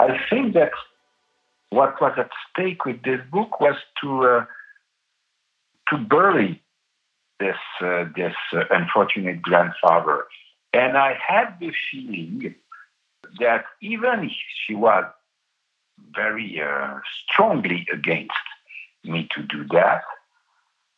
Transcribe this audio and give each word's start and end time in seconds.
I 0.00 0.18
think 0.30 0.54
that 0.54 0.70
what 1.68 2.00
was 2.00 2.14
at 2.16 2.30
stake 2.48 2.86
with 2.86 3.02
this 3.02 3.20
book 3.30 3.60
was 3.60 3.76
to 4.00 4.24
uh, 4.24 4.44
to 5.90 5.98
bury 5.98 6.62
this 7.38 7.60
uh, 7.82 8.04
this 8.16 8.34
uh, 8.54 8.62
unfortunate 8.70 9.42
grandfather, 9.42 10.24
and 10.72 10.96
I 10.96 11.18
had 11.28 11.58
the 11.60 11.70
feeling 11.90 12.54
that 13.40 13.64
even 13.82 14.24
if 14.24 14.32
she 14.64 14.74
was 14.74 15.04
very 16.16 16.62
uh, 16.62 16.94
strongly 17.22 17.86
against 17.92 18.46
me 19.04 19.28
to 19.34 19.42
do 19.42 19.66
that, 19.72 20.00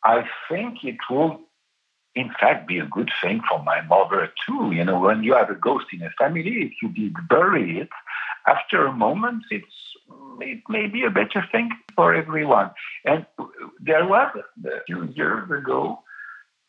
I 0.05 0.23
think 0.49 0.85
it 0.85 0.97
will, 1.09 1.41
in 2.15 2.31
fact, 2.39 2.69
be 2.69 2.79
a 2.79 2.85
good 2.85 3.11
thing 3.21 3.41
for 3.49 3.61
my 3.63 3.81
mother 3.81 4.31
too. 4.47 4.71
You 4.71 4.85
know, 4.85 4.99
when 4.99 5.23
you 5.23 5.35
have 5.35 5.49
a 5.49 5.55
ghost 5.55 5.87
in 5.91 6.03
a 6.03 6.09
family, 6.11 6.71
if 6.71 6.71
you 6.81 6.87
did 6.87 7.15
bury 7.27 7.79
it, 7.81 7.89
after 8.47 8.85
a 8.85 8.93
moment, 8.93 9.43
it's 9.51 9.75
it 10.41 10.61
may 10.67 10.87
be 10.87 11.03
a 11.03 11.09
better 11.09 11.43
thing 11.51 11.69
for 11.95 12.13
everyone. 12.13 12.71
And 13.05 13.25
there 13.79 14.05
was 14.05 14.29
a 14.65 14.83
few 14.85 15.05
years 15.15 15.49
ago, 15.49 15.99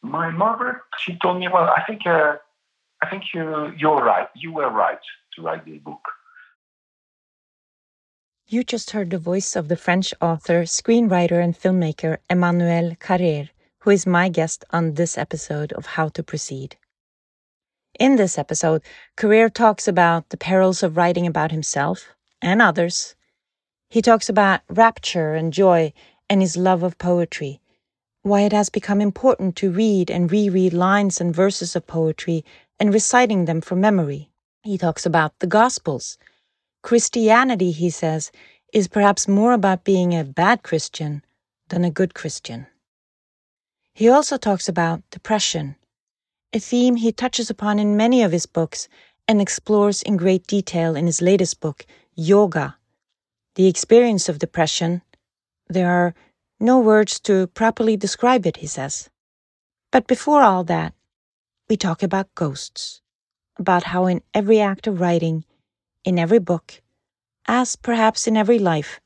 my 0.03 0.31
mother 0.31 0.83
she 0.99 1.19
told 1.23 1.41
me, 1.41 1.49
"Well, 1.49 1.69
I 1.69 1.83
think 1.87 2.07
uh, 2.07 2.37
I 3.03 3.11
think 3.11 3.25
you 3.35 3.73
you're 3.77 4.05
right. 4.05 4.29
You 4.35 4.53
were 4.53 4.71
right 4.71 4.99
to 5.35 5.43
write 5.43 5.65
this 5.65 5.81
book." 5.81 6.05
You 8.47 8.63
just 8.63 8.91
heard 8.91 9.11
the 9.11 9.19
voice 9.19 9.57
of 9.57 9.69
the 9.69 9.77
French 9.77 10.13
author, 10.21 10.65
screenwriter, 10.65 11.43
and 11.43 11.59
filmmaker 11.59 12.19
Emmanuel 12.29 12.95
Carrère, 13.01 13.49
who 13.81 13.91
is 13.91 14.07
my 14.07 14.29
guest 14.29 14.65
on 14.71 14.95
this 14.95 15.17
episode 15.17 15.73
of 15.73 15.87
How 15.87 16.09
to 16.11 16.23
Proceed. 16.23 16.77
In 17.99 18.17
this 18.17 18.39
episode, 18.39 18.83
Carrère 19.17 19.55
talks 19.55 19.87
about 19.87 20.31
the 20.31 20.37
perils 20.37 20.83
of 20.83 20.97
writing 20.97 21.29
about 21.29 21.53
himself 21.53 22.09
and 22.43 22.61
others. 22.61 23.15
He 23.89 24.03
talks 24.03 24.29
about 24.29 24.63
rapture 24.69 25.35
and 25.35 25.53
joy 25.53 25.93
and 26.29 26.41
his 26.41 26.57
love 26.57 26.83
of 26.83 26.99
poetry, 26.99 27.61
why 28.23 28.41
it 28.41 28.53
has 28.53 28.69
become 28.69 29.01
important 29.01 29.55
to 29.57 29.71
read 29.71 30.11
and 30.11 30.33
reread 30.33 30.73
lines 30.73 31.21
and 31.21 31.33
verses 31.33 31.77
of 31.77 31.87
poetry 31.87 32.45
and 32.81 32.93
reciting 32.93 33.45
them 33.45 33.61
from 33.61 33.81
memory. 33.81 34.31
He 34.65 34.77
talks 34.77 35.07
about 35.07 35.39
the 35.39 35.47
Gospels 35.47 36.19
Christianity, 36.83 37.71
he 37.71 37.91
says, 37.91 38.33
is 38.73 38.89
perhaps 38.89 39.29
more 39.29 39.53
about 39.53 39.85
being 39.85 40.13
a 40.13 40.25
bad 40.25 40.65
Christian 40.65 41.25
than 41.69 41.85
a 41.85 41.91
good 41.91 42.13
Christian. 42.13 42.67
He 43.95 44.09
also 44.09 44.37
talks 44.37 44.69
about 44.69 45.09
depression, 45.11 45.77
a 46.55 46.61
theme 46.61 46.95
he 46.95 47.11
touches 47.11 47.51
upon 47.51 47.81
in 47.81 47.97
many 47.97 48.23
of 48.23 48.31
his 48.31 48.47
books 48.47 48.89
and 49.27 49.41
explores 49.41 50.03
in 50.03 50.17
great 50.17 50.47
detail 50.47 50.95
in 50.95 51.07
his 51.07 51.21
latest 51.21 51.61
book, 51.61 51.85
Yoga. 52.15 52.77
The 53.57 53.67
experience 53.67 54.29
of 54.29 54.39
depression. 54.39 55.03
There 55.69 55.91
are 55.91 56.15
no 56.61 56.79
words 56.79 57.19
to 57.21 57.49
properly 57.49 57.97
describe 57.97 58.47
it, 58.47 58.59
he 58.59 58.69
says. 58.69 59.11
But 59.91 60.07
before 60.07 60.43
all 60.43 60.63
that, 60.65 60.95
we 61.69 61.77
talk 61.77 62.05
about 62.05 62.35
ghosts, 62.37 63.01
about 63.59 63.85
how 63.85 64.07
in 64.07 64.23
every 64.33 64.61
act 64.61 64.87
of 64.87 65.01
writing, 65.01 65.45
in 66.05 66.21
every 66.21 66.39
book, 66.39 66.83
as 67.49 67.75
perhaps 67.75 68.29
in 68.29 68.37
every 68.37 68.61
life, 68.61 69.01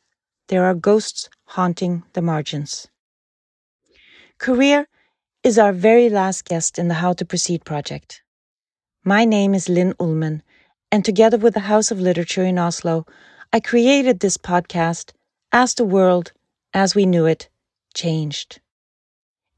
there 0.49 0.65
are 0.67 0.75
ghosts 0.75 1.31
haunting 1.45 2.03
the 2.13 2.23
margins. 2.23 2.89
Carrère 4.39 4.87
is 5.49 5.59
our 5.59 5.73
very 5.73 6.11
last 6.11 6.45
guest 6.45 6.79
in 6.79 6.89
the 6.89 7.01
How 7.01 7.15
to 7.15 7.25
Proceed 7.25 7.65
project. 7.65 8.21
My 9.03 9.25
name 9.25 9.55
is 9.55 9.71
Linn 9.71 9.95
Ullman, 9.99 10.43
and 10.93 11.03
together 11.03 11.39
with 11.39 11.55
the 11.55 11.69
House 11.73 11.91
of 11.91 11.99
Literature 11.99 12.45
in 12.45 12.59
Oslo, 12.59 13.07
I 13.51 13.61
created 13.61 14.21
this 14.21 14.37
podcast 14.37 15.13
as 15.51 15.73
the 15.73 15.87
world, 15.87 16.33
as 16.75 16.95
we 16.95 17.07
knew 17.07 17.25
it, 17.25 17.49
changed. 17.95 18.61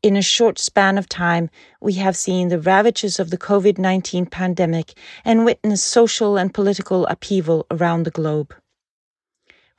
In 0.00 0.16
a 0.16 0.22
short 0.22 0.60
span 0.60 0.96
of 0.96 1.08
time, 1.08 1.50
we 1.80 1.94
have 1.94 2.16
seen 2.16 2.50
the 2.50 2.60
ravages 2.60 3.18
of 3.18 3.30
the 3.30 3.38
COVID 3.38 3.76
19 3.76 4.26
pandemic 4.26 4.92
and 5.24 5.44
witnessed 5.44 5.88
social 5.88 6.36
and 6.36 6.54
political 6.54 7.04
upheaval 7.06 7.66
around 7.68 8.04
the 8.04 8.12
globe. 8.12 8.54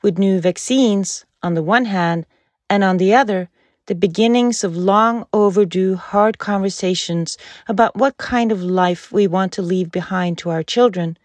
With 0.02 0.18
new 0.18 0.42
vaccines, 0.42 1.24
on 1.42 1.54
the 1.54 1.62
one 1.62 1.86
hand, 1.86 2.26
and 2.68 2.84
on 2.84 2.98
the 2.98 3.14
other, 3.14 3.48
the 3.86 3.94
beginnings 3.94 4.62
of 4.62 4.76
long 4.76 5.26
overdue 5.32 5.96
hard 5.96 6.38
conversations 6.38 7.36
about 7.68 7.96
what 7.96 8.16
kind 8.16 8.52
of 8.52 8.62
life 8.62 9.10
we 9.10 9.26
want 9.26 9.52
to 9.52 9.62
leave 9.62 9.90
behind 9.90 10.38
to 10.38 10.50
our 10.50 10.62
children, 10.62 11.18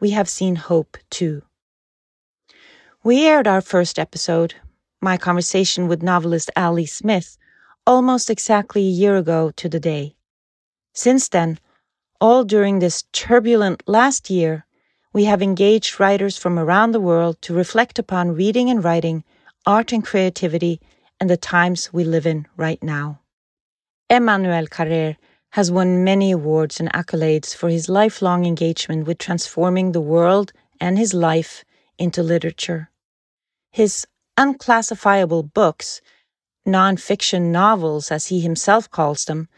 we 0.00 0.10
have 0.10 0.28
seen 0.28 0.56
hope 0.56 0.96
too. 1.08 1.42
We 3.04 3.26
aired 3.26 3.46
our 3.46 3.60
first 3.60 3.98
episode, 3.98 4.54
my 5.00 5.16
conversation 5.16 5.86
with 5.86 6.02
novelist 6.02 6.50
Ali 6.56 6.86
Smith, 6.86 7.38
almost 7.86 8.28
exactly 8.28 8.82
a 8.82 8.98
year 9.02 9.16
ago 9.16 9.52
to 9.56 9.68
the 9.68 9.80
day. 9.80 10.16
Since 10.94 11.28
then, 11.28 11.58
all 12.20 12.44
during 12.44 12.78
this 12.78 13.04
turbulent 13.12 13.82
last 13.86 14.30
year, 14.30 14.64
we 15.12 15.24
have 15.24 15.42
engaged 15.42 16.00
writers 16.00 16.36
from 16.36 16.58
around 16.58 16.90
the 16.90 17.00
world 17.00 17.40
to 17.42 17.54
reflect 17.54 17.98
upon 17.98 18.34
reading 18.34 18.68
and 18.68 18.82
writing, 18.82 19.22
art 19.64 19.92
and 19.92 20.04
creativity, 20.04 20.80
and 21.20 21.30
the 21.30 21.36
times 21.36 21.92
we 21.92 22.04
live 22.04 22.26
in 22.26 22.46
right 22.56 22.82
now. 22.82 23.20
Emmanuel 24.10 24.66
Carrère 24.66 25.16
has 25.50 25.70
won 25.70 26.04
many 26.04 26.32
awards 26.32 26.80
and 26.80 26.92
accolades 26.92 27.54
for 27.54 27.68
his 27.68 27.88
lifelong 27.88 28.44
engagement 28.44 29.06
with 29.06 29.18
transforming 29.18 29.92
the 29.92 30.00
world 30.00 30.52
and 30.80 30.98
his 30.98 31.14
life 31.14 31.64
into 31.98 32.22
literature. 32.22 32.90
His 33.70 34.06
unclassifiable 34.36 35.44
books 35.44 36.00
non-fiction 36.66 37.52
novels, 37.52 38.10
as 38.10 38.26
he 38.26 38.40
himself 38.40 38.90
calls 38.90 39.26
them, 39.26 39.48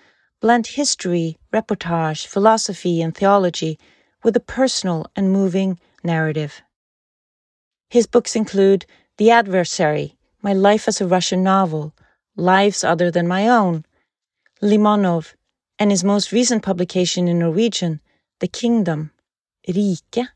blend 0.40 0.66
history, 0.66 1.36
reportage, 1.52 2.26
philosophy, 2.26 3.00
and 3.00 3.14
theology 3.14 3.78
with 4.22 4.36
a 4.36 4.40
personal 4.40 5.06
and 5.14 5.32
moving 5.32 5.78
narrative. 6.02 6.62
His 7.88 8.06
books 8.06 8.34
include 8.34 8.86
The 9.18 9.30
Adversary, 9.30 10.15
My 10.42 10.52
Life 10.52 10.86
as 10.86 11.00
a 11.00 11.06
Russian 11.06 11.42
Novel, 11.42 11.94
Lives 12.36 12.84
Other 12.84 13.10
Than 13.10 13.26
My 13.26 13.48
Own, 13.48 13.84
Limonov, 14.62 15.34
and 15.78 15.90
his 15.90 16.04
most 16.04 16.32
recent 16.32 16.62
publication 16.62 17.26
in 17.28 17.38
Norwegian, 17.38 18.00
The 18.40 18.48
Kingdom, 18.48 19.12
Rike, 19.66 20.28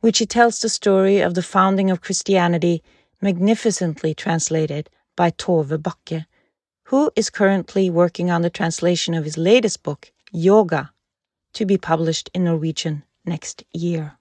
which 0.00 0.18
he 0.18 0.26
tells 0.26 0.60
the 0.60 0.68
story 0.68 1.20
of 1.20 1.34
the 1.34 1.42
founding 1.42 1.90
of 1.90 2.00
Christianity, 2.00 2.82
magnificently 3.20 4.14
translated 4.14 4.90
by 5.16 5.30
Tove 5.30 5.76
Bakke, 5.78 6.26
who 6.84 7.10
is 7.14 7.30
currently 7.30 7.88
working 7.88 8.30
on 8.30 8.42
the 8.42 8.50
translation 8.50 9.14
of 9.14 9.24
his 9.24 9.38
latest 9.38 9.82
book, 9.82 10.10
Yoga, 10.32 10.92
to 11.52 11.64
be 11.64 11.78
published 11.78 12.30
in 12.34 12.44
Norwegian 12.44 13.04
next 13.24 13.64
year. 13.72 14.18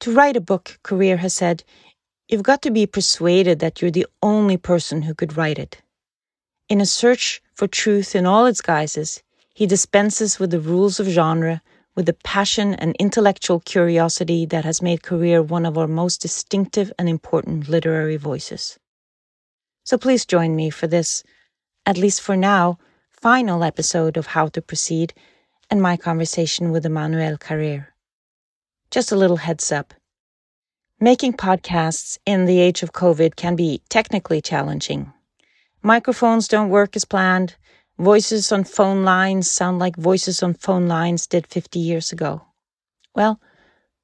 To 0.00 0.12
write 0.12 0.36
a 0.36 0.40
book, 0.40 0.80
Carrère 0.82 1.18
has 1.18 1.34
said, 1.34 1.62
you've 2.32 2.42
got 2.42 2.62
to 2.62 2.70
be 2.70 2.86
persuaded 2.86 3.58
that 3.58 3.80
you're 3.80 3.90
the 3.90 4.06
only 4.22 4.56
person 4.56 5.02
who 5.02 5.14
could 5.14 5.36
write 5.36 5.58
it. 5.58 5.82
In 6.68 6.80
a 6.80 6.86
search 6.86 7.42
for 7.54 7.66
truth 7.66 8.16
in 8.16 8.24
all 8.24 8.46
its 8.46 8.62
guises, 8.62 9.22
he 9.54 9.66
dispenses 9.66 10.38
with 10.38 10.50
the 10.50 10.60
rules 10.60 10.98
of 10.98 11.06
genre 11.06 11.60
with 11.94 12.06
the 12.06 12.14
passion 12.24 12.74
and 12.74 12.96
intellectual 12.98 13.60
curiosity 13.60 14.46
that 14.46 14.64
has 14.64 14.80
made 14.80 15.02
Carrère 15.02 15.46
one 15.46 15.66
of 15.66 15.76
our 15.76 15.86
most 15.86 16.22
distinctive 16.22 16.90
and 16.98 17.08
important 17.08 17.68
literary 17.68 18.16
voices. 18.16 18.78
So 19.84 19.98
please 19.98 20.24
join 20.24 20.56
me 20.56 20.70
for 20.70 20.86
this, 20.86 21.22
at 21.84 21.98
least 21.98 22.22
for 22.22 22.36
now, 22.36 22.78
final 23.10 23.62
episode 23.62 24.16
of 24.16 24.28
How 24.28 24.46
to 24.48 24.62
Proceed 24.62 25.12
and 25.70 25.82
my 25.82 25.96
conversation 25.96 26.72
with 26.72 26.86
Emmanuel 26.86 27.36
Carrère. 27.36 27.88
Just 28.90 29.12
a 29.12 29.16
little 29.16 29.38
heads 29.38 29.70
up. 29.70 29.92
Making 31.02 31.32
podcasts 31.32 32.16
in 32.24 32.44
the 32.44 32.60
age 32.60 32.84
of 32.84 32.92
COVID 32.92 33.34
can 33.34 33.56
be 33.56 33.82
technically 33.88 34.40
challenging. 34.40 35.12
Microphones 35.82 36.46
don't 36.46 36.68
work 36.68 36.94
as 36.94 37.04
planned. 37.04 37.56
Voices 37.98 38.52
on 38.52 38.62
phone 38.62 39.02
lines 39.02 39.50
sound 39.50 39.80
like 39.80 39.96
voices 39.96 40.44
on 40.44 40.54
phone 40.54 40.86
lines 40.86 41.26
did 41.26 41.48
50 41.48 41.80
years 41.80 42.12
ago. 42.12 42.42
Well, 43.16 43.40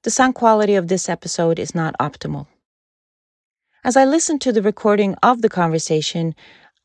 the 0.02 0.10
sound 0.10 0.34
quality 0.34 0.74
of 0.74 0.88
this 0.88 1.08
episode 1.08 1.60
is 1.60 1.72
not 1.72 1.94
optimal. 2.00 2.48
As 3.84 3.96
I 3.96 4.04
listened 4.04 4.40
to 4.40 4.50
the 4.50 4.60
recording 4.60 5.14
of 5.22 5.40
the 5.40 5.48
conversation, 5.48 6.34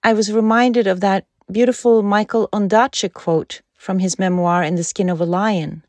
I 0.03 0.13
was 0.13 0.31
reminded 0.31 0.85
of 0.85 0.99
that 0.99 1.25
beautiful 1.51 2.03
Michael 2.03 2.49
Ondaatje 2.53 3.11
quote 3.11 3.63
from 3.73 3.97
his 3.97 4.19
memoir 4.19 4.61
In 4.61 4.75
the 4.75 4.83
Skin 4.83 5.09
of 5.09 5.19
a 5.19 5.25
Lion. 5.25 5.83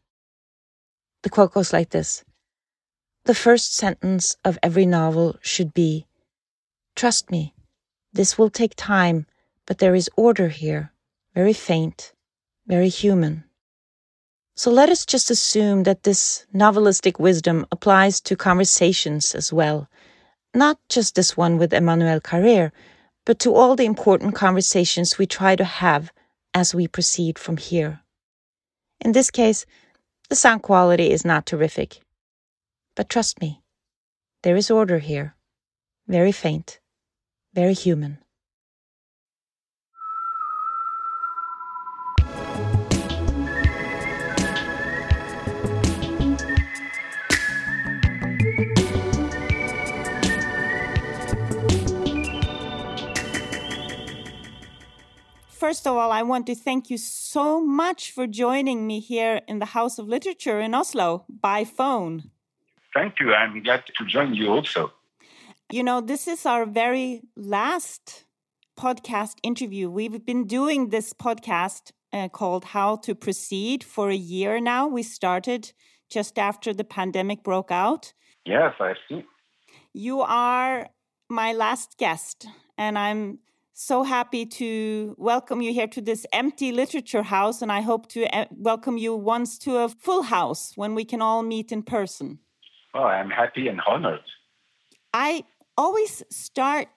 The 1.25 1.29
quote 1.29 1.53
goes 1.53 1.75
like 1.75 1.91
this 1.91 2.25
The 3.27 3.35
first 3.35 3.75
sentence 3.75 4.37
of 4.45 4.59
every 4.63 4.85
novel 4.85 5.39
should 5.41 5.73
be 5.73 6.07
Trust 6.95 7.31
me, 7.31 7.55
this 8.13 8.37
will 8.37 8.51
take 8.51 8.75
time, 8.77 9.27
but 9.65 9.79
there 9.79 9.95
is 9.95 10.11
order 10.15 10.49
here, 10.49 10.93
very 11.35 11.55
faint, 11.55 12.13
very 12.67 12.91
human. 12.91 13.45
So 14.57 14.71
let 14.71 14.91
us 14.91 15.07
just 15.07 15.31
assume 15.31 15.85
that 15.85 16.03
this 16.03 16.45
novelistic 16.55 17.19
wisdom 17.19 17.67
applies 17.73 18.21
to 18.21 18.37
conversations 18.37 19.35
as 19.35 19.51
well, 19.51 19.89
not 20.55 20.79
just 20.91 21.15
this 21.15 21.35
one 21.35 21.57
with 21.57 21.73
Emmanuel 21.73 22.21
Carrère, 22.21 22.73
but 23.25 23.39
to 23.39 23.55
all 23.55 23.75
the 23.75 23.87
important 23.87 24.35
conversations 24.35 25.17
we 25.17 25.27
try 25.27 25.57
to 25.57 25.65
have 25.65 26.13
as 26.53 26.75
we 26.75 26.87
proceed 26.87 27.39
from 27.39 27.57
here. 27.57 28.01
In 29.01 29.13
this 29.13 29.31
case, 29.31 29.65
the 30.29 30.37
sound 30.37 30.63
quality 30.63 31.11
is 31.11 31.25
not 31.25 31.47
terrific. 31.47 32.04
But 32.97 33.09
trust 33.09 33.41
me, 33.41 33.63
there 34.43 34.57
is 34.57 34.71
order 34.71 34.99
here. 34.99 35.35
Very 36.07 36.33
faint, 36.33 36.81
very 37.53 37.75
human. 37.75 38.19
First 55.49 55.87
of 55.87 55.97
all, 55.97 56.13
I 56.13 56.23
want 56.23 56.47
to 56.47 56.55
thank 56.55 56.91
you 56.91 56.99
so 56.99 57.61
much 57.61 58.13
for 58.13 58.27
joining 58.27 58.87
me 58.87 59.01
here 59.01 59.41
in 59.49 59.59
the 59.59 59.73
House 59.73 59.99
of 59.99 60.07
Literature 60.07 60.61
in 60.61 60.75
Oslo 60.75 61.25
by 61.29 61.65
phone. 61.65 62.31
Thank 62.95 63.19
you. 63.19 63.35
I'm 63.35 63.61
glad 63.63 63.85
to 63.87 64.05
join 64.07 64.35
you 64.35 64.49
also. 64.49 64.93
You 65.73 65.83
know, 65.83 66.01
this 66.01 66.29
is 66.29 66.47
our 66.47 66.65
very 66.65 67.23
last 67.37 68.25
podcast 68.79 69.35
interview. 69.43 69.91
We've 69.91 70.25
been 70.25 70.47
doing 70.47 70.91
this 70.91 71.13
podcast 71.13 71.91
uh, 72.13 72.29
called 72.29 72.67
How 72.67 72.97
to 72.97 73.15
Proceed 73.15 73.83
for 73.83 74.11
a 74.11 74.15
year 74.15 74.61
now. 74.61 74.87
We 74.87 75.03
started 75.03 75.73
just 76.09 76.39
after 76.39 76.73
the 76.73 76.85
pandemic 76.85 77.43
broke 77.43 77.73
out. 77.73 78.13
Yes, 78.45 78.75
I 78.79 78.95
see. 79.09 79.25
You 79.93 80.21
are 80.21 80.89
my 81.29 81.53
last 81.53 81.97
guest, 81.99 82.47
and 82.79 82.97
I'm 82.97 83.41
so 83.73 84.05
happy 84.05 84.47
to 84.47 85.17
welcome 85.19 85.61
you 85.61 85.73
here 85.73 85.89
to 85.89 86.01
this 86.01 86.27
empty 86.33 86.71
literature 86.71 87.25
house, 87.25 87.63
and 87.63 87.73
I 87.73 87.81
hope 87.81 88.09
to 88.11 88.25
uh, 88.27 88.45
welcome 88.51 88.99
you 88.99 89.17
once 89.17 89.59
to 89.61 89.79
a 89.79 89.89
full 89.89 90.23
house 90.23 90.73
when 90.77 90.95
we 90.95 91.05
can 91.05 91.21
all 91.21 91.43
meet 91.43 91.73
in 91.73 91.83
person. 91.83 92.39
Oh, 92.95 93.05
I'm 93.05 93.31
happy 93.31 93.69
and 93.69 93.81
honored. 93.87 94.23
I 95.13 95.45
always 95.77 96.23
start 96.31 96.89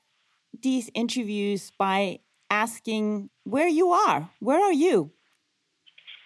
these 0.61 0.89
interviews 0.93 1.71
by 1.77 2.19
asking 2.49 3.29
where 3.43 3.67
you 3.67 3.89
are. 3.89 4.29
Where 4.39 4.63
are 4.63 4.73
you? 4.73 5.11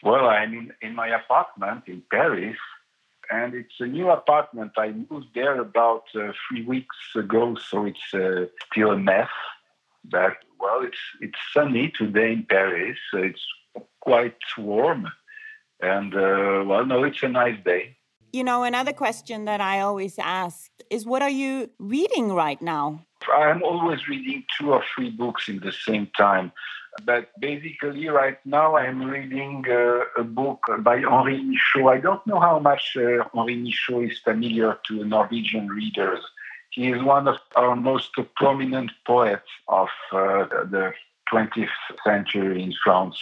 Well, 0.04 0.26
I'm 0.26 0.54
in, 0.54 0.74
in 0.82 0.96
my 0.96 1.08
apartment 1.08 1.84
in 1.88 2.04
Paris, 2.12 2.58
and 3.30 3.54
it's 3.54 3.80
a 3.80 3.86
new 3.86 4.10
apartment. 4.10 4.74
I 4.78 4.94
moved 5.10 5.30
there 5.34 5.60
about 5.62 6.04
uh, 6.16 6.32
three 6.48 6.66
weeks 6.66 6.98
ago, 7.16 7.56
so 7.56 7.86
it's 7.86 8.14
uh, 8.14 8.48
still 8.72 8.92
a 8.92 8.98
mess 8.98 9.30
but 10.04 10.38
well, 10.60 10.82
it's 10.82 10.98
it's 11.20 11.38
sunny 11.54 11.92
today 11.96 12.34
in 12.34 12.46
Paris. 12.50 12.98
So 13.12 13.20
it's 13.20 13.46
quite 14.00 14.38
warm, 14.58 15.08
and 15.82 16.14
uh, 16.14 16.64
well, 16.66 16.86
no, 16.86 17.04
it's 17.04 17.24
a 17.24 17.28
nice 17.28 17.58
day. 17.64 17.98
You 18.33 18.45
know, 18.45 18.63
another 18.63 18.94
question 18.94 19.45
that 19.45 19.60
I 19.60 19.81
always 19.81 20.18
ask 20.18 20.72
is, 20.89 21.06
what 21.06 21.22
are 21.22 21.30
you 21.30 21.69
reading 21.80 22.31
right 22.33 22.62
now? 22.62 23.06
I'm 23.30 23.62
always 23.62 24.07
reading 24.07 24.45
two 24.57 24.72
or 24.72 24.83
three 24.95 25.10
books 25.10 25.50
in 25.50 25.60
the 25.60 25.72
same 25.72 26.07
time. 26.18 26.54
But 27.06 27.30
basically, 27.39 28.07
right 28.07 28.38
now, 28.45 28.78
I'm 28.78 29.04
reading 29.04 29.66
uh, 29.69 30.22
a 30.22 30.24
book 30.24 30.60
by 30.80 30.98
Henri 31.00 31.42
Michaux. 31.44 31.89
I 31.89 32.00
don't 32.00 32.25
know 32.25 32.39
how 32.39 32.60
much 32.60 32.95
uh, 32.98 33.24
Henri 33.33 33.57
Michaux 33.57 34.10
is 34.10 34.19
familiar 34.19 34.77
to 34.88 35.06
Norwegian 35.06 35.68
readers. 35.68 36.24
He 36.72 36.89
is 36.89 37.04
one 37.04 37.27
of 37.27 37.38
our 37.56 37.75
most 37.75 38.12
prominent 38.38 38.92
poets 39.06 39.50
of 39.68 39.89
uh, 40.13 40.45
the 40.75 40.94
20th 41.31 41.68
century 42.06 42.63
in 42.63 42.74
France. 42.84 43.18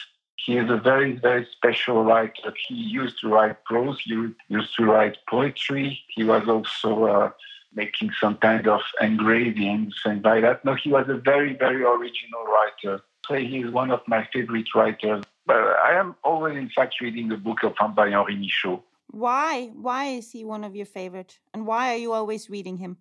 He 0.46 0.58
is 0.58 0.70
a 0.70 0.78
very, 0.78 1.14
very 1.14 1.48
special 1.52 2.04
writer. 2.04 2.54
He 2.68 2.76
used 2.76 3.20
to 3.22 3.28
write 3.28 3.64
prose, 3.66 4.00
he 4.04 4.34
used 4.48 4.76
to 4.78 4.86
write 4.86 5.18
poetry. 5.30 6.00
He 6.16 6.24
was 6.24 6.48
also 6.48 7.06
uh, 7.06 7.32
making 7.74 8.12
some 8.20 8.36
kind 8.38 8.68
of 8.68 8.82
engravings 9.02 9.96
and 10.06 10.22
by 10.22 10.42
that. 10.42 10.64
No, 10.66 10.76
he 10.76 10.90
was 10.92 11.08
a 11.10 11.16
very, 11.16 11.54
very 11.56 11.84
original 11.84 12.44
writer. 12.46 13.02
So 13.28 13.36
he 13.36 13.60
is 13.60 13.72
one 13.72 13.92
of 13.92 14.02
my 14.08 14.28
favorite 14.34 14.74
writers. 14.74 15.24
But 15.46 15.58
I 15.58 15.94
am 15.94 16.16
always, 16.24 16.58
in 16.58 16.70
fact, 16.70 16.96
reading 17.02 17.32
a 17.32 17.38
book 17.38 17.64
of 17.64 17.74
Henri 17.80 18.36
Michaux. 18.36 18.82
Why? 19.12 19.72
Why 19.74 20.06
is 20.06 20.32
he 20.32 20.46
one 20.46 20.64
of 20.64 20.76
your 20.76 20.86
favorite? 20.86 21.40
And 21.54 21.66
why 21.66 21.94
are 21.94 21.98
you 21.98 22.14
always 22.14 22.50
reading 22.50 22.78
him? 22.78 22.98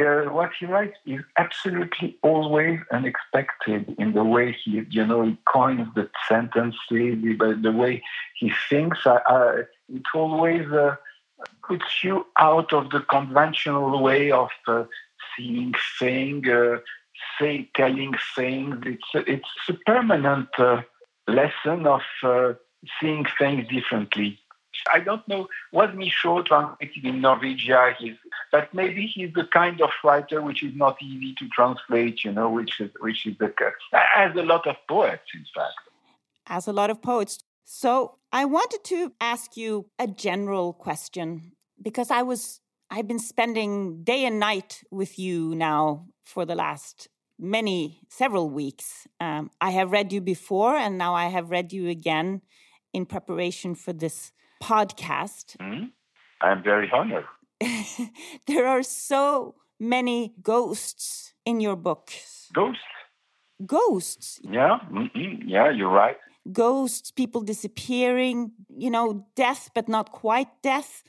Uh, 0.00 0.22
what 0.30 0.50
he 0.58 0.66
writes 0.66 0.96
is 1.06 1.20
absolutely 1.36 2.16
always 2.22 2.80
unexpected 2.90 3.94
in 3.98 4.12
the 4.12 4.24
way 4.24 4.56
he, 4.64 4.82
you 4.90 5.06
know, 5.06 5.22
he 5.22 5.36
coins 5.44 5.88
the 5.94 6.08
sentences, 6.28 6.78
the, 6.90 7.58
the 7.62 7.72
way 7.72 8.02
he 8.38 8.52
thinks. 8.68 9.06
Uh, 9.06 9.18
uh, 9.28 9.62
it 9.92 10.02
always 10.14 10.66
uh, 10.68 10.96
puts 11.66 12.02
you 12.02 12.26
out 12.38 12.72
of 12.72 12.90
the 12.90 13.00
conventional 13.00 14.02
way 14.02 14.30
of 14.30 14.50
uh, 14.66 14.84
seeing 15.36 15.74
things, 15.98 16.48
uh, 16.48 16.78
say, 17.38 17.68
telling 17.76 18.14
things. 18.34 18.76
It's, 18.86 19.08
it's 19.14 19.48
a 19.68 19.74
permanent 19.84 20.48
lesson 21.28 21.86
of 21.86 22.02
seeing 23.00 23.26
things 23.38 23.68
differently. 23.68 24.38
I 24.92 25.00
don't 25.00 25.26
know 25.28 25.48
what 25.70 25.96
Michaux 25.96 26.44
translated 26.44 27.04
in 27.04 27.20
Norwegian 27.20 27.94
is, 28.00 28.16
but 28.52 28.72
maybe 28.74 29.06
he's 29.06 29.32
the 29.34 29.44
kind 29.44 29.80
of 29.80 29.90
writer 30.04 30.42
which 30.42 30.62
is 30.62 30.74
not 30.74 30.96
easy 31.02 31.34
to 31.38 31.48
translate, 31.48 32.24
you 32.24 32.32
know, 32.32 32.50
which 32.50 32.80
is 32.80 32.90
which 33.00 33.26
is 33.26 33.36
the 33.38 33.52
as 34.16 34.34
a 34.36 34.42
lot 34.42 34.66
of 34.66 34.76
poets, 34.88 35.24
in 35.34 35.44
fact. 35.54 35.74
As 36.46 36.66
a 36.66 36.72
lot 36.72 36.90
of 36.90 37.02
poets. 37.02 37.38
So 37.64 38.16
I 38.32 38.44
wanted 38.44 38.82
to 38.84 39.12
ask 39.20 39.56
you 39.56 39.86
a 39.98 40.06
general 40.06 40.72
question 40.72 41.52
because 41.80 42.10
I 42.10 42.22
was 42.22 42.60
I've 42.90 43.06
been 43.06 43.20
spending 43.20 44.02
day 44.02 44.24
and 44.24 44.40
night 44.40 44.82
with 44.90 45.18
you 45.18 45.54
now 45.54 46.06
for 46.24 46.44
the 46.44 46.56
last 46.56 47.08
many 47.38 48.00
several 48.08 48.50
weeks. 48.50 49.06
Um, 49.18 49.50
I 49.60 49.70
have 49.70 49.92
read 49.92 50.12
you 50.12 50.20
before, 50.20 50.74
and 50.74 50.98
now 50.98 51.14
I 51.14 51.28
have 51.28 51.50
read 51.50 51.72
you 51.72 51.88
again 51.88 52.42
in 52.92 53.06
preparation 53.06 53.74
for 53.74 53.92
this 53.92 54.32
podcast. 54.62 55.56
Mm, 55.58 55.90
I'm 56.40 56.62
very 56.62 56.90
honored. 56.92 57.24
there 58.46 58.66
are 58.66 58.82
so 58.82 59.54
many 59.78 60.34
ghosts 60.42 61.34
in 61.44 61.60
your 61.60 61.76
books. 61.76 62.48
Ghosts? 62.52 62.82
Ghosts. 63.66 64.40
Yeah, 64.42 64.78
mm 64.90 65.10
yeah, 65.46 65.70
you're 65.70 65.90
right. 65.90 66.16
Ghosts, 66.52 67.10
people 67.10 67.42
disappearing, 67.42 68.52
you 68.74 68.90
know, 68.90 69.26
death, 69.36 69.70
but 69.74 69.88
not 69.88 70.10
quite 70.12 70.48
death. 70.62 71.02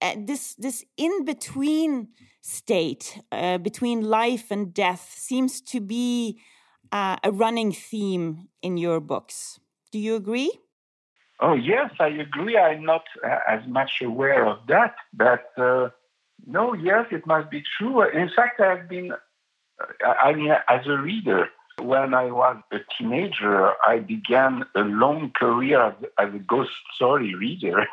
Uh, 0.00 0.14
this 0.16 0.54
this 0.54 0.84
in 0.96 1.24
between 1.24 2.08
state 2.40 3.20
uh, 3.32 3.58
between 3.58 4.02
life 4.02 4.50
and 4.50 4.72
death 4.72 5.14
seems 5.16 5.60
to 5.60 5.80
be 5.80 6.38
uh, 6.92 7.16
a 7.24 7.30
running 7.30 7.72
theme 7.72 8.48
in 8.62 8.76
your 8.76 9.00
books. 9.00 9.60
Do 9.92 9.98
you 9.98 10.14
agree? 10.14 10.52
Oh, 11.40 11.54
yes, 11.54 11.90
I 12.00 12.08
agree. 12.08 12.58
I'm 12.58 12.84
not 12.84 13.04
uh, 13.24 13.38
as 13.48 13.66
much 13.66 14.02
aware 14.02 14.46
of 14.46 14.58
that, 14.66 14.96
but 15.12 15.52
uh, 15.56 15.90
no, 16.46 16.74
yes, 16.74 17.06
it 17.12 17.26
must 17.26 17.50
be 17.50 17.62
true. 17.78 18.02
In 18.08 18.28
fact, 18.34 18.60
I've 18.60 18.88
been, 18.88 19.12
uh, 19.12 20.08
I 20.08 20.32
mean, 20.34 20.50
as 20.68 20.86
a 20.86 20.98
reader, 20.98 21.48
when 21.80 22.12
I 22.12 22.24
was 22.32 22.56
a 22.72 22.78
teenager, 22.96 23.72
I 23.86 24.00
began 24.00 24.64
a 24.74 24.80
long 24.80 25.30
career 25.30 25.80
as, 25.80 25.94
as 26.18 26.34
a 26.34 26.38
ghost 26.38 26.72
story 26.96 27.34
reader. 27.34 27.86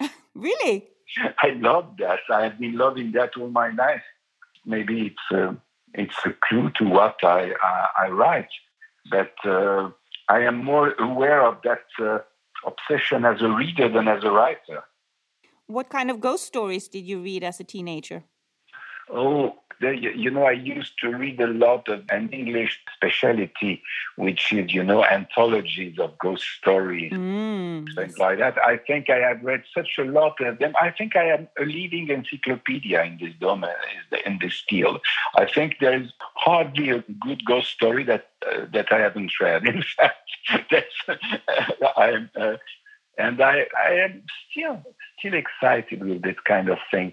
really? 0.34 0.84
I 1.38 1.50
love 1.56 1.96
that. 2.00 2.20
I 2.30 2.42
have 2.42 2.58
been 2.58 2.76
loving 2.76 3.12
that 3.12 3.30
all 3.38 3.48
my 3.48 3.70
life. 3.70 4.02
Maybe 4.66 5.06
it's 5.06 5.36
a, 5.38 5.56
it's 5.94 6.16
a 6.26 6.34
clue 6.46 6.70
to 6.76 6.84
what 6.84 7.16
I, 7.22 7.52
I, 7.62 7.88
I 8.06 8.08
write, 8.08 8.48
but 9.10 9.34
uh, 9.44 9.90
I 10.28 10.40
am 10.40 10.64
more 10.64 10.92
aware 10.94 11.46
of 11.46 11.58
that 11.64 11.84
uh, 12.02 12.18
obsession 12.66 13.24
as 13.24 13.42
a 13.42 13.48
reader 13.48 13.88
than 13.88 14.08
as 14.08 14.24
a 14.24 14.30
writer. 14.30 14.84
What 15.66 15.88
kind 15.88 16.10
of 16.10 16.20
ghost 16.20 16.44
stories 16.44 16.88
did 16.88 17.04
you 17.04 17.22
read 17.22 17.42
as 17.42 17.60
a 17.60 17.64
teenager? 17.64 18.24
Oh, 19.10 19.54
you 19.80 20.30
know, 20.30 20.44
I 20.44 20.52
used 20.52 20.98
to 21.00 21.10
read 21.10 21.40
a 21.40 21.46
lot 21.46 21.88
of 21.88 22.04
an 22.08 22.28
English 22.30 22.80
specialty, 22.94 23.82
which 24.16 24.52
is, 24.52 24.72
you 24.72 24.82
know, 24.82 25.04
anthologies 25.04 25.98
of 25.98 26.16
ghost 26.18 26.44
stories, 26.58 27.12
mm. 27.12 27.94
things 27.94 28.18
like 28.18 28.38
that. 28.38 28.56
I 28.64 28.76
think 28.78 29.10
I 29.10 29.16
have 29.16 29.42
read 29.42 29.64
such 29.74 29.98
a 29.98 30.04
lot 30.04 30.40
of 30.40 30.58
them. 30.58 30.74
I 30.80 30.90
think 30.90 31.16
I 31.16 31.24
am 31.24 31.48
a 31.60 31.64
leading 31.64 32.08
encyclopedia 32.08 33.02
in 33.02 33.18
this 33.20 33.34
domain, 33.40 33.72
in 34.24 34.38
this 34.40 34.62
field. 34.68 35.00
I 35.36 35.46
think 35.46 35.76
there 35.80 36.00
is 36.00 36.12
hardly 36.34 36.90
a 36.90 37.04
good 37.20 37.44
ghost 37.44 37.70
story 37.72 38.04
that 38.04 38.28
uh, 38.46 38.66
that 38.72 38.92
I 38.92 39.00
haven't 39.00 39.32
read. 39.40 39.66
In 39.74 39.82
fact, 39.82 40.30
that's 40.70 40.94
uh, 41.08 41.88
I'm. 41.96 42.30
Uh, 42.36 42.56
And 43.18 43.40
I, 43.40 43.66
I 43.78 43.92
am 43.94 44.22
still 44.50 44.82
still 45.18 45.34
excited 45.34 46.02
with 46.04 46.22
this 46.22 46.36
kind 46.46 46.68
of 46.68 46.78
thing. 46.90 47.12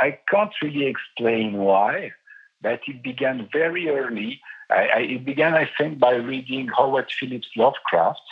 I 0.00 0.18
can't 0.30 0.52
really 0.62 0.86
explain 0.86 1.54
why, 1.54 2.12
but 2.60 2.80
it 2.86 3.02
began 3.02 3.48
very 3.52 3.88
early. 3.88 4.40
I, 4.70 4.88
I, 4.94 4.98
it 5.00 5.24
began, 5.24 5.54
I 5.54 5.68
think, 5.76 5.98
by 5.98 6.14
reading 6.14 6.68
Howard 6.68 7.10
Phillips 7.10 7.48
Lovecraft, 7.56 8.22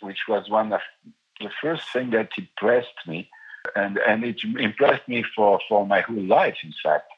which 0.00 0.18
was 0.28 0.50
one 0.50 0.72
of 0.72 0.80
the 1.40 1.50
first 1.62 1.84
thing 1.92 2.10
that 2.10 2.30
impressed 2.36 2.98
me, 3.06 3.30
and 3.76 3.98
and 3.98 4.24
it 4.24 4.40
impressed 4.58 5.08
me 5.08 5.24
for 5.34 5.60
for 5.68 5.86
my 5.86 6.00
whole 6.00 6.26
life, 6.26 6.56
in 6.64 6.74
fact. 6.82 7.10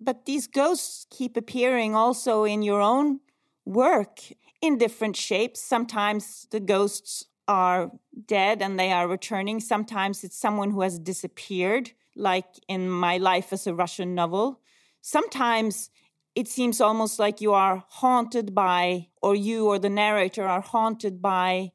But 0.00 0.26
these 0.26 0.46
ghosts 0.46 1.06
keep 1.10 1.36
appearing 1.36 1.94
also 1.94 2.44
in 2.44 2.62
your 2.62 2.80
own 2.80 3.20
work 3.64 4.20
in 4.60 4.78
different 4.78 5.16
shapes. 5.16 5.60
Sometimes 5.60 6.46
the 6.50 6.60
ghosts 6.60 7.26
are 7.48 7.90
dead 8.26 8.62
and 8.62 8.78
they 8.78 8.92
are 8.92 9.08
returning. 9.08 9.60
Sometimes 9.60 10.24
it's 10.24 10.38
someone 10.38 10.70
who 10.70 10.82
has 10.82 10.98
disappeared, 10.98 11.92
like 12.14 12.46
in 12.68 12.88
My 12.88 13.18
Life 13.18 13.52
as 13.52 13.66
a 13.66 13.74
Russian 13.74 14.14
Novel. 14.14 14.60
Sometimes 15.00 15.90
it 16.34 16.48
seems 16.48 16.80
almost 16.80 17.18
like 17.18 17.40
you 17.40 17.54
are 17.54 17.84
haunted 17.88 18.54
by, 18.54 19.08
or 19.22 19.34
you 19.34 19.68
or 19.68 19.78
the 19.78 19.88
narrator 19.88 20.46
are 20.46 20.60
haunted 20.60 21.22
by, 21.22 21.72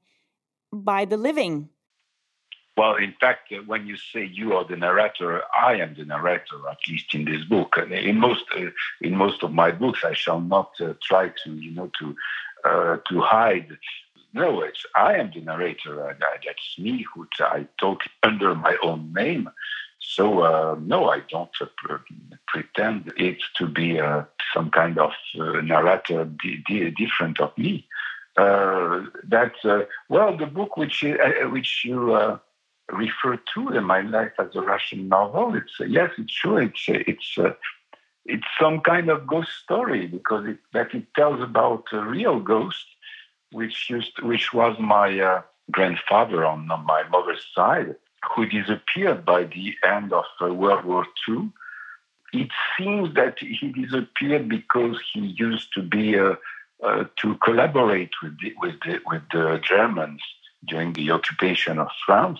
by 0.71 1.05
the 1.05 1.17
living. 1.17 1.69
Well, 2.77 2.95
in 2.95 3.13
fact, 3.19 3.51
uh, 3.51 3.57
when 3.65 3.85
you 3.85 3.97
say 3.97 4.25
you 4.25 4.53
are 4.53 4.65
the 4.65 4.77
narrator, 4.77 5.41
I 5.59 5.75
am 5.75 5.93
the 5.95 6.05
narrator, 6.05 6.57
at 6.69 6.77
least 6.87 7.13
in 7.13 7.25
this 7.25 7.43
book. 7.43 7.77
In 7.77 8.17
most, 8.17 8.45
uh, 8.57 8.67
in 9.01 9.15
most 9.15 9.43
of 9.43 9.51
my 9.51 9.71
books, 9.71 10.03
I 10.05 10.13
shall 10.13 10.39
not 10.39 10.71
uh, 10.79 10.93
try 11.03 11.31
to, 11.43 11.53
you 11.53 11.71
know, 11.71 11.91
to 11.99 12.15
uh, 12.63 12.97
to 13.09 13.19
hide. 13.21 13.77
No, 14.33 14.61
it's 14.61 14.85
I 14.95 15.15
am 15.15 15.31
the 15.33 15.41
narrator. 15.41 16.09
Uh, 16.09 16.13
that's 16.19 16.79
me 16.79 17.05
who 17.13 17.27
I 17.39 17.67
talk 17.79 18.01
under 18.23 18.55
my 18.55 18.77
own 18.83 19.13
name. 19.13 19.49
So 19.99 20.41
uh, 20.41 20.75
no, 20.79 21.09
I 21.09 21.21
don't 21.29 21.51
pretend 22.47 23.13
it 23.17 23.37
to 23.57 23.67
be 23.67 23.99
some 24.53 24.71
kind 24.71 24.97
of 24.97 25.11
narrator 25.63 26.25
different 26.97 27.39
of 27.39 27.57
me. 27.57 27.87
that's 28.35 29.63
well, 30.09 30.37
the 30.37 30.47
book 30.47 30.77
which 30.77 31.03
which 31.51 31.83
you 31.85 32.39
refer 32.91 33.39
to 33.53 33.69
in 33.69 33.83
my 33.83 34.01
life 34.01 34.33
as 34.39 34.55
a 34.55 34.61
Russian 34.61 35.07
novel. 35.07 35.55
It's 35.55 35.79
uh, 35.79 35.85
yes, 35.85 36.11
it's 36.17 36.33
true. 36.33 36.57
It's 36.57 36.85
uh, 36.89 37.03
it's 37.07 37.37
uh, 37.37 37.53
it's 38.25 38.47
some 38.59 38.81
kind 38.81 39.09
of 39.09 39.27
ghost 39.27 39.51
story 39.63 40.07
because 40.07 40.45
it 40.45 40.59
that 40.73 40.93
it 40.93 41.07
tells 41.15 41.41
about 41.41 41.85
a 41.91 42.01
real 42.01 42.39
ghost, 42.39 42.85
which 43.51 43.89
used 43.89 44.21
which 44.21 44.53
was 44.53 44.77
my 44.79 45.19
uh, 45.19 45.41
grandfather 45.71 46.45
on, 46.45 46.67
my 46.67 47.03
mother's 47.09 47.45
side, 47.55 47.95
who 48.35 48.45
disappeared 48.45 49.25
by 49.25 49.43
the 49.43 49.73
end 49.83 50.13
of 50.13 50.25
uh, 50.41 50.53
World 50.53 50.85
War 50.85 51.05
II. 51.27 51.49
It 52.33 52.49
seems 52.77 53.13
that 53.15 53.39
he 53.39 53.71
disappeared 53.71 54.47
because 54.47 54.97
he 55.13 55.35
used 55.37 55.73
to 55.73 55.81
be 55.81 56.17
uh, 56.17 56.35
to 57.17 57.35
collaborate 57.43 58.11
with 58.23 58.39
the, 58.39 58.53
with 58.59 58.75
the, 58.85 58.99
with 59.05 59.21
the 59.31 59.59
Germans 59.63 60.21
during 60.65 60.93
the 60.93 61.11
occupation 61.11 61.77
of 61.77 61.89
France. 62.05 62.39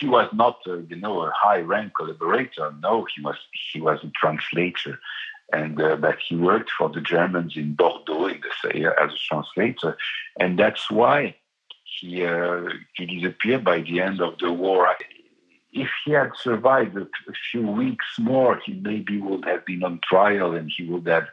He 0.00 0.06
was 0.06 0.28
not, 0.32 0.58
uh, 0.66 0.78
you 0.88 0.96
know, 0.96 1.22
a 1.22 1.32
high-rank 1.34 1.92
collaborator. 1.96 2.72
No, 2.80 3.06
he 3.14 3.20
was 3.22 3.36
he 3.72 3.80
was 3.80 3.98
a 4.04 4.10
translator, 4.10 4.98
and 5.52 5.80
uh, 5.80 5.96
but 5.96 6.16
he 6.28 6.36
worked 6.36 6.70
for 6.70 6.88
the 6.88 7.00
Germans 7.00 7.56
in 7.56 7.74
Bordeaux 7.74 8.26
in 8.26 8.40
the, 8.62 8.94
as 9.00 9.12
a 9.12 9.16
translator, 9.28 9.96
and 10.40 10.58
that's 10.58 10.90
why 10.90 11.36
he 11.84 12.24
uh, 12.24 12.62
he 12.94 13.06
disappeared 13.06 13.64
by 13.64 13.80
the 13.80 14.00
end 14.00 14.20
of 14.20 14.38
the 14.38 14.52
war. 14.52 14.88
If 15.72 15.88
he 16.04 16.12
had 16.12 16.30
survived 16.42 16.96
a, 16.96 17.06
few 17.50 17.66
weeks 17.66 18.06
more, 18.18 18.60
he 18.64 18.72
maybe 18.72 19.20
would 19.20 19.44
have 19.44 19.66
been 19.66 19.84
on 19.84 20.00
trial, 20.02 20.54
and 20.54 20.70
he 20.74 20.84
would 20.84 21.06
have 21.06 21.28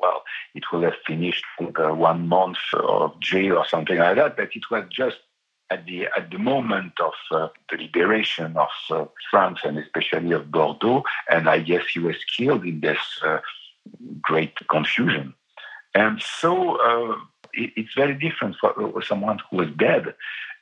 well, 0.00 0.22
it 0.54 0.64
would 0.72 0.84
have 0.84 0.94
finished 1.06 1.44
with 1.58 1.78
uh, 1.78 1.94
one 1.94 2.28
month 2.28 2.58
of 2.74 3.18
jail 3.20 3.58
or 3.58 3.66
something 3.66 3.98
like 3.98 4.16
that. 4.16 4.36
But 4.36 4.50
it 4.54 4.64
was 4.70 4.84
just 4.90 5.18
at 5.70 5.86
the 5.86 6.06
at 6.16 6.30
the 6.30 6.38
moment 6.38 6.92
of 7.00 7.14
uh, 7.30 7.48
the 7.70 7.76
liberation 7.78 8.56
of 8.56 8.68
uh, 8.90 9.04
France 9.30 9.60
and 9.64 9.78
especially 9.78 10.32
of 10.32 10.50
Bordeaux, 10.50 11.02
and 11.30 11.48
I 11.48 11.58
guess 11.60 11.84
he 11.92 12.00
was 12.00 12.16
killed 12.36 12.64
in 12.64 12.80
this 12.80 12.98
uh, 13.24 13.38
great 14.20 14.54
confusion. 14.68 15.34
And 15.94 16.20
so 16.20 16.76
uh, 16.76 17.16
it, 17.52 17.70
it's 17.76 17.94
very 17.94 18.14
different 18.14 18.56
for 18.60 19.02
someone 19.02 19.40
who 19.50 19.58
was 19.58 19.68
dead 19.76 20.14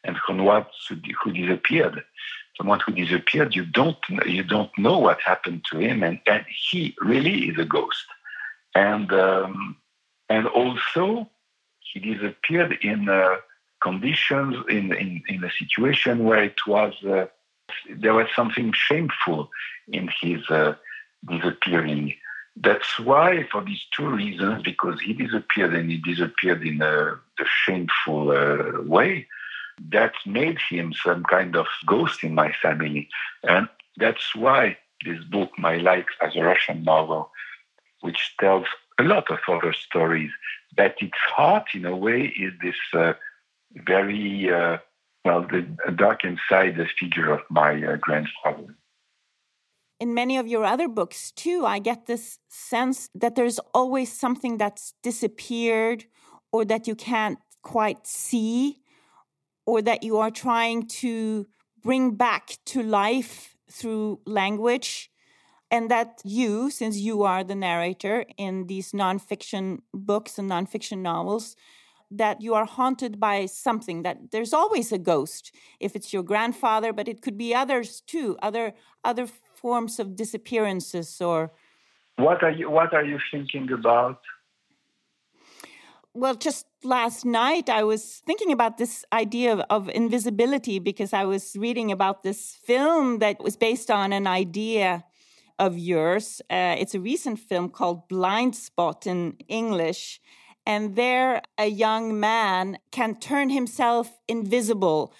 and 0.04 0.16
someone 0.26 0.66
who 0.88 1.32
disappeared. 1.32 2.02
Someone 2.58 2.80
who 2.80 2.92
disappeared, 2.92 3.56
you 3.56 3.64
don't 3.64 3.96
you 4.26 4.42
don't 4.42 4.70
know 4.76 4.98
what 4.98 5.20
happened 5.22 5.64
to 5.70 5.78
him, 5.78 6.02
and, 6.02 6.20
and 6.26 6.44
he 6.70 6.94
really 7.00 7.48
is 7.48 7.58
a 7.58 7.64
ghost 7.64 8.04
and 8.74 9.12
um, 9.12 9.76
and 10.28 10.46
also 10.46 11.28
he 11.80 12.00
disappeared 12.00 12.78
in 12.82 13.08
uh, 13.08 13.36
conditions 13.82 14.56
in, 14.68 14.92
in, 14.94 15.22
in 15.28 15.44
a 15.44 15.50
situation 15.58 16.24
where 16.24 16.44
it 16.44 16.60
was 16.66 16.94
uh, 17.04 17.26
there 17.96 18.14
was 18.14 18.28
something 18.34 18.72
shameful 18.74 19.50
in 19.88 20.08
his 20.20 20.48
uh, 20.50 20.74
disappearing. 21.28 22.14
That's 22.56 22.98
why, 23.00 23.46
for 23.50 23.64
these 23.64 23.82
two 23.96 24.08
reasons, 24.08 24.62
because 24.62 25.00
he 25.00 25.14
disappeared 25.14 25.74
and 25.74 25.90
he 25.90 25.98
disappeared 25.98 26.66
in 26.66 26.82
a, 26.82 27.12
a 27.12 27.46
shameful 27.64 28.30
uh, 28.30 28.82
way, 28.82 29.26
that 29.90 30.12
made 30.26 30.58
him 30.70 30.92
some 30.92 31.24
kind 31.24 31.56
of 31.56 31.66
ghost 31.86 32.22
in 32.22 32.34
my 32.34 32.52
family. 32.60 33.08
And 33.42 33.68
that's 33.96 34.34
why 34.34 34.76
this 35.04 35.24
book, 35.24 35.50
My 35.58 35.76
Life 35.78 36.06
as 36.20 36.36
a 36.36 36.42
Russian 36.42 36.84
Novel, 36.84 37.30
which 38.00 38.34
tells 38.38 38.66
a 38.98 39.02
lot 39.02 39.30
of 39.30 39.38
other 39.48 39.72
stories. 39.72 40.30
But 40.76 40.96
its 41.00 41.18
heart, 41.34 41.68
in 41.74 41.86
a 41.86 41.96
way, 41.96 42.26
is 42.26 42.52
this 42.62 42.76
uh, 42.92 43.14
very, 43.74 44.50
uh, 44.52 44.78
well, 45.24 45.42
the 45.42 45.92
dark 45.92 46.24
inside 46.24 46.76
the 46.76 46.86
figure 46.98 47.32
of 47.32 47.40
my 47.50 47.82
uh, 47.82 47.96
grandfather. 47.96 48.76
In 50.00 50.14
many 50.14 50.36
of 50.36 50.48
your 50.48 50.64
other 50.64 50.88
books, 50.88 51.30
too, 51.30 51.64
I 51.64 51.78
get 51.78 52.06
this 52.06 52.38
sense 52.48 53.08
that 53.14 53.36
there's 53.36 53.60
always 53.72 54.10
something 54.12 54.58
that's 54.58 54.94
disappeared 55.02 56.06
or 56.52 56.64
that 56.64 56.88
you 56.88 56.96
can't 56.96 57.38
quite 57.62 58.06
see 58.06 58.80
or 59.64 59.80
that 59.82 60.02
you 60.02 60.18
are 60.18 60.30
trying 60.30 60.86
to 60.86 61.46
bring 61.82 62.16
back 62.16 62.58
to 62.66 62.82
life 62.82 63.56
through 63.70 64.20
language 64.26 65.10
and 65.70 65.90
that 65.90 66.20
you, 66.24 66.70
since 66.70 66.98
you 66.98 67.22
are 67.22 67.42
the 67.42 67.54
narrator 67.54 68.26
in 68.36 68.66
these 68.66 68.92
nonfiction 68.92 69.78
books 69.94 70.38
and 70.38 70.50
nonfiction 70.50 70.98
novels, 70.98 71.56
that 72.18 72.40
you 72.40 72.54
are 72.54 72.64
haunted 72.64 73.18
by 73.18 73.46
something 73.46 74.02
that 74.02 74.30
there's 74.30 74.52
always 74.52 74.92
a 74.92 74.98
ghost 74.98 75.54
if 75.80 75.96
it's 75.96 76.12
your 76.12 76.22
grandfather 76.22 76.92
but 76.92 77.08
it 77.08 77.22
could 77.22 77.38
be 77.38 77.54
others 77.54 78.00
too 78.06 78.36
other 78.42 78.74
other 79.04 79.26
forms 79.54 79.98
of 79.98 80.16
disappearances 80.16 81.20
or 81.20 81.52
what 82.16 82.42
are 82.42 82.50
you 82.50 82.70
what 82.70 82.92
are 82.92 83.04
you 83.04 83.18
thinking 83.30 83.70
about 83.72 84.20
well 86.14 86.34
just 86.34 86.66
last 86.84 87.24
night 87.24 87.68
i 87.68 87.82
was 87.82 88.22
thinking 88.26 88.52
about 88.52 88.78
this 88.78 89.04
idea 89.12 89.52
of, 89.52 89.60
of 89.70 89.88
invisibility 89.90 90.78
because 90.78 91.12
i 91.12 91.24
was 91.24 91.56
reading 91.58 91.90
about 91.90 92.22
this 92.22 92.56
film 92.66 93.18
that 93.18 93.42
was 93.42 93.56
based 93.56 93.90
on 93.90 94.12
an 94.12 94.26
idea 94.26 95.04
of 95.58 95.78
yours. 95.78 96.42
Uh, 96.50 96.74
it's 96.78 96.94
a 96.94 97.00
recent 97.00 97.38
film 97.38 97.68
called 97.68 98.08
Blind 98.08 98.56
Spot 98.56 99.06
in 99.06 99.36
English. 99.48 100.20
And 100.64 100.94
there, 100.96 101.42
a 101.58 101.66
young 101.66 102.18
man 102.20 102.78
can 102.92 103.18
turn 103.18 103.50
himself 103.50 104.20
invisible 104.28 105.12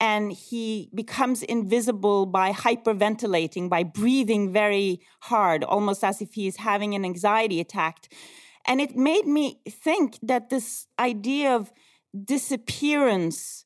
and 0.00 0.32
he 0.32 0.88
becomes 0.94 1.42
invisible 1.42 2.24
by 2.24 2.52
hyperventilating, 2.52 3.68
by 3.68 3.82
breathing 3.82 4.50
very 4.50 5.00
hard, 5.20 5.62
almost 5.62 6.02
as 6.02 6.22
if 6.22 6.32
he 6.32 6.46
is 6.46 6.56
having 6.56 6.94
an 6.94 7.04
anxiety 7.04 7.60
attack. 7.60 8.12
And 8.66 8.80
it 8.80 8.96
made 8.96 9.26
me 9.26 9.60
think 9.68 10.18
that 10.22 10.48
this 10.48 10.86
idea 10.98 11.54
of 11.54 11.70
disappearance 12.24 13.64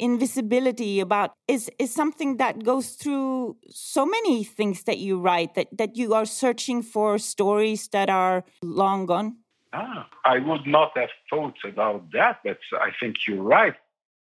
invisibility 0.00 0.98
about 0.98 1.34
is 1.46 1.70
is 1.78 1.94
something 1.94 2.36
that 2.38 2.64
goes 2.64 2.90
through 2.94 3.56
so 3.70 4.04
many 4.04 4.42
things 4.42 4.82
that 4.82 4.98
you 4.98 5.20
write 5.20 5.54
that 5.54 5.68
that 5.70 5.96
you 5.96 6.12
are 6.14 6.24
searching 6.24 6.82
for 6.82 7.16
stories 7.16 7.86
that 7.88 8.10
are 8.10 8.42
long 8.60 9.06
gone 9.06 9.36
ah, 9.74 10.08
i 10.24 10.38
would 10.38 10.66
not 10.66 10.96
have 10.96 11.10
thought 11.28 11.56
about 11.64 12.10
that 12.12 12.38
but 12.44 12.58
i 12.80 12.90
think 13.00 13.16
you're 13.26 13.42
right. 13.42 13.74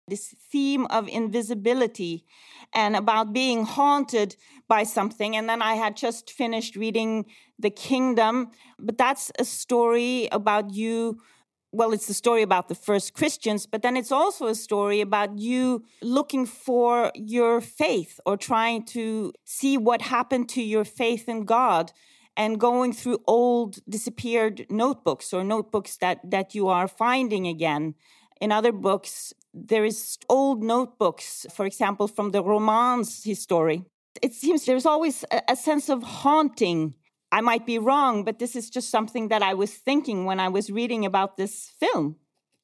This 0.08 0.34
theme 0.50 0.86
of 0.86 1.06
invisibility 1.08 2.24
and 2.74 2.96
about 2.96 3.32
being 3.32 3.64
haunted 3.64 4.34
by 4.66 4.82
something 4.82 5.36
and 5.36 5.48
then 5.48 5.62
i 5.62 5.74
had 5.74 5.96
just 5.96 6.30
finished 6.30 6.74
reading 6.74 7.26
the 7.58 7.70
kingdom 7.70 8.50
but 8.80 8.98
that's 8.98 9.30
a 9.38 9.44
story 9.44 10.28
about 10.32 10.74
you 10.74 11.18
well, 11.74 11.94
it's 11.94 12.06
the 12.06 12.14
story 12.14 12.42
about 12.42 12.68
the 12.68 12.74
first 12.74 13.14
Christians, 13.14 13.66
but 13.66 13.80
then 13.80 13.96
it's 13.96 14.12
also 14.12 14.46
a 14.46 14.54
story 14.54 15.00
about 15.00 15.38
you 15.38 15.84
looking 16.02 16.44
for 16.44 17.10
your 17.14 17.62
faith 17.62 18.20
or 18.26 18.36
trying 18.36 18.84
to 18.86 19.32
see 19.44 19.78
what 19.78 20.02
happened 20.02 20.50
to 20.50 20.62
your 20.62 20.84
faith 20.84 21.28
in 21.28 21.44
God 21.44 21.92
and 22.36 22.58
going 22.58 22.92
through 22.92 23.18
old 23.26 23.78
disappeared 23.88 24.66
notebooks 24.70 25.32
or 25.32 25.44
notebooks 25.44 25.96
that, 25.98 26.18
that 26.30 26.54
you 26.54 26.68
are 26.68 26.88
finding 26.88 27.46
again. 27.46 27.94
In 28.40 28.50
other 28.50 28.72
books, 28.72 29.32
there 29.54 29.84
is 29.84 30.18
old 30.28 30.62
notebooks, 30.62 31.46
for 31.54 31.66
example, 31.66 32.08
from 32.08 32.30
the 32.30 32.42
Romance 32.42 33.24
history. 33.24 33.84
It 34.22 34.32
seems 34.32 34.64
there's 34.64 34.86
always 34.86 35.24
a, 35.30 35.42
a 35.50 35.56
sense 35.56 35.88
of 35.88 36.02
haunting 36.02 36.94
I 37.32 37.40
might 37.40 37.64
be 37.64 37.78
wrong, 37.78 38.24
but 38.24 38.38
this 38.38 38.54
is 38.54 38.68
just 38.68 38.90
something 38.90 39.28
that 39.28 39.42
I 39.42 39.54
was 39.54 39.72
thinking 39.72 40.26
when 40.26 40.38
I 40.38 40.48
was 40.48 40.70
reading 40.70 41.06
about 41.06 41.38
this 41.38 41.72
film 41.80 42.16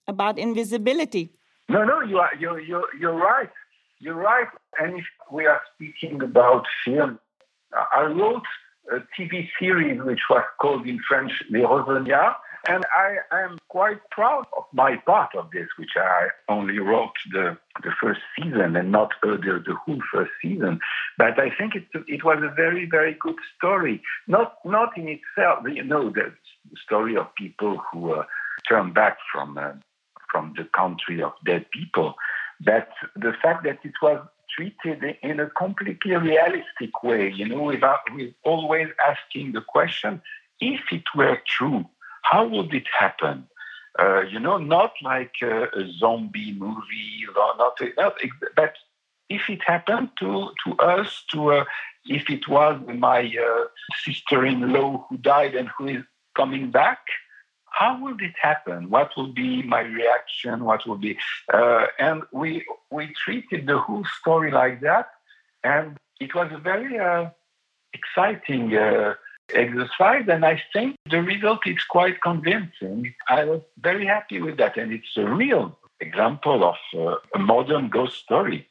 about 0.06 0.38
invisibility. 0.38 1.32
No, 1.70 1.84
no, 1.84 2.02
you 2.02 2.18
are 2.18 2.30
you're 2.38 2.60
you're, 2.60 2.86
you're 3.00 3.16
right. 3.16 3.50
You're 3.98 4.14
right. 4.14 4.48
And 4.78 4.98
if 4.98 5.04
we 5.32 5.46
are 5.46 5.60
speaking 5.74 6.22
about 6.22 6.66
film, 6.84 7.18
I 7.72 8.02
wrote 8.02 8.44
a 8.90 9.00
TV 9.18 9.48
series 9.58 10.00
which 10.02 10.20
was 10.30 10.44
called 10.60 10.86
in 10.86 10.98
French 11.08 11.32
Les 11.50 11.60
Revenants, 11.60 12.36
and 12.66 12.84
I 12.94 13.18
am 13.44 13.58
quite 13.68 13.98
proud 14.10 14.46
of 14.56 14.64
my 14.72 14.96
part 15.06 15.34
of 15.36 15.50
this, 15.52 15.68
which 15.78 15.96
I 15.96 16.28
only 16.48 16.78
wrote 16.78 17.12
the, 17.30 17.56
the 17.82 17.90
first 18.00 18.20
season 18.36 18.76
and 18.76 18.90
not 18.90 19.12
uh, 19.22 19.36
the, 19.36 19.62
the 19.64 19.74
whole 19.74 20.00
first 20.12 20.32
season. 20.42 20.80
But 21.16 21.38
I 21.38 21.50
think 21.56 21.74
it, 21.76 21.86
it 22.08 22.24
was 22.24 22.42
a 22.42 22.54
very, 22.54 22.88
very 22.90 23.16
good 23.20 23.36
story. 23.56 24.02
Not, 24.26 24.56
not 24.64 24.96
in 24.98 25.08
itself, 25.08 25.64
you 25.72 25.84
know, 25.84 26.10
the 26.10 26.32
story 26.84 27.16
of 27.16 27.34
people 27.36 27.80
who 27.90 28.14
uh, 28.14 28.24
turn 28.68 28.92
back 28.92 29.18
from, 29.32 29.56
uh, 29.56 29.72
from 30.30 30.54
the 30.56 30.68
country 30.76 31.22
of 31.22 31.32
dead 31.46 31.66
people, 31.70 32.14
but 32.60 32.88
the 33.14 33.32
fact 33.40 33.64
that 33.64 33.78
it 33.84 33.94
was 34.02 34.26
treated 34.54 35.16
in 35.22 35.40
a 35.40 35.50
completely 35.50 36.14
realistic 36.14 37.02
way, 37.02 37.30
you 37.30 37.48
know, 37.48 37.62
without 37.62 38.00
with 38.14 38.34
always 38.44 38.88
asking 39.06 39.52
the 39.52 39.60
question, 39.60 40.22
if 40.60 40.80
it 40.90 41.04
were 41.14 41.38
true, 41.46 41.84
how 42.22 42.46
would 42.46 42.74
it 42.74 42.86
happen? 42.98 43.46
Uh, 43.98 44.20
you 44.20 44.38
know, 44.38 44.58
not 44.58 44.92
like 45.02 45.32
a, 45.42 45.64
a 45.64 45.92
zombie 45.98 46.52
movie, 46.52 47.24
not, 47.34 47.58
not, 47.58 48.16
but 48.54 48.74
if 49.28 49.48
it 49.48 49.60
happened 49.66 50.10
to, 50.18 50.50
to 50.64 50.76
us, 50.76 51.24
to 51.32 51.52
uh, 51.52 51.64
if 52.06 52.30
it 52.30 52.48
was 52.48 52.80
my 52.86 53.20
uh, 53.20 53.64
sister-in-law 54.04 55.06
who 55.08 55.16
died 55.18 55.54
and 55.54 55.68
who 55.76 55.88
is 55.88 56.04
coming 56.36 56.70
back, 56.70 56.98
how 57.78 57.92
will 58.02 58.16
it 58.28 58.36
happen? 58.40 58.90
What 58.90 59.10
will 59.16 59.32
be 59.44 59.62
my 59.62 59.80
reaction? 59.80 60.64
What 60.64 60.86
would 60.86 61.00
be? 61.00 61.16
Uh, 61.52 61.86
and 61.98 62.22
we 62.32 62.50
we 62.90 63.04
treated 63.24 63.66
the 63.66 63.78
whole 63.78 64.06
story 64.20 64.50
like 64.62 64.80
that, 64.88 65.06
and 65.62 65.96
it 66.20 66.34
was 66.34 66.48
a 66.52 66.58
very 66.58 66.98
uh, 66.98 67.30
exciting 67.92 68.76
uh, 68.76 69.14
exercise. 69.54 70.24
And 70.28 70.44
I 70.44 70.62
think 70.72 70.96
the 71.10 71.22
result 71.22 71.60
is 71.66 71.82
quite 71.88 72.20
convincing. 72.20 73.14
I 73.28 73.44
was 73.44 73.62
very 73.78 74.06
happy 74.06 74.40
with 74.40 74.56
that. 74.58 74.76
And 74.76 74.92
it's 74.92 75.16
a 75.16 75.26
real 75.26 75.78
example 76.00 76.64
of 76.64 76.76
uh, 76.96 77.16
a 77.34 77.38
modern 77.38 77.88
ghost 77.88 78.16
story. 78.18 78.68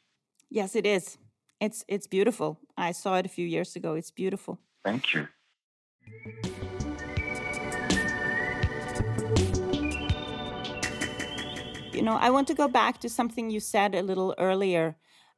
Yes, 0.50 0.74
it 0.74 0.86
is. 0.86 1.18
It's, 1.60 1.84
it's 1.88 2.06
beautiful. 2.06 2.60
I 2.76 2.92
saw 2.92 3.16
it 3.16 3.26
a 3.26 3.28
few 3.28 3.46
years 3.46 3.76
ago. 3.76 3.94
It's 3.94 4.10
beautiful. 4.10 4.58
Thank 4.84 5.14
you. 5.14 5.28
You 11.98 12.04
know, 12.04 12.16
I 12.16 12.30
want 12.30 12.46
to 12.48 12.54
go 12.54 12.68
back 12.68 12.98
to 13.00 13.08
something 13.08 13.50
you 13.50 13.60
said 13.60 13.94
a 13.94 14.02
little 14.02 14.34
earlier 14.38 14.96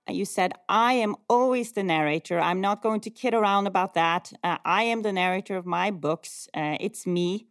you 0.09 0.25
said, 0.25 0.53
I 0.69 0.95
am 0.95 1.17
always 1.29 1.73
the 1.73 1.83
narrator. 1.83 2.41
I'm 2.41 2.61
not 2.61 2.83
going 2.83 3.01
to 3.03 3.11
kid 3.11 3.35
around 3.35 3.67
about 3.67 3.95
that. 3.95 4.33
Uh, 4.43 4.59
I 4.65 4.85
am 4.85 5.03
the 5.03 5.13
narrator 5.13 5.57
of 5.57 5.67
my 5.67 5.91
books. 5.91 6.49
Uh, 6.55 6.77
it's 6.81 7.07
me. 7.07 7.47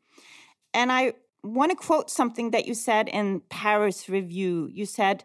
And 0.73 0.91
I 0.91 1.13
want 1.43 1.71
to 1.71 1.75
quote 1.75 2.09
something 2.09 2.51
that 2.51 2.67
you 2.67 2.73
said 2.73 3.07
in 3.07 3.41
Paris 3.49 4.09
Review. 4.09 4.69
You 4.71 4.85
said, 4.85 5.23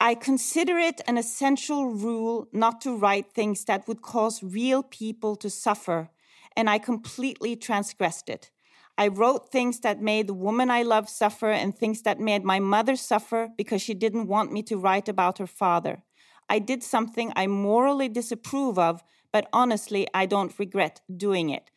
I 0.00 0.14
consider 0.14 0.78
it 0.78 1.00
an 1.08 1.18
essential 1.18 1.86
rule 1.86 2.48
not 2.52 2.80
to 2.82 2.96
write 2.96 3.32
things 3.32 3.64
that 3.64 3.88
would 3.88 4.02
cause 4.02 4.42
real 4.42 4.82
people 4.82 5.36
to 5.36 5.48
suffer, 5.48 6.10
and 6.54 6.68
I 6.68 6.78
completely 6.78 7.56
transgressed 7.56 8.28
it. 8.28 8.50
I 8.98 9.08
wrote 9.08 9.50
things 9.50 9.80
that 9.80 10.00
made 10.00 10.26
the 10.26 10.34
woman 10.34 10.70
I 10.70 10.82
love 10.82 11.08
suffer 11.08 11.50
and 11.50 11.76
things 11.76 12.02
that 12.02 12.18
made 12.18 12.44
my 12.44 12.60
mother 12.60 12.96
suffer 12.96 13.50
because 13.56 13.82
she 13.82 13.92
didn't 13.92 14.26
want 14.26 14.52
me 14.52 14.62
to 14.64 14.78
write 14.78 15.08
about 15.08 15.38
her 15.38 15.46
father. 15.46 16.02
I 16.48 16.58
did 16.60 16.82
something 16.82 17.32
I 17.36 17.46
morally 17.46 18.08
disapprove 18.08 18.78
of, 18.78 19.02
but 19.32 19.48
honestly, 19.52 20.06
I 20.14 20.26
don't 20.26 20.58
regret 20.58 21.02
doing 21.14 21.50
it. 21.50 21.70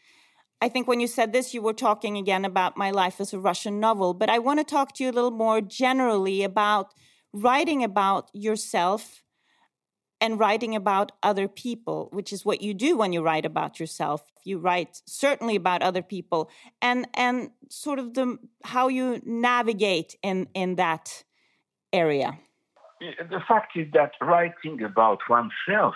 I 0.62 0.70
think 0.70 0.88
when 0.88 1.00
you 1.00 1.08
said 1.08 1.34
this, 1.34 1.54
you 1.54 1.62
were 1.62 1.74
talking 1.74 2.18
again 2.18 2.46
about 2.46 2.78
my 2.78 2.92
life 2.92 3.20
as 3.20 3.34
a 3.34 3.40
Russian 3.40 3.80
novel, 3.80 4.14
but 4.14 4.30
I 4.30 4.40
want 4.40 4.60
to 4.60 4.66
talk 4.66 4.94
to 4.96 5.04
you 5.04 5.10
a 5.10 5.14
little 5.14 5.32
more 5.32 5.62
generally 5.62 6.44
about 6.44 6.94
writing 7.34 7.84
about 7.84 8.30
yourself 8.34 9.24
and 10.22 10.40
writing 10.40 10.76
about 10.76 11.12
other 11.24 11.48
people, 11.48 12.10
which 12.12 12.34
is 12.34 12.46
what 12.46 12.62
you 12.62 12.74
do 12.74 12.98
when 12.98 13.14
you 13.14 13.22
write 13.22 13.46
about 13.46 13.80
yourself. 13.80 14.24
You 14.44 14.58
write 14.58 15.02
certainly 15.06 15.56
about 15.56 15.82
other 15.82 16.02
people 16.02 16.50
and 16.82 17.08
and 17.14 17.52
sort 17.70 18.00
of 18.00 18.14
the 18.14 18.38
how 18.64 18.88
you 18.88 19.22
navigate 19.26 20.16
in 20.22 20.48
in 20.54 20.76
that 20.76 21.24
area 21.92 22.38
the 23.00 23.42
fact 23.48 23.78
is 23.78 23.88
that 23.94 24.12
writing 24.22 24.82
about 24.84 25.20
oneself, 25.30 25.96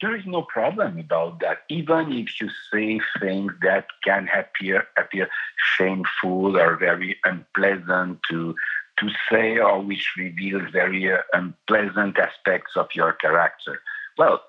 there 0.00 0.16
is 0.16 0.24
no 0.26 0.42
problem 0.42 0.98
about 0.98 1.40
that. 1.40 1.58
Even 1.68 2.12
if 2.12 2.40
you 2.40 2.48
say 2.72 3.00
things 3.20 3.52
that 3.62 3.86
can 4.04 4.28
appear 4.34 4.86
appear 4.96 5.28
shameful 5.76 6.56
or 6.56 6.76
very 6.76 7.16
unpleasant 7.24 8.20
to 8.30 8.54
to 8.98 9.08
say, 9.30 9.58
or 9.58 9.80
which 9.80 10.14
reveal 10.16 10.60
very 10.70 11.12
uh, 11.12 11.18
unpleasant 11.32 12.18
aspects 12.18 12.76
of 12.76 12.88
your 12.94 13.12
character. 13.14 13.80
Well, 14.18 14.42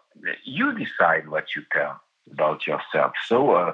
you 0.44 0.78
decide 0.78 1.30
what 1.30 1.56
you 1.56 1.64
tell 1.72 2.02
about 2.32 2.68
yourself. 2.68 3.14
So. 3.28 3.52
Uh, 3.52 3.74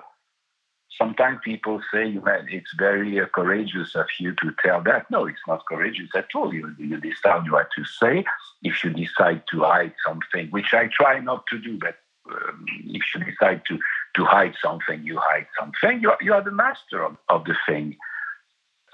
sometimes 0.98 1.40
people 1.44 1.82
say 1.94 2.18
it's 2.50 2.74
very 2.78 3.20
uh, 3.20 3.26
courageous 3.28 3.96
of 3.96 4.08
you 4.20 4.34
to 4.36 4.52
tell 4.64 4.82
that. 4.84 5.10
No, 5.10 5.26
it's 5.26 5.48
not 5.48 5.66
courageous 5.66 6.10
at 6.16 6.28
all. 6.36 6.54
You, 6.54 6.76
you 6.78 7.00
decide 7.00 7.50
what 7.50 7.70
to 7.76 7.86
say. 7.86 8.26
If 8.64 8.84
you 8.84 8.92
decide 8.92 9.44
to 9.52 9.62
hide 9.62 9.94
something, 10.06 10.48
which 10.50 10.74
I 10.74 10.88
try 10.88 11.20
not 11.20 11.46
to 11.52 11.60
do, 11.60 11.78
but 11.80 11.98
um, 12.32 12.66
if 12.86 13.04
you 13.14 13.24
decide 13.24 13.62
to, 13.70 13.80
to 14.16 14.26
hide 14.26 14.56
something, 14.62 15.04
you 15.04 15.18
hide 15.20 15.48
something. 15.58 16.02
You 16.02 16.12
are, 16.12 16.18
you 16.22 16.34
are 16.34 16.44
the 16.44 16.52
master 16.52 17.04
of, 17.04 17.18
of 17.30 17.46
the 17.46 17.56
thing 17.68 17.98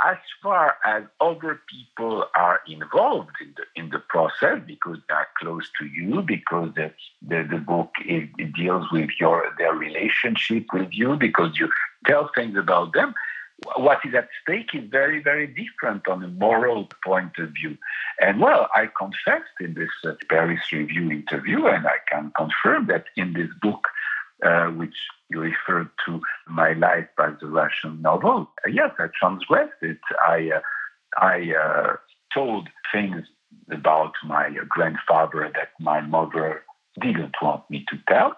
as 0.04 0.18
far 0.42 0.76
as 0.86 1.04
other 1.22 1.62
people 1.70 2.26
are 2.36 2.60
involved 2.68 3.36
in 3.42 3.54
the, 3.58 3.82
in 3.82 3.90
the 3.90 4.00
process 4.00 4.60
because 4.66 4.98
they 5.08 5.14
are 5.14 5.28
close 5.40 5.70
to 5.80 5.86
you, 5.86 6.22
because 6.22 6.74
the, 6.76 6.92
the, 7.22 7.48
the 7.50 7.58
book 7.58 7.92
it, 8.06 8.30
it 8.38 8.54
deals 8.54 8.86
with 8.92 9.10
your 9.20 9.54
their 9.58 9.74
relationship 9.74 10.66
with 10.74 10.90
you, 10.92 11.16
because 11.16 11.58
you 11.58 11.70
tell 12.06 12.30
things 12.36 12.58
about 12.58 12.94
them, 12.94 13.14
what 13.78 14.00
is 14.06 14.14
at 14.14 14.30
stake 14.42 14.72
is 14.74 14.90
very, 14.90 15.22
very 15.24 15.48
different 15.48 16.08
on 16.08 16.24
a 16.24 16.28
moral 16.28 16.90
point 17.04 17.38
of 17.38 17.50
view. 17.50 17.78
And 18.20 18.40
well, 18.40 18.70
I 18.76 18.90
confessed 18.98 19.56
in 19.60 19.74
this 19.74 19.90
uh, 20.04 20.14
Paris 20.30 20.60
Review 20.72 21.12
interview, 21.12 21.66
and 21.68 21.88
I 21.88 21.98
can 22.12 22.32
confirm 22.36 22.88
that 22.88 23.06
in 23.16 23.34
this 23.34 23.50
book, 23.62 23.88
uh, 24.46 24.68
which 24.68 24.96
you 25.30 25.40
referred 25.40 25.90
to 26.06 26.22
my 26.48 26.74
life 26.74 27.08
as 27.20 27.34
a 27.42 27.48
Russian 27.48 28.02
novel. 28.02 28.48
Uh, 28.66 28.70
yes, 28.70 28.92
I 29.00 29.08
transgressed 29.20 29.82
it. 29.82 29.98
I, 30.28 30.52
uh, 30.58 30.62
I 31.18 31.52
told 32.34 32.70
things 32.94 33.26
about 33.72 34.12
my 34.24 34.52
grandfather 34.70 35.52
that 35.56 35.70
my 35.80 36.02
mother 36.02 36.62
didn't 37.02 37.36
want 37.42 37.68
me 37.72 37.86
to 37.90 37.98
tell. 38.08 38.38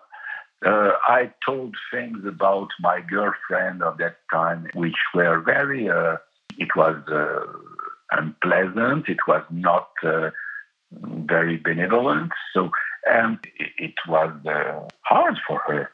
Uh, 0.65 0.91
I 1.08 1.32
told 1.46 1.76
things 1.91 2.20
about 2.26 2.70
my 2.80 3.02
girlfriend 3.02 3.84
of 3.84 3.98
that 3.98 4.17
time, 4.32 4.67
which 4.76 4.96
were 5.13 5.41
very, 5.41 5.89
uh, 5.89 6.15
it 6.58 6.70
was 6.76 6.96
uh, 7.12 7.46
unpleasant, 8.12 9.10
it 9.10 9.20
was 9.28 9.43
not 9.52 9.89
very 10.91 11.58
benevolent. 11.58 12.32
So, 12.54 12.72
and 13.06 13.39
it 13.58 13.96
was 14.08 14.32
hard 15.04 15.36
for 15.46 15.60
her. 15.67 15.91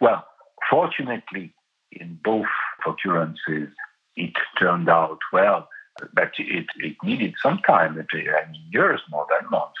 Well, 0.00 0.26
fortunately, 0.70 1.54
in 1.92 2.18
both 2.22 2.46
occurrences, 2.86 3.68
it 4.16 4.32
turned 4.58 4.88
out 4.88 5.18
well, 5.32 5.68
but 6.14 6.32
it, 6.38 6.66
it 6.76 6.96
needed 7.02 7.34
some 7.42 7.58
time, 7.66 7.98
I 7.98 8.16
mean, 8.16 8.62
years 8.70 9.00
more 9.10 9.26
than 9.30 9.50
months. 9.50 9.80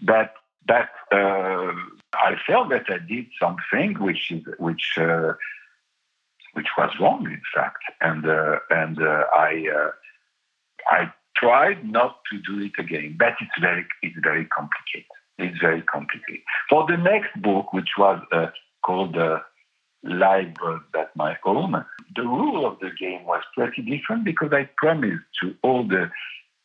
But 0.00 0.34
that 0.66 0.90
uh, 1.12 1.72
I 2.14 2.36
felt 2.46 2.68
that 2.70 2.86
I 2.88 2.98
did 2.98 3.26
something 3.40 3.94
which 3.98 4.30
is 4.30 4.44
which 4.58 4.96
uh, 4.98 5.32
which 6.52 6.68
was 6.76 6.90
wrong, 7.00 7.26
in 7.26 7.42
fact, 7.54 7.82
and 8.00 8.28
uh, 8.28 8.58
and 8.70 9.00
uh, 9.02 9.24
I 9.34 9.66
uh, 9.74 9.90
I 10.88 11.12
tried 11.36 11.84
not 11.84 12.18
to 12.30 12.38
do 12.38 12.64
it 12.64 12.72
again, 12.78 13.16
but 13.18 13.34
it's 13.40 13.60
very, 13.60 13.86
it's 14.02 14.16
very 14.22 14.46
complicated. 14.46 15.06
It's 15.38 15.58
very 15.58 15.82
complicated. 15.82 16.42
For 16.68 16.86
the 16.88 16.96
next 16.96 17.40
book, 17.40 17.72
which 17.72 17.90
was 17.96 18.20
uh, 18.32 18.48
called 18.82 19.16
Live 20.02 20.54
Birds 20.54 20.84
at 20.98 21.14
My 21.16 21.36
Home, 21.42 21.84
the 22.14 22.22
rule 22.22 22.66
of 22.66 22.78
the 22.80 22.90
game 22.98 23.24
was 23.24 23.42
pretty 23.54 23.82
different 23.82 24.24
because 24.24 24.52
I 24.52 24.68
promised 24.76 25.24
to 25.42 25.54
all 25.62 25.86
the 25.86 26.10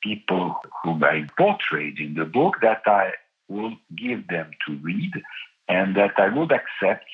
people 0.02 0.56
whom 0.84 1.04
I 1.04 1.28
portrayed 1.38 1.99
in 1.99 2.13
the 2.15 2.26
book 2.26 2.58
that 2.62 2.82
I 2.86 3.12
will 3.47 3.76
give 3.95 4.28
them 4.28 4.52
to 4.67 4.76
read 4.78 5.12
and 5.67 5.95
that 5.95 6.13
I 6.17 6.30
would 6.30 6.52
accept 6.52 7.06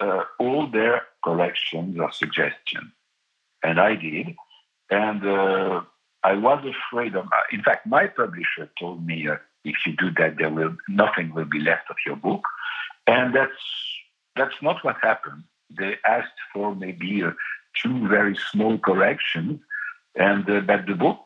uh, 0.00 0.22
all 0.38 0.66
their 0.66 1.02
corrections 1.24 1.98
or 1.98 2.12
suggestions. 2.12 2.92
And 3.62 3.80
I 3.80 3.96
did. 3.96 4.34
And 4.90 5.26
uh, 5.26 5.82
I 6.24 6.34
was 6.34 6.64
afraid 6.64 7.14
of, 7.14 7.26
in 7.52 7.62
fact, 7.62 7.86
my 7.86 8.06
publisher 8.06 8.70
told 8.78 9.04
me 9.04 9.28
uh, 9.28 9.36
if 9.64 9.76
you 9.86 9.94
do 9.96 10.10
that, 10.18 10.36
there 10.38 10.50
will 10.50 10.76
nothing 10.88 11.34
will 11.34 11.44
be 11.44 11.60
left 11.60 11.90
of 11.90 11.96
your 12.06 12.16
book. 12.16 12.44
And 13.06 13.34
that's, 13.34 13.52
that's 14.38 14.62
not 14.62 14.84
what 14.84 14.96
happened. 15.02 15.44
They 15.76 15.96
asked 16.06 16.40
for 16.52 16.74
maybe 16.74 17.22
uh, 17.22 17.32
two 17.82 18.08
very 18.08 18.36
small 18.50 18.78
corrections, 18.78 19.60
and 20.16 20.48
uh, 20.48 20.60
but 20.60 20.86
the 20.86 20.94
book 20.94 21.18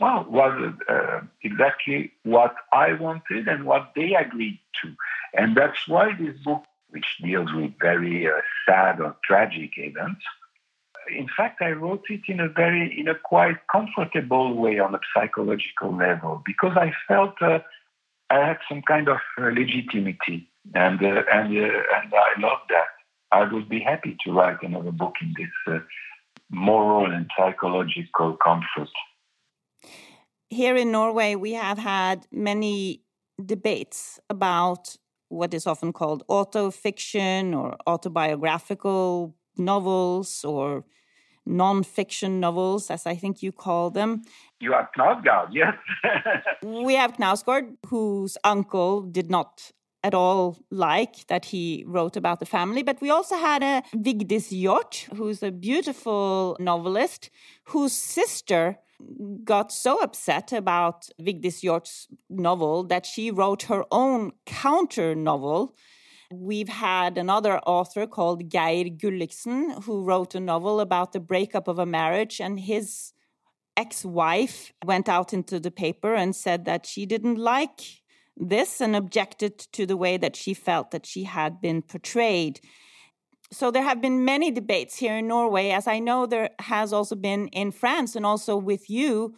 well, 0.00 0.24
was 0.28 0.74
uh, 0.88 1.20
exactly 1.42 2.12
what 2.22 2.54
I 2.72 2.92
wanted 2.92 3.48
and 3.48 3.64
what 3.64 3.92
they 3.96 4.14
agreed 4.14 4.60
to. 4.82 4.94
And 5.34 5.56
that's 5.56 5.88
why 5.88 6.14
this 6.14 6.38
book, 6.44 6.62
which 6.90 7.16
deals 7.22 7.52
with 7.52 7.72
very 7.80 8.28
uh, 8.28 8.40
sad 8.64 9.00
or 9.00 9.16
tragic 9.24 9.72
events, 9.76 10.22
in 11.10 11.28
fact, 11.36 11.62
I 11.62 11.70
wrote 11.70 12.04
it 12.10 12.20
in 12.28 12.40
a 12.40 12.48
very, 12.48 12.98
in 12.98 13.08
a 13.08 13.14
quite 13.14 13.56
comfortable 13.72 14.54
way 14.54 14.78
on 14.78 14.94
a 14.94 15.00
psychological 15.14 15.94
level 15.96 16.42
because 16.44 16.76
I 16.76 16.92
felt 17.06 17.40
uh, 17.40 17.60
I 18.30 18.46
had 18.46 18.58
some 18.68 18.82
kind 18.82 19.08
of 19.08 19.18
uh, 19.38 19.46
legitimacy, 19.46 20.48
and 20.74 21.02
uh, 21.02 21.22
and 21.32 21.48
uh, 21.56 21.96
and 21.96 22.12
I 22.12 22.40
love 22.40 22.60
that. 22.68 22.90
I 23.30 23.52
would 23.52 23.68
be 23.68 23.80
happy 23.80 24.16
to 24.24 24.32
write 24.32 24.62
another 24.62 24.92
book 24.92 25.14
in 25.20 25.34
this 25.36 25.80
moral 26.50 27.12
and 27.12 27.28
psychological 27.36 28.38
comfort 28.42 28.88
here 30.50 30.76
in 30.76 30.90
Norway, 30.90 31.34
we 31.34 31.52
have 31.52 31.78
had 31.78 32.26
many 32.32 33.02
debates 33.44 34.18
about 34.30 34.96
what 35.28 35.52
is 35.52 35.66
often 35.66 35.92
called 35.92 36.24
autofiction 36.28 37.54
or 37.56 37.76
autobiographical 37.86 39.36
novels 39.56 40.44
or 40.44 40.84
non-fiction 41.44 42.40
novels, 42.40 42.90
as 42.90 43.06
I 43.06 43.14
think 43.14 43.42
you 43.42 43.52
call 43.52 43.90
them. 43.90 44.22
You 44.60 44.72
have 44.72 44.88
Knausgård, 44.96 45.48
yes. 45.52 45.74
we 46.62 46.94
have 46.94 47.16
Knausgård, 47.16 47.76
whose 47.86 48.36
uncle 48.44 49.02
did 49.02 49.30
not 49.30 49.72
at 50.02 50.14
all 50.14 50.58
like 50.70 51.26
that 51.26 51.46
he 51.46 51.84
wrote 51.86 52.16
about 52.16 52.40
the 52.40 52.46
family. 52.46 52.82
But 52.82 53.00
we 53.00 53.10
also 53.10 53.36
had 53.36 53.62
a 53.62 53.82
Vigdis 53.94 54.52
Hjorth, 54.52 55.14
who's 55.16 55.42
a 55.42 55.50
beautiful 55.50 56.56
novelist, 56.60 57.30
whose 57.64 57.92
sister 57.92 58.78
got 59.44 59.72
so 59.72 60.00
upset 60.00 60.52
about 60.52 61.08
Vigdis 61.20 61.62
Hjorth's 61.62 62.08
novel 62.28 62.84
that 62.84 63.06
she 63.06 63.30
wrote 63.30 63.62
her 63.64 63.84
own 63.90 64.32
counter 64.46 65.14
novel. 65.14 65.74
We've 66.32 66.68
had 66.68 67.16
another 67.16 67.58
author 67.60 68.06
called 68.06 68.50
Geir 68.50 68.84
Gulliksen 68.84 69.84
who 69.84 70.04
wrote 70.04 70.34
a 70.34 70.40
novel 70.40 70.80
about 70.80 71.12
the 71.12 71.20
breakup 71.20 71.68
of 71.68 71.78
a 71.78 71.86
marriage, 71.86 72.40
and 72.40 72.60
his 72.60 73.12
ex 73.76 74.04
wife 74.04 74.72
went 74.84 75.08
out 75.08 75.32
into 75.32 75.58
the 75.60 75.70
paper 75.70 76.14
and 76.14 76.34
said 76.34 76.64
that 76.64 76.84
she 76.84 77.06
didn't 77.06 77.38
like 77.38 77.97
this 78.38 78.80
and 78.80 78.94
objected 78.94 79.58
to 79.58 79.84
the 79.84 79.96
way 79.96 80.16
that 80.16 80.36
she 80.36 80.54
felt 80.54 80.90
that 80.90 81.04
she 81.04 81.24
had 81.24 81.60
been 81.60 81.82
portrayed 81.82 82.60
so 83.50 83.70
there 83.70 83.82
have 83.82 84.00
been 84.00 84.24
many 84.24 84.50
debates 84.50 84.96
here 84.96 85.16
in 85.16 85.28
Norway, 85.28 85.70
as 85.70 85.86
I 85.86 86.00
know 86.00 86.26
there 86.26 86.50
has 86.58 86.92
also 86.92 87.16
been 87.16 87.48
in 87.48 87.72
France 87.72 88.14
and 88.14 88.26
also 88.26 88.56
with 88.56 88.90
you 88.90 89.34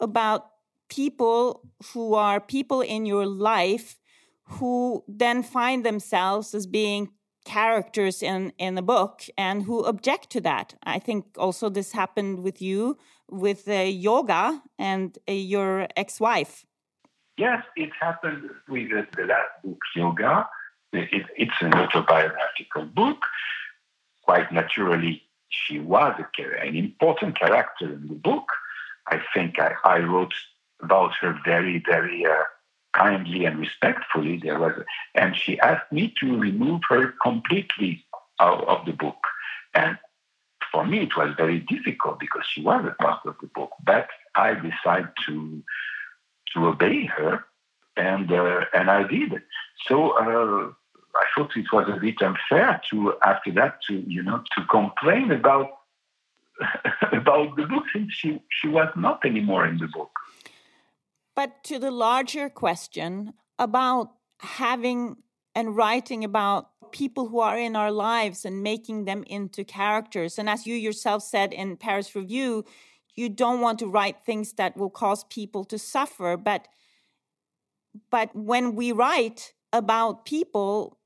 about 0.00 0.46
people 0.88 1.62
who 1.92 2.14
are 2.14 2.40
people 2.40 2.80
in 2.80 3.06
your 3.06 3.26
life 3.26 3.98
who 4.44 5.04
then 5.06 5.42
find 5.42 5.84
themselves 5.84 6.54
as 6.54 6.66
being 6.66 7.10
characters 7.44 8.22
in 8.22 8.52
in 8.58 8.74
the 8.74 8.82
book 8.82 9.22
and 9.38 9.62
who 9.62 9.84
object 9.84 10.30
to 10.30 10.40
that. 10.40 10.74
I 10.84 10.98
think 10.98 11.24
also 11.38 11.70
this 11.70 11.92
happened 11.92 12.42
with 12.42 12.60
you 12.60 12.98
with 13.30 13.68
uh, 13.68 13.82
yoga 13.82 14.62
and 14.78 15.16
uh, 15.28 15.32
your 15.32 15.86
ex-wife. 15.96 16.64
Yes, 17.36 17.62
it 17.76 17.90
happened 17.98 18.50
with 18.68 18.90
the 18.90 19.24
last 19.24 19.62
book, 19.64 19.78
Yoga 19.94 20.46
it's 20.92 21.54
an 21.60 21.74
autobiographical 21.74 22.84
book. 22.86 23.24
Quite 24.22 24.52
naturally, 24.52 25.22
she 25.48 25.78
was 25.78 26.20
an 26.38 26.76
important 26.76 27.38
character 27.38 27.92
in 27.92 28.08
the 28.08 28.14
book. 28.14 28.48
I 29.08 29.20
think 29.34 29.58
I, 29.58 29.72
I 29.84 29.98
wrote 30.00 30.34
about 30.82 31.12
her 31.20 31.38
very, 31.44 31.82
very 31.84 32.24
uh, 32.24 32.44
kindly 32.94 33.44
and 33.44 33.58
respectfully. 33.58 34.40
There 34.42 34.58
was, 34.58 34.72
and 35.14 35.36
she 35.36 35.58
asked 35.60 35.90
me 35.90 36.14
to 36.20 36.38
remove 36.38 36.82
her 36.88 37.14
completely 37.22 38.04
out 38.38 38.66
of 38.68 38.86
the 38.86 38.92
book. 38.92 39.18
And 39.74 39.98
for 40.70 40.86
me, 40.86 41.00
it 41.00 41.16
was 41.16 41.34
very 41.36 41.58
difficult 41.60 42.20
because 42.20 42.44
she 42.48 42.62
was 42.62 42.84
a 42.84 43.02
part 43.02 43.20
of 43.26 43.36
the 43.40 43.48
book. 43.54 43.70
But 43.84 44.08
I 44.34 44.54
decided 44.54 45.10
to 45.26 45.62
to 46.54 46.66
obey 46.66 47.06
her, 47.06 47.44
and 47.96 48.30
uh, 48.32 48.64
and 48.72 48.90
I 48.90 49.06
did. 49.06 49.32
So 49.86 50.10
uh, 50.12 50.72
I 51.14 51.24
thought 51.34 51.56
it 51.56 51.66
was 51.72 51.88
a 51.88 52.00
bit 52.00 52.20
unfair 52.22 52.80
to 52.90 53.14
after 53.24 53.52
that 53.52 53.78
to 53.88 53.94
you 54.06 54.22
know 54.22 54.42
to 54.56 54.64
complain 54.66 55.30
about 55.30 55.70
about 57.12 57.56
the 57.56 57.66
book 57.66 57.84
since 57.92 58.12
she 58.12 58.40
she 58.50 58.68
was 58.68 58.88
not 58.96 59.24
anymore 59.24 59.66
in 59.66 59.78
the 59.78 59.88
book. 59.88 60.10
But 61.34 61.64
to 61.64 61.78
the 61.78 61.90
larger 61.90 62.48
question 62.50 63.34
about 63.58 64.12
having 64.40 65.16
and 65.54 65.76
writing 65.76 66.24
about 66.24 66.68
people 66.92 67.28
who 67.28 67.40
are 67.40 67.58
in 67.58 67.74
our 67.74 67.90
lives 67.90 68.44
and 68.44 68.62
making 68.62 69.04
them 69.04 69.24
into 69.26 69.64
characters. 69.64 70.38
And 70.38 70.48
as 70.48 70.66
you 70.66 70.74
yourself 70.74 71.22
said 71.22 71.52
in 71.52 71.76
Paris 71.76 72.14
Review, 72.14 72.64
you 73.14 73.28
don't 73.28 73.60
want 73.60 73.78
to 73.80 73.86
write 73.86 74.24
things 74.24 74.54
that 74.54 74.76
will 74.76 74.90
cause 74.90 75.24
people 75.24 75.64
to 75.64 75.78
suffer. 75.78 76.36
But 76.36 76.68
but 78.10 78.34
when 78.34 78.74
we 78.74 78.92
write 78.92 79.52
about 79.72 80.24
people, 80.24 80.98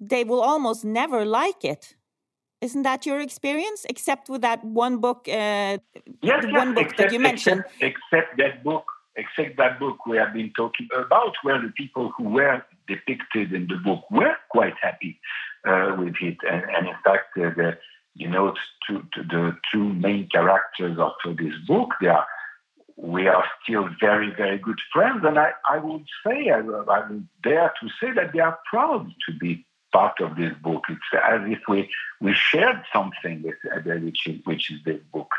they 0.00 0.24
will 0.24 0.40
almost 0.40 0.84
never 0.84 1.24
like 1.24 1.64
it. 1.64 1.94
Isn't 2.60 2.82
that 2.82 3.04
your 3.04 3.20
experience? 3.20 3.84
Except 3.88 4.28
with 4.28 4.40
that 4.40 4.64
one 4.64 4.98
book, 4.98 5.28
uh, 5.28 5.78
yes, 6.22 6.44
one 6.48 6.74
book 6.74 6.84
except, 6.84 6.98
that 6.98 7.12
you 7.12 7.20
mentioned. 7.20 7.64
Except, 7.80 7.82
except, 8.12 8.38
that 8.38 8.64
book, 8.64 8.84
except 9.16 9.58
that 9.58 9.78
book 9.78 10.06
we 10.06 10.16
have 10.16 10.32
been 10.32 10.50
talking 10.56 10.88
about, 10.96 11.34
where 11.42 11.60
the 11.60 11.72
people 11.76 12.12
who 12.16 12.30
were 12.30 12.64
depicted 12.88 13.52
in 13.52 13.66
the 13.68 13.76
book 13.84 14.10
were 14.10 14.34
quite 14.50 14.74
happy 14.80 15.20
uh, 15.68 15.96
with 15.98 16.14
it, 16.22 16.38
and, 16.50 16.62
and 16.74 16.88
in 16.88 16.94
fact, 17.04 17.36
uh, 17.36 17.50
the 17.54 17.76
you 18.14 18.28
know 18.28 18.54
to, 18.88 19.02
to 19.14 19.22
the 19.22 19.56
two 19.72 19.92
main 19.94 20.28
characters 20.28 20.98
of 20.98 21.12
this 21.36 21.54
book, 21.66 21.94
they 22.00 22.08
are 22.08 22.26
we 22.96 23.26
are 23.26 23.44
still 23.62 23.88
very, 24.00 24.32
very 24.34 24.58
good 24.58 24.78
friends. 24.92 25.24
And 25.24 25.38
I, 25.38 25.50
I 25.68 25.78
would 25.78 26.06
say, 26.26 26.50
I, 26.50 26.58
I 26.58 27.08
would 27.08 27.28
dare 27.42 27.72
to 27.80 27.88
say 28.00 28.12
that 28.12 28.32
they 28.32 28.40
are 28.40 28.58
proud 28.70 29.10
to 29.26 29.36
be 29.36 29.66
part 29.92 30.20
of 30.20 30.36
this 30.36 30.52
book. 30.62 30.84
It's 30.88 31.00
as 31.12 31.40
if 31.44 31.60
we, 31.68 31.90
we 32.20 32.34
shared 32.34 32.82
something 32.92 33.42
with 33.42 33.56
uh, 33.72 33.80
which 34.00 34.26
is, 34.26 34.40
which 34.44 34.70
is 34.70 34.78
this 34.84 35.00
book. 35.12 35.30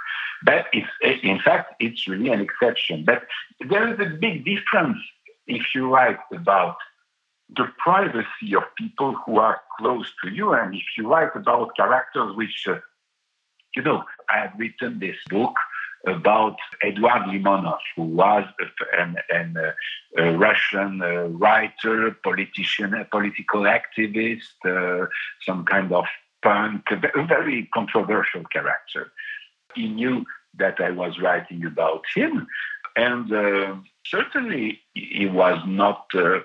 But 0.43 0.65
it's, 0.73 0.87
in 1.23 1.39
fact, 1.39 1.75
it's 1.79 2.07
really 2.07 2.29
an 2.29 2.41
exception. 2.41 3.05
But 3.05 3.23
there 3.69 3.93
is 3.93 3.99
a 3.99 4.17
big 4.17 4.45
difference 4.45 4.97
if 5.47 5.63
you 5.73 5.93
write 5.93 6.19
about 6.33 6.77
the 7.49 7.67
privacy 7.77 8.55
of 8.55 8.63
people 8.77 9.15
who 9.25 9.37
are 9.39 9.61
close 9.77 10.11
to 10.23 10.29
you, 10.29 10.53
and 10.53 10.73
if 10.73 10.83
you 10.97 11.07
write 11.07 11.35
about 11.35 11.75
characters 11.75 12.35
which, 12.35 12.65
uh, 12.67 12.79
you 13.75 13.83
know, 13.83 14.03
I 14.29 14.39
have 14.39 14.53
written 14.57 14.99
this 14.99 15.17
book 15.29 15.53
about 16.07 16.57
Eduard 16.83 17.23
Limonov, 17.23 17.79
who 17.95 18.03
was 18.03 18.45
an, 18.97 19.15
an, 19.29 19.57
uh, 19.57 20.21
a 20.21 20.37
Russian 20.37 21.01
uh, 21.01 21.25
writer, 21.29 22.11
politician, 22.23 22.93
political 23.11 23.61
activist, 23.61 24.53
uh, 24.65 25.07
some 25.41 25.65
kind 25.65 25.91
of 25.91 26.05
punk, 26.41 26.83
a 26.91 27.25
very 27.25 27.69
controversial 27.73 28.43
character. 28.45 29.11
He 29.73 29.87
knew 29.87 30.25
that 30.57 30.79
I 30.79 30.91
was 30.91 31.19
writing 31.19 31.65
about 31.65 32.03
him, 32.15 32.47
and 32.95 33.31
uh, 33.31 33.75
certainly 34.05 34.81
he 34.93 35.25
was 35.25 35.59
not 35.65 36.05
uh, 36.13 36.39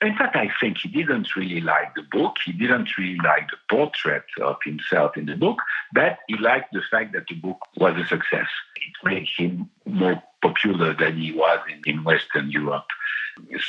in 0.00 0.16
fact, 0.16 0.36
I 0.36 0.48
think 0.60 0.78
he 0.78 0.88
didn't 0.88 1.34
really 1.34 1.60
like 1.60 1.94
the 1.96 2.02
book. 2.02 2.36
He 2.44 2.52
didn't 2.52 2.96
really 2.96 3.18
like 3.18 3.48
the 3.50 3.56
portrait 3.68 4.24
of 4.40 4.56
himself 4.64 5.16
in 5.16 5.26
the 5.26 5.34
book, 5.34 5.58
but 5.92 6.18
he 6.28 6.36
liked 6.36 6.72
the 6.72 6.82
fact 6.88 7.12
that 7.14 7.26
the 7.28 7.34
book 7.34 7.58
was 7.76 7.96
a 7.96 8.06
success. 8.06 8.46
It 8.76 8.94
made 9.04 9.28
him 9.36 9.68
more 9.84 10.22
popular 10.40 10.94
than 10.94 11.16
he 11.16 11.32
was 11.32 11.58
in, 11.68 11.82
in 11.84 12.04
Western 12.04 12.50
Europe. 12.50 12.86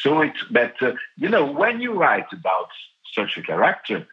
So 0.02 0.22
it's, 0.22 0.44
but, 0.52 0.76
uh, 0.82 0.94
you 1.18 1.30
know, 1.30 1.46
when 1.52 1.82
you 1.82 1.94
write 1.94 2.32
about 2.32 2.70
such 3.13 3.38
a 3.38 3.42
character, 3.42 4.08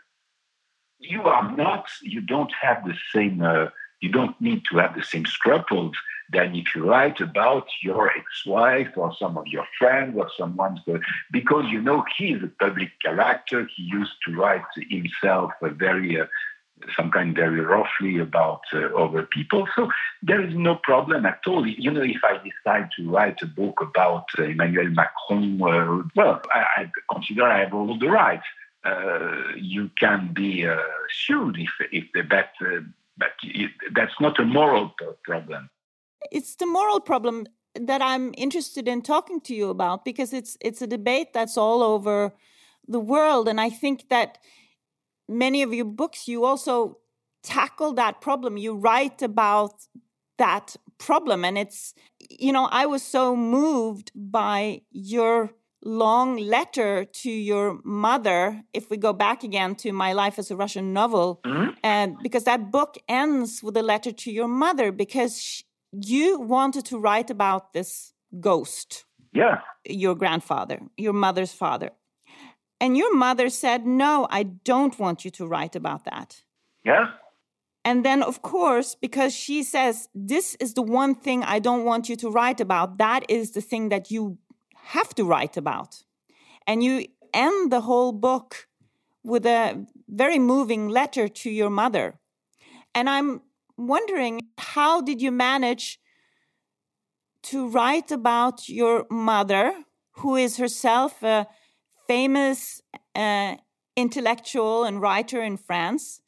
you 0.98 1.22
are 1.22 1.54
not, 1.54 1.86
you 2.00 2.22
don't 2.22 2.52
have 2.62 2.84
the 2.86 2.94
same, 3.14 3.42
uh, 3.42 3.66
you 4.00 4.10
don't 4.10 4.40
need 4.40 4.62
to 4.70 4.78
have 4.78 4.96
the 4.96 5.04
same 5.04 5.26
scruples 5.26 5.94
than 6.30 6.54
if 6.56 6.74
you 6.74 6.88
write 6.88 7.20
about 7.20 7.66
your 7.82 8.10
ex-wife 8.10 8.90
or 8.96 9.14
some 9.18 9.38
of 9.38 9.46
your 9.46 9.66
friends 9.78 10.16
or 10.16 10.28
someone, 10.36 10.78
because 11.30 11.64
you 11.70 11.80
know 11.80 12.04
he 12.16 12.32
is 12.32 12.42
a 12.42 12.64
public 12.64 12.90
character. 13.00 13.68
He 13.76 13.84
used 13.84 14.16
to 14.26 14.34
write 14.34 14.64
himself 14.90 15.52
a 15.62 15.70
very, 15.70 16.20
uh, 16.20 16.26
some 16.96 17.10
kind 17.10 17.34
very 17.34 17.60
roughly 17.60 18.18
about 18.18 18.62
uh, 18.72 18.86
other 18.96 19.22
people. 19.22 19.68
So 19.76 19.88
there 20.22 20.44
is 20.44 20.54
no 20.54 20.76
problem 20.76 21.26
at 21.26 21.40
all. 21.46 21.66
You 21.66 21.92
know, 21.92 22.02
if 22.02 22.22
I 22.24 22.38
decide 22.38 22.90
to 22.96 23.10
write 23.10 23.40
a 23.42 23.46
book 23.46 23.80
about 23.80 24.26
uh, 24.38 24.44
Emmanuel 24.44 24.90
Macron, 24.90 25.62
uh, 25.62 26.02
well, 26.16 26.40
I, 26.52 26.64
I, 26.76 26.90
consider 27.12 27.44
I 27.44 27.60
have 27.60 27.74
all 27.74 27.98
the 27.98 28.08
rights. 28.08 28.46
Uh, 28.84 29.54
you 29.56 29.90
can 29.98 30.32
be 30.32 30.66
uh, 30.66 30.76
sued 31.10 31.58
if, 31.58 31.70
if 31.90 32.04
the 32.14 32.22
bet, 32.22 32.52
but 33.18 33.32
it, 33.42 33.72
that's 33.94 34.20
not 34.20 34.38
a 34.38 34.44
moral 34.44 34.94
problem 35.24 35.68
it's 36.30 36.56
the 36.56 36.66
moral 36.66 37.00
problem 37.00 37.46
that 37.78 38.02
I'm 38.02 38.32
interested 38.36 38.88
in 38.88 39.02
talking 39.02 39.40
to 39.42 39.54
you 39.54 39.70
about 39.70 40.04
because 40.04 40.32
it's 40.32 40.56
it's 40.60 40.82
a 40.82 40.86
debate 40.86 41.32
that's 41.32 41.56
all 41.56 41.82
over 41.82 42.34
the 42.88 43.00
world. 43.00 43.48
And 43.48 43.60
I 43.60 43.70
think 43.70 44.08
that 44.08 44.38
many 45.28 45.62
of 45.62 45.72
your 45.72 45.84
books 45.84 46.28
you 46.28 46.44
also 46.44 46.98
tackle 47.42 47.92
that 47.94 48.20
problem. 48.20 48.56
You 48.56 48.74
write 48.74 49.22
about 49.22 49.74
that 50.38 50.76
problem. 50.98 51.44
And 51.44 51.58
it's 51.58 51.94
you 52.30 52.52
know 52.52 52.66
I 52.66 52.86
was 52.86 53.02
so 53.02 53.36
moved 53.36 54.10
by 54.14 54.82
your 54.90 55.50
long 55.84 56.36
letter 56.36 57.04
to 57.04 57.30
your 57.30 57.78
mother 57.84 58.62
if 58.72 58.90
we 58.90 58.96
go 58.96 59.12
back 59.12 59.44
again 59.44 59.74
to 59.76 59.92
my 59.92 60.12
life 60.12 60.36
as 60.36 60.50
a 60.50 60.56
russian 60.56 60.92
novel 60.92 61.40
mm-hmm. 61.44 61.70
and 61.84 62.16
because 62.24 62.42
that 62.42 62.72
book 62.72 62.96
ends 63.08 63.62
with 63.62 63.76
a 63.76 63.82
letter 63.82 64.10
to 64.10 64.32
your 64.32 64.48
mother 64.48 64.90
because 64.90 65.40
she, 65.40 65.62
you 65.92 66.40
wanted 66.40 66.84
to 66.86 66.98
write 66.98 67.30
about 67.30 67.72
this 67.72 68.12
ghost. 68.40 69.04
Yeah. 69.32 69.60
Your 69.84 70.14
grandfather, 70.14 70.80
your 70.96 71.12
mother's 71.12 71.52
father. 71.52 71.90
And 72.80 72.96
your 72.96 73.14
mother 73.14 73.48
said, 73.48 73.86
No, 73.86 74.26
I 74.30 74.42
don't 74.42 74.98
want 74.98 75.24
you 75.24 75.30
to 75.32 75.46
write 75.46 75.76
about 75.76 76.04
that. 76.04 76.42
Yeah. 76.84 77.12
And 77.84 78.04
then, 78.04 78.22
of 78.22 78.42
course, 78.42 78.94
because 78.94 79.34
she 79.34 79.62
says, 79.62 80.08
This 80.14 80.56
is 80.56 80.74
the 80.74 80.82
one 80.82 81.14
thing 81.14 81.42
I 81.42 81.58
don't 81.58 81.84
want 81.84 82.08
you 82.08 82.16
to 82.16 82.30
write 82.30 82.60
about, 82.60 82.98
that 82.98 83.24
is 83.28 83.52
the 83.52 83.60
thing 83.60 83.88
that 83.90 84.10
you 84.10 84.38
have 84.76 85.14
to 85.14 85.24
write 85.24 85.56
about. 85.56 86.04
And 86.66 86.82
you 86.82 87.06
end 87.32 87.72
the 87.72 87.82
whole 87.82 88.12
book 88.12 88.68
with 89.22 89.46
a 89.46 89.86
very 90.08 90.38
moving 90.38 90.88
letter 90.88 91.28
to 91.28 91.50
your 91.50 91.70
mother. 91.70 92.18
And 92.94 93.10
I'm 93.10 93.42
wondering 93.76 94.40
how 94.58 95.00
did 95.00 95.20
you 95.20 95.30
manage 95.30 95.98
to 97.44 97.68
write 97.68 98.10
about 98.10 98.68
your 98.68 99.06
mother, 99.10 99.72
who 100.12 100.36
is 100.36 100.56
herself 100.56 101.22
a 101.22 101.46
famous 102.08 102.80
uh, 103.14 103.56
intellectual 103.96 104.84
and 104.84 105.00
writer 105.00 105.42
in 105.42 105.56
France, 105.56 106.20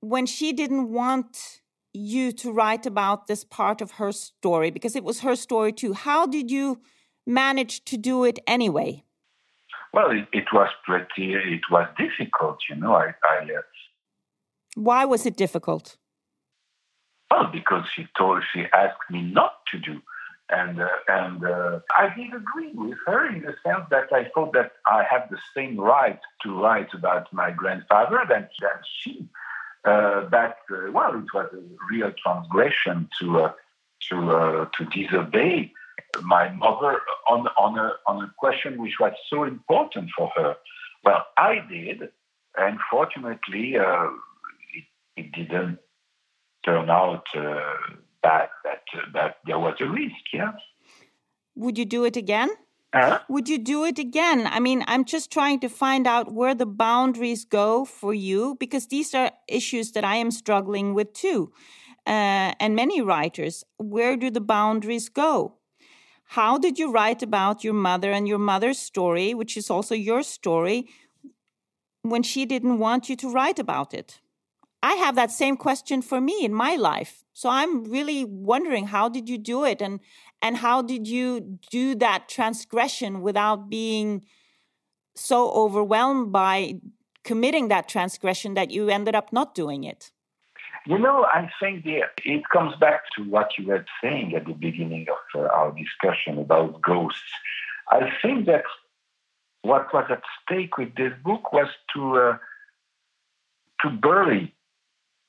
when 0.00 0.26
she 0.26 0.52
didn't 0.52 0.90
want 0.90 1.60
you 1.92 2.30
to 2.32 2.52
write 2.52 2.86
about 2.86 3.26
this 3.26 3.44
part 3.44 3.80
of 3.80 3.92
her 3.92 4.12
story 4.12 4.70
because 4.70 4.94
it 4.94 5.04
was 5.04 5.20
her 5.20 5.34
story 5.34 5.72
too. 5.72 5.92
How 5.94 6.26
did 6.26 6.50
you 6.50 6.80
manage 7.26 7.84
to 7.86 7.96
do 7.96 8.24
it 8.24 8.38
anyway? 8.46 9.04
Well, 9.92 10.10
it, 10.10 10.26
it 10.32 10.44
was 10.52 10.68
pretty. 10.84 11.34
It 11.34 11.62
was 11.70 11.88
difficult, 11.96 12.58
you 12.68 12.76
know. 12.76 12.94
I. 12.94 13.14
I 13.24 13.44
uh... 13.44 13.62
Why 14.74 15.04
was 15.04 15.26
it 15.26 15.36
difficult? 15.36 15.96
Well, 17.30 17.50
because 17.52 17.86
she 17.94 18.06
told, 18.16 18.42
she 18.52 18.64
asked 18.72 19.10
me 19.10 19.22
not 19.22 19.54
to 19.70 19.78
do. 19.78 20.00
And, 20.50 20.80
uh, 20.80 20.88
and 21.08 21.44
uh, 21.44 21.80
I 21.94 22.08
did 22.16 22.32
agree 22.32 22.72
with 22.72 22.96
her 23.06 23.26
in 23.28 23.42
the 23.42 23.54
sense 23.62 23.84
that 23.90 24.10
I 24.12 24.30
thought 24.34 24.54
that 24.54 24.72
I 24.86 25.04
have 25.10 25.28
the 25.30 25.38
same 25.54 25.78
right 25.78 26.18
to 26.42 26.58
write 26.58 26.94
about 26.94 27.30
my 27.34 27.50
grandfather 27.50 28.20
than, 28.26 28.48
than 28.60 28.70
she. 28.98 29.28
Uh, 29.84 30.22
but, 30.22 30.56
uh, 30.70 30.90
well, 30.90 31.14
it 31.14 31.26
was 31.34 31.50
a 31.52 31.62
real 31.90 32.12
transgression 32.22 33.10
to, 33.20 33.40
uh, 33.40 33.52
to, 34.08 34.30
uh, 34.30 34.66
to 34.76 34.84
disobey 34.86 35.70
my 36.22 36.48
mother 36.48 36.98
on, 37.28 37.46
on, 37.58 37.78
a, 37.78 37.92
on 38.06 38.24
a 38.24 38.32
question 38.38 38.80
which 38.80 38.98
was 38.98 39.12
so 39.28 39.44
important 39.44 40.08
for 40.16 40.30
her. 40.34 40.56
Well, 41.04 41.26
I 41.36 41.60
did, 41.70 42.08
and 42.56 42.78
fortunately, 42.90 43.74
it, 43.74 44.84
it 45.16 45.32
didn't 45.32 45.78
turn 46.64 46.90
out 46.90 47.24
uh, 47.36 47.54
bad, 48.22 48.48
that, 48.64 48.82
uh, 48.94 49.00
that 49.14 49.36
there 49.46 49.58
was 49.58 49.74
a 49.80 49.86
risk, 49.86 50.14
yeah. 50.32 50.52
Would 51.54 51.78
you 51.78 51.84
do 51.84 52.04
it 52.04 52.16
again? 52.16 52.50
Uh? 52.92 53.18
Would 53.28 53.48
you 53.48 53.58
do 53.58 53.84
it 53.84 53.98
again? 53.98 54.46
I 54.46 54.60
mean, 54.60 54.82
I'm 54.86 55.04
just 55.04 55.30
trying 55.30 55.60
to 55.60 55.68
find 55.68 56.06
out 56.06 56.32
where 56.32 56.54
the 56.54 56.66
boundaries 56.66 57.44
go 57.44 57.84
for 57.84 58.14
you 58.14 58.56
because 58.58 58.86
these 58.86 59.14
are 59.14 59.30
issues 59.46 59.92
that 59.92 60.04
I 60.04 60.16
am 60.16 60.30
struggling 60.30 60.94
with 60.94 61.12
too. 61.12 61.52
Uh, 62.06 62.54
and 62.58 62.74
many 62.74 63.02
writers, 63.02 63.64
where 63.76 64.16
do 64.16 64.30
the 64.30 64.40
boundaries 64.40 65.10
go? 65.10 65.58
How 66.32 66.56
did 66.58 66.78
you 66.78 66.90
write 66.90 67.22
about 67.22 67.64
your 67.64 67.74
mother 67.74 68.10
and 68.12 68.26
your 68.26 68.38
mother's 68.38 68.78
story, 68.78 69.34
which 69.34 69.56
is 69.56 69.70
also 69.70 69.94
your 69.94 70.22
story, 70.22 70.88
when 72.02 72.22
she 72.22 72.46
didn't 72.46 72.78
want 72.78 73.08
you 73.10 73.16
to 73.16 73.30
write 73.30 73.58
about 73.58 73.92
it? 73.92 74.20
I 74.82 74.94
have 74.94 75.16
that 75.16 75.30
same 75.30 75.56
question 75.56 76.02
for 76.02 76.20
me 76.20 76.44
in 76.44 76.54
my 76.54 76.76
life. 76.76 77.24
So 77.32 77.48
I'm 77.48 77.84
really 77.84 78.24
wondering 78.24 78.86
how 78.86 79.08
did 79.08 79.28
you 79.28 79.38
do 79.38 79.64
it 79.64 79.82
and 79.82 80.00
and 80.40 80.56
how 80.56 80.82
did 80.82 81.08
you 81.08 81.58
do 81.70 81.96
that 81.96 82.28
transgression 82.28 83.22
without 83.22 83.68
being 83.68 84.24
so 85.16 85.50
overwhelmed 85.50 86.32
by 86.32 86.80
committing 87.24 87.68
that 87.68 87.88
transgression 87.88 88.54
that 88.54 88.70
you 88.70 88.88
ended 88.88 89.16
up 89.16 89.32
not 89.32 89.54
doing 89.54 89.82
it? 89.82 90.12
You 90.86 90.98
know, 90.98 91.24
I 91.24 91.50
think 91.60 91.84
the, 91.84 92.02
it 92.24 92.42
comes 92.52 92.74
back 92.76 93.02
to 93.16 93.24
what 93.24 93.50
you 93.58 93.66
were 93.66 93.84
saying 94.02 94.34
at 94.36 94.46
the 94.46 94.54
beginning 94.54 95.06
of 95.10 95.42
uh, 95.42 95.48
our 95.48 95.72
discussion 95.72 96.38
about 96.38 96.80
ghosts. 96.80 97.20
I 97.90 98.10
think 98.22 98.46
that 98.46 98.62
what 99.62 99.92
was 99.92 100.06
at 100.08 100.22
stake 100.42 100.78
with 100.78 100.94
this 100.94 101.12
book 101.24 101.52
was 101.52 101.68
to 101.94 102.16
uh, 102.16 102.38
to 103.82 103.90
bury 103.90 104.54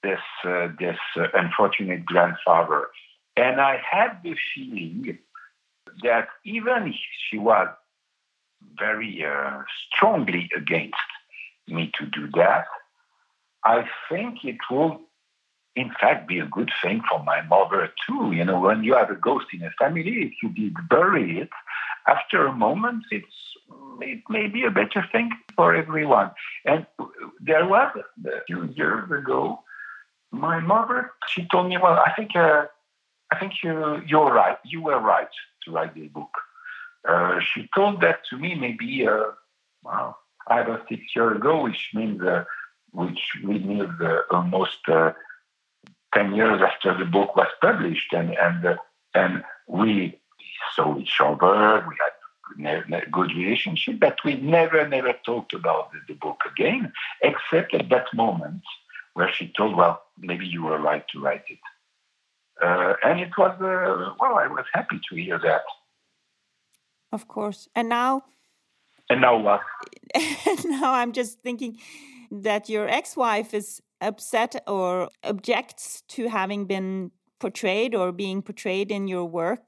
this 0.03 0.19
uh, 0.45 0.69
this 0.79 0.97
uh, 1.17 1.27
unfortunate 1.33 2.05
grandfather, 2.05 2.87
and 3.35 3.59
I 3.59 3.81
had 3.91 4.19
the 4.23 4.35
feeling 4.53 5.19
that 6.03 6.27
even 6.45 6.93
she 7.29 7.37
was 7.37 7.67
very 8.77 9.25
uh, 9.25 9.63
strongly 9.91 10.49
against 10.55 10.95
me 11.67 11.91
to 11.99 12.05
do 12.05 12.29
that, 12.35 12.65
I 13.63 13.85
think 14.09 14.43
it 14.43 14.57
will, 14.69 15.01
in 15.75 15.91
fact, 15.99 16.27
be 16.27 16.39
a 16.39 16.45
good 16.45 16.71
thing 16.81 17.01
for 17.09 17.23
my 17.23 17.41
mother 17.41 17.89
too. 18.07 18.31
You 18.31 18.45
know, 18.45 18.59
when 18.59 18.83
you 18.83 18.95
have 18.95 19.09
a 19.09 19.15
ghost 19.15 19.47
in 19.53 19.63
a 19.63 19.71
family, 19.79 20.31
if 20.31 20.33
you 20.41 20.71
bury 20.89 21.39
it, 21.39 21.49
after 22.07 22.47
a 22.47 22.53
moment, 22.53 23.03
it's 23.11 23.25
it 24.01 24.21
may 24.29 24.47
be 24.47 24.63
a 24.63 24.71
better 24.71 25.05
thing 25.11 25.29
for 25.55 25.75
everyone. 25.75 26.31
And 26.65 26.85
there 27.39 27.67
was 27.67 27.91
a 28.25 28.43
few 28.47 28.63
years 28.75 29.11
ago 29.11 29.59
my 30.31 30.59
mother, 30.59 31.11
she 31.27 31.47
told 31.51 31.69
me, 31.69 31.77
well, 31.77 32.01
I 32.05 32.11
think, 32.15 32.35
uh, 32.35 32.65
I 33.31 33.39
think 33.39 33.53
you, 33.63 34.01
you're 34.07 34.31
right. 34.31 34.57
You 34.65 34.81
were 34.81 34.99
right 34.99 35.27
to 35.65 35.71
write 35.71 35.95
this 35.95 36.09
book. 36.09 36.31
Uh, 37.07 37.39
she 37.39 37.69
told 37.75 38.01
that 38.01 38.19
to 38.29 38.37
me 38.37 38.55
maybe 38.55 39.07
uh, 39.07 39.31
well, 39.83 40.17
five 40.47 40.67
or 40.67 40.81
six 40.89 41.01
years 41.15 41.37
ago, 41.37 41.63
which 41.63 41.89
means 41.93 42.21
uh, 42.21 42.43
which 42.91 43.19
means 43.43 43.89
uh, 44.01 44.19
almost 44.31 44.79
uh, 44.87 45.13
ten 46.13 46.33
years 46.33 46.61
after 46.61 46.97
the 46.97 47.05
book 47.05 47.35
was 47.35 47.47
published, 47.61 48.11
and 48.11 48.31
and 48.37 48.65
uh, 48.65 48.75
and 49.13 49.43
we 49.67 50.19
saw 50.75 50.97
each 50.97 51.21
other. 51.21 51.85
We 51.87 52.65
had 52.65 53.11
good 53.11 53.31
relationship, 53.31 53.99
but 53.99 54.17
we 54.25 54.35
never 54.35 54.87
never 54.87 55.13
talked 55.25 55.53
about 55.53 55.91
the 56.07 56.15
book 56.15 56.41
again, 56.51 56.91
except 57.21 57.73
at 57.73 57.89
that 57.89 58.07
moment 58.13 58.63
where 59.19 59.31
she 59.33 59.51
told, 59.57 59.75
well, 59.75 60.01
maybe 60.17 60.45
you 60.47 60.63
were 60.63 60.79
right 60.79 61.05
to 61.09 61.19
write 61.19 61.43
it. 61.49 61.59
Uh, 62.63 62.93
and 63.03 63.19
it 63.19 63.31
was, 63.37 63.51
uh, 63.59 64.15
well, 64.19 64.35
I 64.37 64.47
was 64.47 64.65
happy 64.73 64.97
to 65.09 65.15
hear 65.15 65.37
that. 65.39 65.63
Of 67.11 67.27
course. 67.27 67.67
And 67.75 67.89
now, 67.89 68.23
And 69.09 69.21
now 69.21 69.37
what? 69.37 69.61
now 70.65 70.93
I'm 70.93 71.11
just 71.11 71.41
thinking 71.41 71.77
that 72.31 72.69
your 72.69 72.87
ex-wife 72.87 73.53
is 73.53 73.81
upset 73.99 74.63
or 74.67 75.09
objects 75.23 76.03
to 76.15 76.29
having 76.29 76.65
been 76.65 77.11
portrayed 77.39 77.93
or 77.95 78.13
being 78.13 78.41
portrayed 78.41 78.89
in 78.89 79.07
your 79.09 79.25
work. 79.25 79.65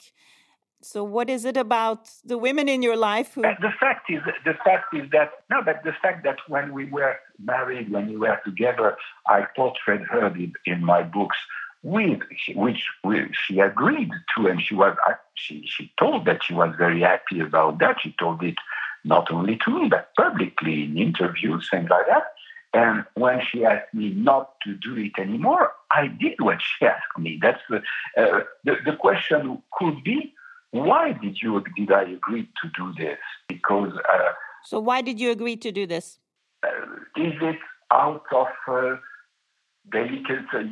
So, 0.83 1.03
what 1.03 1.29
is 1.29 1.45
it 1.45 1.57
about 1.57 2.09
the 2.25 2.37
women 2.37 2.67
in 2.67 2.81
your 2.81 2.97
life 2.97 3.33
who? 3.35 3.45
Uh, 3.45 3.55
the 3.61 3.71
fact 3.79 4.09
is, 4.09 4.21
the 4.45 4.55
fact 4.65 4.93
is 4.95 5.09
that 5.11 5.31
no, 5.49 5.61
but 5.63 5.83
the 5.83 5.93
fact 6.01 6.23
that 6.23 6.37
when 6.47 6.73
we 6.73 6.85
were 6.85 7.15
married, 7.39 7.91
when 7.91 8.07
we 8.07 8.17
were 8.17 8.39
together, 8.43 8.97
I 9.27 9.45
portrayed 9.55 10.01
her 10.09 10.27
in, 10.27 10.53
in 10.65 10.83
my 10.83 11.03
books 11.03 11.37
with 11.83 12.19
which 12.55 12.85
she 13.45 13.59
agreed 13.59 14.11
to, 14.35 14.47
and 14.47 14.61
she 14.61 14.75
was 14.75 14.95
she 15.35 15.65
she 15.65 15.91
told 15.99 16.25
that 16.25 16.43
she 16.43 16.53
was 16.53 16.73
very 16.77 17.01
happy 17.01 17.39
about 17.39 17.79
that. 17.79 17.97
She 18.01 18.15
told 18.19 18.43
it 18.43 18.55
not 19.03 19.31
only 19.31 19.57
to 19.65 19.81
me 19.81 19.89
but 19.89 20.09
publicly 20.15 20.83
in 20.83 20.97
interviews, 20.97 21.67
things 21.71 21.89
like 21.89 22.07
that. 22.07 22.23
And 22.73 23.03
when 23.15 23.41
she 23.45 23.65
asked 23.65 23.93
me 23.93 24.11
not 24.11 24.53
to 24.63 24.73
do 24.75 24.95
it 24.95 25.19
anymore, 25.19 25.71
I 25.91 26.07
did 26.07 26.39
what 26.39 26.59
she 26.61 26.85
asked 26.85 27.17
me. 27.17 27.37
That's 27.41 27.59
the, 27.69 27.77
uh, 28.17 28.43
the, 28.63 28.77
the 28.85 28.95
question 28.95 29.61
could 29.77 30.03
be, 30.05 30.33
why 30.71 31.13
did 31.13 31.37
you 31.41 31.63
did 31.75 31.91
I 31.91 32.03
agree 32.03 32.49
to 32.61 32.69
do 32.75 32.93
this? 32.97 33.19
Because 33.47 33.93
uh, 33.93 34.31
so 34.63 34.79
why 34.79 35.01
did 35.01 35.19
you 35.19 35.31
agree 35.31 35.57
to 35.57 35.71
do 35.71 35.85
this? 35.85 36.19
Uh, 36.63 36.67
is 37.17 37.33
it 37.41 37.57
out 37.91 38.23
of 38.33 38.47
uh, 38.67 38.95
delicacy, 39.91 40.69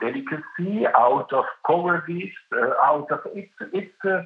delicacy, 0.00 0.86
out 0.96 1.32
of 1.32 1.44
cowardice, 1.66 2.30
uh, 2.56 2.70
out 2.82 3.10
of 3.10 3.20
it's 3.34 3.52
it's. 3.72 4.04
Uh, 4.04 4.22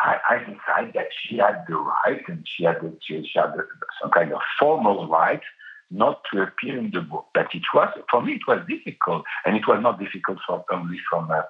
I, 0.00 0.16
I 0.30 0.38
decided 0.38 0.94
that 0.94 1.08
she 1.20 1.38
had 1.38 1.64
the 1.68 1.74
right, 1.74 2.22
and 2.28 2.46
she 2.46 2.62
had, 2.62 2.80
the, 2.80 2.96
she 3.02 3.14
had 3.34 3.52
the, 3.54 3.66
some 4.00 4.12
kind 4.12 4.32
of 4.32 4.40
formal 4.58 5.08
right 5.08 5.40
not 5.90 6.20
to 6.32 6.42
appear 6.42 6.78
in 6.78 6.92
the 6.92 7.00
book. 7.00 7.26
But 7.34 7.48
it 7.52 7.62
was, 7.74 7.88
for 8.08 8.22
me, 8.22 8.34
it 8.34 8.46
was 8.46 8.64
difficult. 8.68 9.24
And 9.44 9.56
it 9.56 9.66
was 9.66 9.80
not 9.82 9.98
difficult 9.98 10.38
for, 10.46 10.64
only 10.70 10.98
from 11.10 11.30
a, 11.32 11.44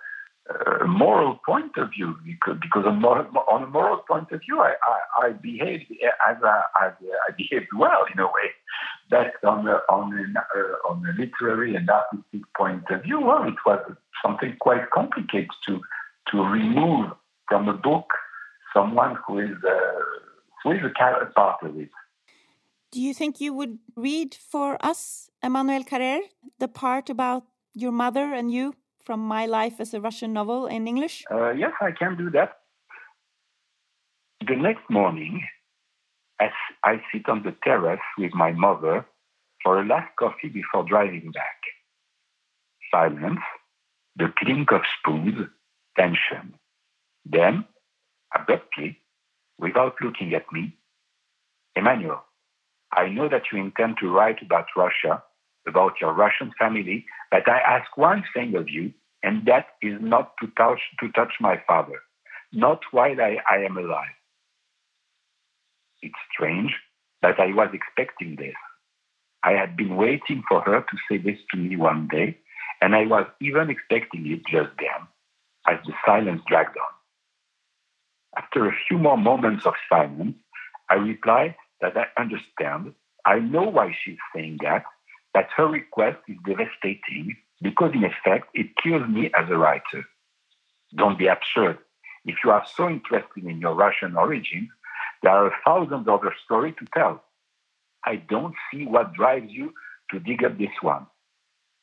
a 0.48 0.86
moral 0.86 1.38
point 1.44 1.76
of 1.76 1.90
view, 1.90 2.16
because, 2.24 2.58
because 2.60 2.84
on, 2.86 3.62
a 3.62 3.66
moral 3.66 3.98
point 4.08 4.30
of 4.32 4.40
view, 4.40 4.60
I, 4.60 4.74
I, 5.20 5.26
I 5.26 5.32
behaved 5.32 5.90
as, 6.28 6.36
I, 6.42 6.62
as 6.86 6.92
I 7.02 7.32
behaved 7.36 7.68
well 7.76 8.04
in 8.12 8.18
a 8.20 8.26
way. 8.26 8.50
But 9.10 9.34
on 9.46 9.66
a, 9.66 9.80
on, 9.90 10.12
a, 10.12 10.38
uh, 10.38 10.90
on 10.90 11.04
a 11.06 11.20
literary 11.20 11.74
and 11.74 11.88
artistic 11.88 12.42
point 12.56 12.84
of 12.90 13.02
view, 13.02 13.20
well, 13.20 13.44
it 13.46 13.54
was 13.66 13.94
something 14.24 14.56
quite 14.60 14.90
complicated 14.90 15.50
to, 15.66 15.80
to 16.30 16.42
remove 16.42 17.10
from 17.48 17.68
a 17.68 17.74
book 17.74 18.06
someone 18.74 19.16
who 19.26 19.38
is, 19.38 19.56
uh, 19.66 20.00
who 20.62 20.72
is 20.72 20.80
a 20.84 21.26
part 21.34 21.62
of 21.62 21.78
it. 21.78 21.90
Do 22.90 23.00
you 23.00 23.12
think 23.12 23.40
you 23.40 23.52
would 23.52 23.78
read 23.96 24.34
for 24.34 24.78
us, 24.80 25.30
Emmanuel 25.42 25.84
Carrère, 25.84 26.22
the 26.58 26.68
part 26.68 27.10
about 27.10 27.44
your 27.74 27.92
mother 27.92 28.32
and 28.32 28.50
you 28.50 28.74
from 29.08 29.20
My 29.20 29.46
Life 29.46 29.80
as 29.80 29.94
a 29.94 30.00
Russian 30.02 30.34
Novel 30.34 30.66
in 30.66 30.86
English? 30.86 31.24
Uh, 31.30 31.52
yes, 31.52 31.72
I 31.80 31.92
can 31.92 32.14
do 32.18 32.28
that. 32.32 32.50
The 34.46 34.54
next 34.54 34.84
morning, 34.90 35.44
as 36.38 36.50
I 36.84 37.00
sit 37.10 37.26
on 37.26 37.42
the 37.42 37.54
terrace 37.64 38.08
with 38.18 38.34
my 38.34 38.52
mother 38.52 39.06
for 39.62 39.80
a 39.80 39.86
last 39.86 40.10
coffee 40.18 40.50
before 40.52 40.84
driving 40.84 41.30
back. 41.32 41.58
Silence, 42.92 43.40
the 44.14 44.28
clink 44.38 44.72
of 44.72 44.82
spoons, 44.98 45.48
tension. 45.96 46.54
Then, 47.24 47.64
abruptly, 48.38 49.00
without 49.58 49.94
looking 50.02 50.34
at 50.34 50.52
me, 50.52 50.76
Emmanuel, 51.74 52.24
I 52.92 53.08
know 53.08 53.26
that 53.30 53.44
you 53.50 53.58
intend 53.58 53.96
to 54.00 54.12
write 54.12 54.42
about 54.42 54.66
Russia, 54.76 55.22
about 55.68 56.00
your 56.00 56.12
Russian 56.12 56.52
family, 56.58 57.04
but 57.30 57.48
I 57.48 57.58
ask 57.58 57.96
one 57.96 58.24
thing 58.34 58.56
of 58.56 58.68
you, 58.68 58.92
and 59.22 59.46
that 59.46 59.66
is 59.82 59.98
not 60.00 60.32
to 60.40 60.48
touch, 60.56 60.80
to 61.00 61.10
touch 61.12 61.34
my 61.40 61.60
father, 61.66 62.00
not 62.52 62.80
while 62.90 63.20
I, 63.20 63.38
I 63.50 63.58
am 63.64 63.76
alive. 63.76 64.16
It's 66.02 66.14
strange, 66.32 66.72
but 67.20 67.38
I 67.38 67.52
was 67.52 67.70
expecting 67.72 68.36
this. 68.36 68.54
I 69.42 69.52
had 69.52 69.76
been 69.76 69.96
waiting 69.96 70.42
for 70.48 70.60
her 70.62 70.80
to 70.80 70.96
say 71.08 71.18
this 71.18 71.38
to 71.52 71.58
me 71.58 71.76
one 71.76 72.08
day, 72.10 72.38
and 72.80 72.94
I 72.94 73.06
was 73.06 73.26
even 73.40 73.70
expecting 73.70 74.26
it 74.30 74.40
just 74.50 74.70
then, 74.78 75.06
as 75.68 75.78
the 75.86 75.92
silence 76.06 76.42
dragged 76.48 76.76
on. 76.76 78.42
After 78.42 78.68
a 78.68 78.76
few 78.86 78.98
more 78.98 79.16
moments 79.18 79.66
of 79.66 79.74
silence, 79.88 80.36
I 80.90 80.94
replied 80.94 81.56
that 81.80 81.96
I 81.96 82.06
understand. 82.20 82.94
I 83.24 83.40
know 83.40 83.64
why 83.64 83.94
she's 84.04 84.18
saying 84.34 84.58
that, 84.62 84.84
that 85.34 85.48
her 85.56 85.66
request 85.66 86.18
is 86.28 86.36
devastating 86.46 87.36
because, 87.62 87.92
in 87.94 88.04
effect, 88.04 88.48
it 88.54 88.76
kills 88.82 89.08
me 89.08 89.30
as 89.38 89.48
a 89.50 89.56
writer. 89.56 90.04
Don't 90.96 91.18
be 91.18 91.26
absurd. 91.26 91.78
If 92.24 92.36
you 92.44 92.50
are 92.50 92.64
so 92.76 92.88
interested 92.88 93.44
in 93.44 93.60
your 93.60 93.74
Russian 93.74 94.16
origins, 94.16 94.68
there 95.22 95.32
are 95.32 95.52
thousands 95.64 96.08
other 96.08 96.34
stories 96.44 96.74
to 96.78 96.86
tell. 96.94 97.24
I 98.04 98.16
don't 98.16 98.54
see 98.70 98.86
what 98.86 99.12
drives 99.14 99.52
you 99.52 99.74
to 100.10 100.20
dig 100.20 100.44
up 100.44 100.58
this 100.58 100.76
one. 100.80 101.06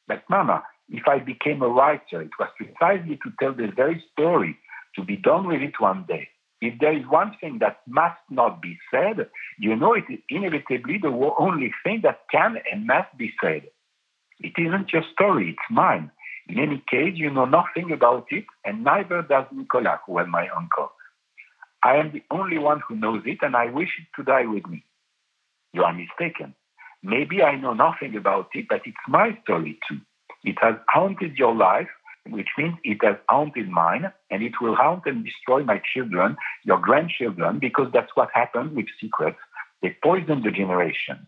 But, 0.08 0.24
Mama, 0.30 0.64
if 0.90 1.08
I 1.08 1.20
became 1.20 1.62
a 1.62 1.68
writer, 1.68 2.22
it 2.22 2.32
was 2.40 2.50
precisely 2.58 3.18
to 3.24 3.32
tell 3.40 3.54
this 3.54 3.72
very 3.76 4.04
story, 4.12 4.58
to 4.96 5.04
be 5.04 5.18
done 5.18 5.48
with 5.48 5.62
it 5.62 5.80
one 5.80 6.06
day. 6.08 6.30
If 6.62 6.80
there 6.80 6.98
is 6.98 7.06
one 7.08 7.36
thing 7.40 7.60
that 7.60 7.82
must 7.88 8.20
not 8.30 8.62
be 8.62 8.78
said, 8.90 9.30
you 9.60 9.76
know 9.76 9.94
it 9.94 10.06
is 10.10 10.20
inevitably 10.30 10.98
the 11.02 11.10
only 11.38 11.72
thing 11.84 12.02
that 12.04 12.22
can 12.32 12.58
and 12.72 12.88
must 12.88 13.16
be 13.18 13.34
said. 13.42 13.64
It 14.40 14.54
isn't 14.58 14.92
your 14.94 15.04
story, 15.14 15.52
it's 15.52 15.70
mine. 15.70 16.12
In 16.48 16.60
any 16.60 16.84
case, 16.90 17.14
you 17.16 17.30
know 17.32 17.46
nothing 17.46 17.92
about 17.92 18.28
it, 18.30 18.46
and 18.64 18.84
neither 18.84 19.22
does 19.24 19.46
Nicolas, 19.52 20.00
who 20.06 20.14
was 20.14 20.28
my 20.30 20.48
uncle. 20.50 20.92
I 21.84 21.98
am 21.98 22.12
the 22.12 22.24
only 22.32 22.58
one 22.58 22.82
who 22.88 22.96
knows 22.96 23.24
it, 23.26 23.40
and 23.42 23.56
I 23.56 23.66
wish 23.70 23.90
it 24.00 24.08
to 24.16 24.24
die 24.24 24.46
with 24.46 24.66
me. 24.68 24.84
You 25.74 25.84
are 25.84 25.94
mistaken. 25.94 26.56
Maybe 27.04 27.44
I 27.44 27.56
know 27.56 27.74
nothing 27.74 28.16
about 28.16 28.50
it, 28.54 28.68
but 28.70 28.82
it's 28.86 28.98
my 29.08 29.38
story 29.44 29.78
too. 29.88 30.00
It 30.44 30.58
has 30.62 30.76
haunted 30.90 31.38
your 31.38 31.54
life, 31.54 31.90
which 32.30 32.50
means 32.58 32.76
it 32.84 32.98
has 33.04 33.18
haunted 33.30 33.70
mine 33.70 34.12
and 34.32 34.44
it 34.44 34.54
will 34.62 34.76
haunt 34.76 35.04
and 35.06 35.24
destroy 35.24 35.64
my 35.64 35.82
children, 35.94 36.36
your 36.64 36.80
grandchildren, 36.80 37.60
because 37.60 37.88
that's 37.94 38.16
what 38.16 38.30
happens 38.34 38.76
with 38.76 38.88
secrets. 39.00 39.38
They 39.82 39.96
poison 40.04 40.42
the 40.44 40.52
generation. 40.52 41.28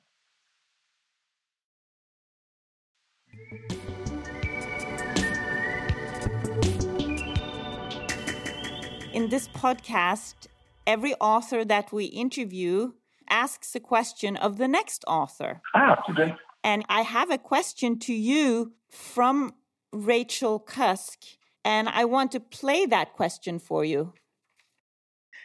In 9.14 9.30
this 9.30 9.48
podcast, 9.48 10.48
every 10.86 11.14
author 11.16 11.66
that 11.66 11.92
we 11.92 12.06
interview 12.06 12.94
asks 13.30 13.76
a 13.76 13.80
question 13.80 14.38
of 14.38 14.58
the 14.58 14.68
next 14.68 15.04
author. 15.08 15.62
Ah, 15.76 16.02
okay. 16.10 16.36
And 16.64 16.86
I 16.90 17.02
have 17.02 17.32
a 17.32 17.38
question 17.38 18.00
to 18.00 18.14
you 18.14 18.74
from 18.90 19.54
Rachel 19.94 20.60
Cusk, 20.60 21.20
and 21.64 21.90
I 21.90 22.06
want 22.06 22.32
to 22.34 22.40
play 22.40 22.86
that 22.86 23.14
question 23.14 23.60
for 23.60 23.84
you. 23.84 24.14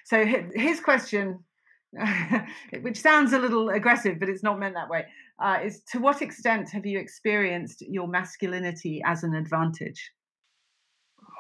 So 0.04 0.24
his 0.24 0.80
question, 0.80 1.44
which 2.80 3.00
sounds 3.00 3.32
a 3.32 3.38
little 3.38 3.68
aggressive, 3.70 4.18
but 4.18 4.28
it's 4.28 4.42
not 4.42 4.58
meant 4.58 4.74
that 4.74 4.88
way, 4.88 5.04
uh, 5.42 5.58
is 5.64 5.82
to 5.92 5.98
what 5.98 6.22
extent 6.22 6.70
have 6.70 6.86
you 6.86 6.98
experienced 6.98 7.82
your 7.82 8.08
masculinity 8.08 9.02
as 9.04 9.22
an 9.22 9.34
advantage? 9.34 10.12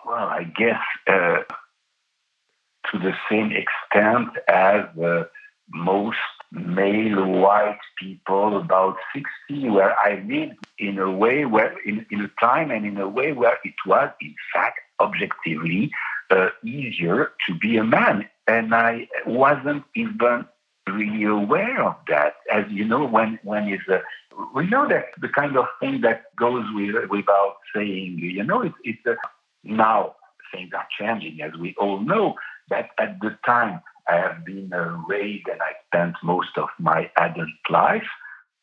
Well, 0.06 0.26
I 0.26 0.44
guess 0.44 0.80
uh, 1.06 1.42
to 2.90 2.98
the 2.98 3.12
same 3.30 3.52
extent 3.52 4.30
as 4.48 4.84
uh, 4.98 5.24
most 5.68 6.18
male 6.52 7.26
white 7.26 7.78
people 7.98 8.58
about 8.58 8.96
60 9.48 9.70
where 9.70 9.98
I 9.98 10.22
lived 10.26 10.66
in 10.78 10.98
a 10.98 11.10
way 11.10 11.46
where, 11.46 11.74
in, 11.86 12.04
in 12.10 12.20
a 12.20 12.30
time 12.40 12.70
and 12.70 12.84
in 12.84 12.98
a 12.98 13.08
way 13.08 13.32
where 13.32 13.58
it 13.64 13.74
was, 13.86 14.10
in 14.20 14.34
fact, 14.52 14.80
objectively 15.00 15.90
uh, 16.30 16.48
easier 16.64 17.32
to 17.46 17.54
be 17.54 17.78
a 17.78 17.84
man. 17.84 18.28
And 18.46 18.74
I 18.74 19.08
wasn't 19.26 19.84
even 19.94 20.46
really 20.86 21.24
aware 21.24 21.82
of 21.82 21.96
that. 22.08 22.34
As 22.52 22.64
you 22.70 22.84
know, 22.84 23.06
when, 23.06 23.38
when 23.44 23.68
is 23.68 23.80
a, 23.88 24.02
we 24.54 24.66
know 24.66 24.86
that 24.88 25.06
the 25.20 25.28
kind 25.28 25.56
of 25.56 25.66
thing 25.80 26.02
that 26.02 26.34
goes 26.36 26.64
with, 26.74 27.08
without 27.08 27.56
saying, 27.74 28.18
you 28.18 28.44
know, 28.44 28.62
it's, 28.62 28.74
it's 28.84 29.06
a, 29.06 29.16
now 29.64 30.16
things 30.52 30.70
are 30.74 30.86
changing, 30.98 31.40
as 31.40 31.52
we 31.58 31.74
all 31.78 32.00
know, 32.00 32.34
but 32.68 32.90
at 32.98 33.18
the 33.20 33.36
time, 33.46 33.80
I 34.08 34.16
have 34.16 34.44
been 34.44 34.70
raised 35.08 35.48
and 35.48 35.60
I 35.62 35.72
spent 35.86 36.16
most 36.22 36.56
of 36.56 36.68
my 36.78 37.10
adult 37.16 37.48
life. 37.70 38.08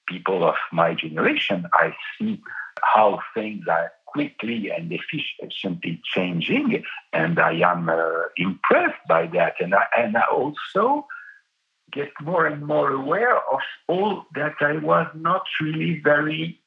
People 0.07 0.43
of 0.47 0.55
my 0.71 0.95
generation, 0.95 1.65
I 1.73 1.93
see 2.17 2.41
how 2.81 3.19
things 3.33 3.65
are 3.69 3.91
quickly 4.07 4.71
and 4.75 4.91
efficiently 4.91 6.01
changing, 6.03 6.83
and 7.13 7.39
I 7.39 7.53
am 7.59 7.89
uh, 7.89 7.99
impressed 8.37 9.01
by 9.07 9.27
that. 9.27 9.53
And 9.59 9.75
I, 9.75 9.85
and 9.97 10.17
I 10.17 10.23
also 10.31 11.05
get 11.91 12.09
more 12.21 12.45
and 12.45 12.65
more 12.65 12.91
aware 12.91 13.37
of 13.37 13.59
all 13.87 14.25
that 14.35 14.55
I 14.61 14.77
was 14.77 15.07
not 15.15 15.43
really 15.61 16.01
very 16.03 16.59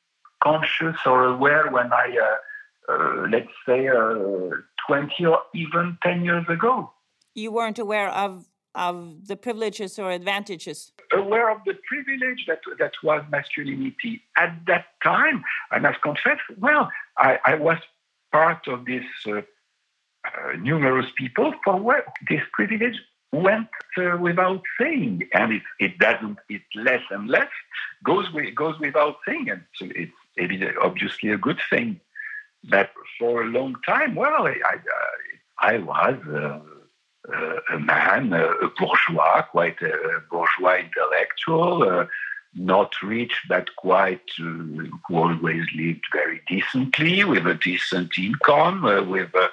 conscious 0.43 0.97
or 1.07 1.25
aware 1.27 1.71
when 1.71 1.93
I, 1.93 2.17
uh, 2.29 2.93
uh, 2.93 3.27
let's 3.31 3.53
say, 3.67 3.89
uh, 3.89 4.51
20 4.87 5.27
or 5.27 5.39
even 5.55 5.99
10 6.03 6.25
years 6.25 6.45
ago. 6.49 6.93
You 7.35 7.53
weren't 7.53 7.79
aware 7.79 8.09
of 8.09 8.47
of 8.75 9.27
the 9.27 9.37
privileges 9.37 9.99
or 9.99 10.11
advantages? 10.11 10.93
Aware 11.13 11.51
of 11.51 11.59
the 11.67 11.75
privilege 11.87 12.45
that 12.47 12.61
that 12.79 12.93
was 13.03 13.23
masculinity 13.31 14.23
at 14.37 14.59
that 14.67 14.87
time, 15.03 15.45
I 15.71 15.79
must 15.79 16.01
confess. 16.03 16.39
Well, 16.59 16.91
I, 17.19 17.39
I 17.45 17.55
was 17.55 17.79
part 18.33 18.67
of 18.69 18.85
this 18.87 19.05
uh, 19.27 19.43
uh, 20.25 20.57
numerous 20.61 21.07
people 21.17 21.53
for 21.65 21.79
what 21.79 22.07
this 22.29 22.43
privilege 22.53 22.99
went 23.33 23.69
uh, 23.97 24.17
without 24.19 24.63
saying, 24.81 25.29
and 25.33 25.53
it, 25.53 25.63
it 25.79 25.99
doesn't. 25.99 26.39
It 26.49 26.63
less 26.75 27.03
and 27.11 27.29
less 27.29 27.49
goes 28.05 28.31
with, 28.33 28.55
goes 28.55 28.79
without 28.79 29.17
saying, 29.27 29.51
and 29.51 29.63
so 29.75 29.87
it's, 29.95 30.13
obviously 30.83 31.31
a 31.31 31.39
good 31.39 31.61
thing. 31.69 32.01
But 32.65 32.91
for 33.19 33.43
a 33.43 33.47
long 33.47 33.77
time, 33.85 34.15
well, 34.15 34.47
I 34.47 34.57
I, 35.61 35.75
I 35.75 35.79
was 35.79 36.17
uh, 36.27 36.61
a 37.73 37.79
man, 37.79 38.33
a 38.33 38.69
bourgeois, 38.79 39.43
quite 39.43 39.81
a 39.83 40.23
bourgeois 40.31 40.79
intellectual, 40.79 41.83
uh, 41.83 42.07
not 42.55 42.93
rich 43.03 43.33
but 43.49 43.75
quite 43.77 44.29
uh, 44.41 44.45
who 44.45 44.91
always 45.11 45.65
lived 45.75 46.05
very 46.13 46.43
decently 46.49 47.25
with 47.25 47.47
a 47.47 47.55
decent 47.55 48.11
income, 48.19 48.83
with 49.09 49.31
a, 49.35 49.49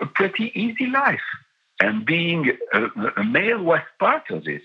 a, 0.00 0.06
pretty 0.06 0.50
easy 0.54 0.86
life. 0.86 1.20
And 1.80 2.06
being 2.06 2.52
a, 2.72 2.84
a 3.16 3.24
male 3.24 3.62
was 3.62 3.82
part 3.98 4.30
of 4.30 4.46
it. 4.46 4.62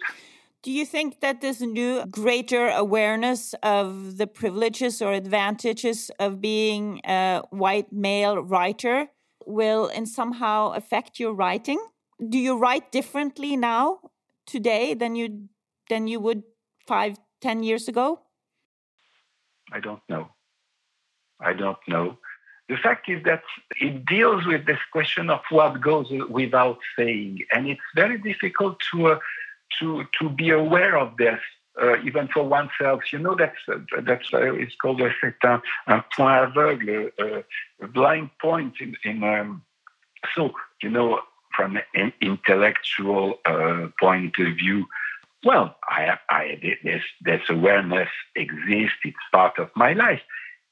Do 0.64 0.72
you 0.72 0.86
think 0.86 1.22
that 1.22 1.42
this 1.42 1.62
new 1.62 2.06
greater 2.06 2.70
awareness 2.70 3.56
of 3.64 4.18
the 4.18 4.28
privileges 4.28 5.02
or 5.02 5.14
advantages 5.14 6.12
of 6.20 6.42
being 6.42 7.02
a 7.06 7.42
white 7.50 7.92
male 7.92 8.38
writer 8.38 9.08
will 9.46 9.88
in 9.88 10.06
somehow 10.06 10.72
affect 10.74 11.20
your 11.20 11.34
writing? 11.34 11.80
Do 12.20 12.38
you 12.38 12.58
write 12.58 12.92
differently 12.92 13.56
now 13.56 14.00
today 14.46 14.94
than 14.94 15.16
you 15.16 15.50
than 15.90 16.08
you 16.08 16.20
would 16.20 16.44
five 16.88 17.18
ten 17.42 17.64
years 17.64 17.88
ago? 17.88 18.22
I 19.72 19.80
don't 19.80 20.02
know. 20.10 20.30
I 21.40 21.54
don't 21.54 21.78
know. 21.88 22.18
The 22.70 22.78
fact 22.78 23.10
is 23.10 23.24
that 23.24 23.44
it 23.80 24.06
deals 24.06 24.46
with 24.46 24.66
this 24.66 24.80
question 24.92 25.30
of 25.30 25.42
what 25.50 25.80
goes 25.80 26.12
without 26.30 26.80
saying 26.98 27.40
and 27.54 27.68
it's 27.68 27.82
very 27.96 28.18
difficult 28.18 28.78
to 28.92 29.08
uh, 29.08 29.20
to 29.80 30.06
to 30.20 30.30
be 30.30 30.50
aware 30.50 30.98
of 30.98 31.16
this 31.18 31.40
uh, 31.82 31.98
even 32.04 32.28
for 32.28 32.44
oneself. 32.44 33.02
You 33.14 33.20
know, 33.20 33.36
that's 33.36 33.58
uh, 33.70 33.80
that's 34.02 34.34
uh, 34.34 34.54
it's 34.54 34.76
called 34.76 35.02
a 35.02 35.12
certain 35.22 35.62
un 35.88 36.04
point 36.16 36.54
aveugle, 36.54 37.12
uh, 37.20 37.42
a 37.82 37.88
blind 37.88 38.32
point 38.42 38.76
in, 38.82 38.96
in 39.04 39.24
um, 39.24 39.64
so 40.36 40.54
you 40.82 40.90
know 40.90 41.22
from 41.58 41.78
an 41.96 42.14
intellectual 42.22 43.40
uh, 43.46 43.88
point 44.00 44.36
of 44.40 44.56
view, 44.56 44.86
well, 45.44 45.76
I, 45.84 46.18
I, 46.30 46.60
this, 46.84 47.02
this 47.22 47.42
awareness 47.50 48.10
exists. 48.36 49.00
It's 49.04 49.18
part 49.34 49.58
of 49.58 49.70
my 49.76 49.94
life. 49.94 50.22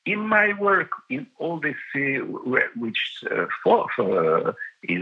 In 0.05 0.19
my 0.19 0.53
work, 0.53 0.91
in 1.09 1.25
all 1.39 1.59
this, 1.59 1.75
uh, 1.95 2.19
which 2.75 3.23
uh, 3.31 3.47
for, 3.63 3.87
for, 3.95 4.49
uh, 4.49 4.53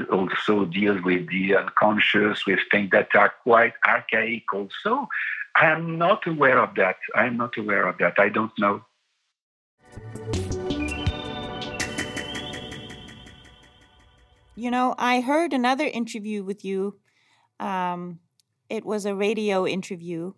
also 0.09 0.65
deals 0.65 1.03
with 1.03 1.27
the 1.27 1.57
unconscious, 1.57 2.45
with 2.45 2.59
things 2.71 2.91
that 2.91 3.09
are 3.15 3.33
quite 3.43 3.73
archaic. 3.85 4.43
Also, 4.53 5.09
I 5.55 5.65
am 5.65 5.97
not 5.97 6.25
aware 6.25 6.59
of 6.59 6.75
that. 6.75 6.95
I 7.15 7.25
am 7.25 7.35
not 7.35 7.57
aware 7.57 7.85
of 7.87 7.97
that. 7.97 8.17
I 8.17 8.29
don't 8.29 8.57
know. 8.57 8.85
You 14.55 14.69
know, 14.69 14.93
I 14.99 15.21
heard 15.21 15.51
another 15.51 15.85
interview 15.85 16.43
with 16.43 16.63
you. 16.63 16.99
Um, 17.59 18.19
it 18.69 18.85
was 18.85 19.05
a 19.05 19.15
radio 19.15 19.65
interview. 19.65 20.33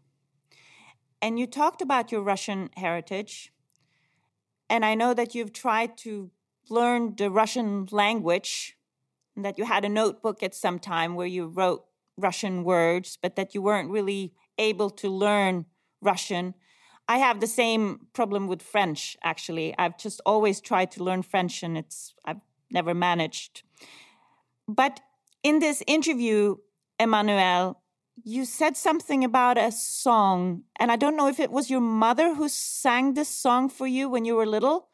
And 1.22 1.38
you 1.38 1.48
talked 1.48 1.82
about 1.82 2.14
your 2.14 2.22
Russian 2.22 2.70
heritage. 2.78 3.52
And 4.70 4.86
I 4.86 4.96
know 4.96 5.14
that 5.14 5.36
you've 5.36 5.52
tried 5.52 5.98
to 6.00 6.32
learn 6.70 7.16
the 7.18 7.30
Russian 7.30 7.88
language, 7.92 8.78
and 9.36 9.44
that 9.44 9.58
you 9.58 9.66
had 9.66 9.84
a 9.84 9.90
notebook 9.90 10.42
at 10.42 10.56
some 10.56 10.80
time 10.80 11.16
where 11.16 11.28
you 11.28 11.48
wrote 11.48 11.84
Russian 12.18 12.64
words, 12.64 13.18
but 13.22 13.36
that 13.36 13.54
you 13.54 13.62
weren't 13.62 13.92
really 13.92 14.34
able 14.58 14.90
to 14.92 15.10
learn 15.10 15.66
Russian. 16.02 16.54
I 17.08 17.18
have 17.18 17.42
the 17.42 17.48
same 17.48 18.08
problem 18.14 18.48
with 18.48 18.62
French, 18.62 19.18
actually. 19.24 19.76
I've 19.78 19.98
just 19.98 20.22
always 20.26 20.62
tried 20.62 20.90
to 20.92 21.04
learn 21.04 21.22
French 21.22 21.62
and 21.62 21.78
it's 21.78 22.16
I've 22.24 22.40
never 22.72 22.94
managed. 22.94 23.64
But 24.68 25.00
in 25.44 25.60
this 25.60 25.84
interview, 25.88 26.56
Emmanuel, 27.00 27.82
you 28.24 28.46
said 28.46 28.78
something 28.78 29.24
about 29.24 29.58
a 29.58 29.72
song, 29.72 30.64
and 30.80 30.92
I 30.92 30.96
don't 30.96 31.18
know 31.18 31.28
if 31.28 31.40
it 31.40 31.52
was 31.52 31.70
your 31.70 31.82
mother 31.82 32.34
who 32.34 32.48
sang 32.48 33.14
this 33.14 33.30
song 33.30 33.70
for 33.70 33.86
you 33.86 34.10
when 34.10 34.26
you 34.26 34.36
were 34.36 34.46
little. 34.46 34.88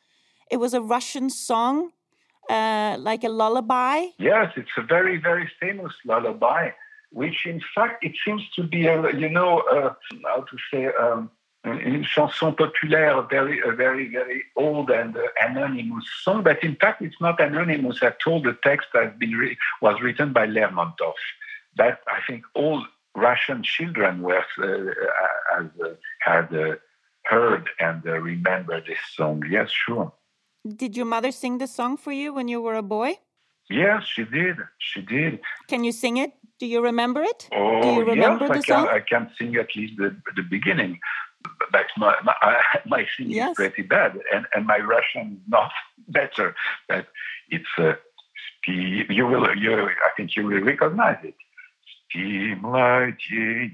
It 0.49 0.57
was 0.57 0.74
a 0.74 0.82
Russian 0.82 1.30
song, 1.30 1.91
uh, 2.49 2.97
like 2.99 3.24
a 3.24 3.30
lullaby. 3.30 4.07
Yes, 4.17 4.51
it's 4.57 4.72
a 4.78 4.82
very, 4.82 5.17
very 5.17 5.49
famous 5.59 5.93
lullaby, 6.05 6.72
which 7.11 7.45
in 7.45 7.61
fact 7.76 8.03
it 8.03 8.13
seems 8.26 8.41
to 8.55 8.63
be, 8.63 8.88
a, 8.88 9.15
you 9.15 9.30
know, 9.30 9.59
uh, 9.72 9.93
how 10.26 10.41
to 10.41 10.57
say, 10.74 10.88
um, 10.99 11.30
une 11.66 12.03
chanson 12.03 12.53
populaire, 12.53 13.22
very, 13.30 13.62
a 13.62 13.72
very, 13.72 14.09
very 14.09 14.43
old 14.55 14.89
and 14.89 15.16
uh, 15.16 15.22
anonymous 15.41 16.05
song. 16.24 16.43
But 16.43 16.64
in 16.64 16.76
fact, 16.76 17.01
it's 17.01 17.20
not 17.22 17.39
anonymous 17.39 18.01
at 18.01 18.18
all. 18.26 18.41
The 18.41 18.57
text 18.64 18.88
has 18.93 19.12
been 19.18 19.32
re- 19.32 19.57
was 19.82 20.01
written 20.01 20.34
by 20.34 20.47
Lermontov. 20.47 21.14
That 21.78 21.99
I 22.07 22.20
think 22.28 22.43
all 22.55 22.84
Russian 23.16 23.64
children 23.64 24.22
were 24.22 24.43
uh, 24.57 24.93
has, 25.53 25.68
uh, 25.84 25.93
had 26.20 26.53
uh, 26.53 26.76
heard 27.26 27.70
and 27.80 28.01
uh, 28.05 28.20
remember 28.20 28.82
this 28.82 28.99
song. 29.16 29.43
Yes, 29.49 29.70
sure. 29.70 30.12
Did 30.68 30.97
your 30.97 31.05
mother 31.05 31.32
sing 31.32 31.57
the 31.59 31.68
song 31.68 31.97
for 31.97 32.12
you 32.12 32.34
when 32.34 32.47
you 32.47 32.62
were 32.62 32.76
a 32.76 32.84
boy? 32.84 33.20
Yes, 33.70 34.03
she 34.05 34.24
did. 34.26 34.57
She 34.80 35.01
did. 35.01 35.39
Can 35.68 35.84
you 35.84 35.91
sing 35.91 36.18
it? 36.18 36.32
Do 36.59 36.66
you 36.66 36.82
remember 36.82 37.22
it? 37.22 37.49
Oh, 37.53 37.82
Do 37.82 37.88
you 37.89 38.03
remember 38.03 38.45
yes, 38.47 38.66
the 38.66 38.74
I 38.74 38.76
song? 38.76 38.86
can, 38.86 38.95
I 38.95 38.99
can 38.99 39.32
sing 39.38 39.55
at 39.55 39.76
least 39.76 39.97
the, 39.97 40.16
the 40.36 40.43
beginning 40.43 40.99
but 41.70 41.87
my 41.97 42.14
my, 42.24 42.57
my 42.87 43.07
singing 43.16 43.37
yes. 43.37 43.51
is 43.51 43.57
pretty 43.57 43.83
bad, 43.83 44.18
and 44.33 44.47
and 44.55 44.66
my 44.66 44.79
Russian 44.79 45.41
is 45.41 45.49
not 45.49 45.72
better. 46.09 46.55
But 46.89 47.07
it's 47.49 47.66
uh, 47.79 47.95
you 48.66 49.27
will 49.27 49.55
you 49.57 49.72
I 49.89 50.11
think 50.16 50.37
you 50.37 50.47
will 50.47 50.61
recognize 50.61 51.18
it. 51.22 51.35
Спи, 52.09 52.55
младенец 52.55 53.72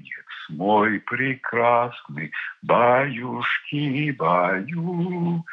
мой 0.49 0.99
прекрасный, 0.99 2.31
баюшки, 2.61 4.11
баю, 4.11 5.45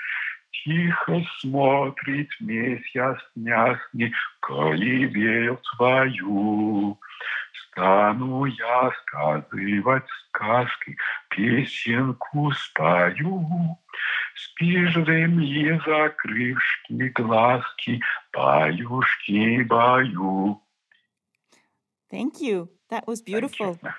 Тихо 0.64 1.22
смотрит 1.38 2.28
месяц 2.40 2.84
ясный, 2.94 4.12
колыбель 4.40 5.57
свою. 5.74 6.98
Стану 7.55 8.44
я 8.46 8.92
сказывать 9.03 10.05
сказки, 10.28 10.96
песенку 11.28 12.53
спою. 12.53 13.78
Спишь 14.34 14.92
же 14.92 15.26
мне 15.28 15.80
закрывшки 15.86 17.09
глазки, 17.14 18.01
баюшки, 18.32 19.62
баю. 19.64 20.61
Thank 22.11 22.40
you. 22.40 22.68
That 22.90 23.07
was 23.07 23.22
beautiful. 23.22 23.78
You. 23.82 23.90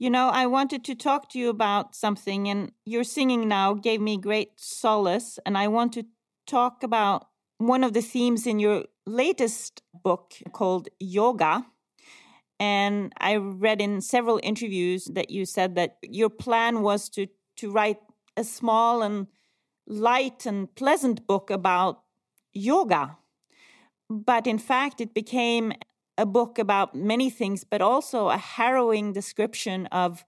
you 0.00 0.08
know, 0.08 0.30
I 0.30 0.46
wanted 0.46 0.82
to 0.86 0.94
talk 0.94 1.28
to 1.30 1.38
you 1.38 1.50
about 1.50 1.94
something, 1.94 2.48
and 2.48 2.72
your 2.84 3.04
singing 3.04 3.46
now 3.46 3.74
gave 3.74 4.00
me 4.00 4.16
great 4.16 4.52
solace. 4.56 5.38
And 5.44 5.56
I 5.58 5.68
want 5.68 5.92
to 5.92 6.04
talk 6.46 6.82
about 6.82 7.26
one 7.58 7.84
of 7.84 7.92
the 7.92 8.00
themes 8.00 8.46
in 8.46 8.58
your 8.58 8.86
latest 9.05 9.81
book 10.03 10.33
called 10.51 10.89
Yoga. 10.99 11.65
And 12.59 13.13
I 13.17 13.35
read 13.35 13.81
in 13.81 14.01
several 14.01 14.39
interviews 14.41 15.05
that 15.13 15.29
you 15.29 15.45
said 15.45 15.75
that 15.75 15.97
your 16.01 16.29
plan 16.29 16.81
was 16.81 17.09
to, 17.09 17.27
to 17.57 17.71
write 17.71 17.99
a 18.37 18.43
small 18.43 19.01
and 19.01 19.27
light 19.87 20.45
and 20.45 20.73
pleasant 20.75 21.27
book 21.27 21.49
about 21.49 22.01
yoga. 22.53 23.17
But 24.09 24.47
in 24.47 24.57
fact, 24.57 25.01
it 25.01 25.13
became 25.13 25.73
a 26.17 26.25
book 26.25 26.57
about 26.57 26.95
many 26.95 27.29
things, 27.29 27.63
but 27.63 27.81
also 27.81 28.29
a 28.29 28.37
harrowing 28.37 29.11
description 29.13 29.87
of, 29.87 30.23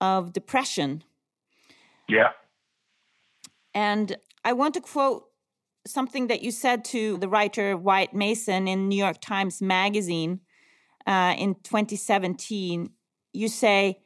of 0.00 0.32
depression. 0.32 1.02
Yeah. 2.08 2.30
And 3.74 4.16
I 4.44 4.52
want 4.52 4.74
to 4.74 4.80
quote 4.80 5.24
something 5.86 6.26
that 6.26 6.42
you 6.42 6.50
said 6.50 6.84
to 6.86 7.16
the 7.18 7.28
writer 7.28 7.76
Wyatt 7.76 8.14
Mason 8.14 8.68
in 8.68 8.88
New 8.88 8.96
York 8.96 9.20
Times 9.20 9.62
Magazine 9.62 10.40
uh, 11.06 11.34
in 11.38 11.54
2017. 11.62 12.90
you 13.32 13.48
say, 13.48 14.00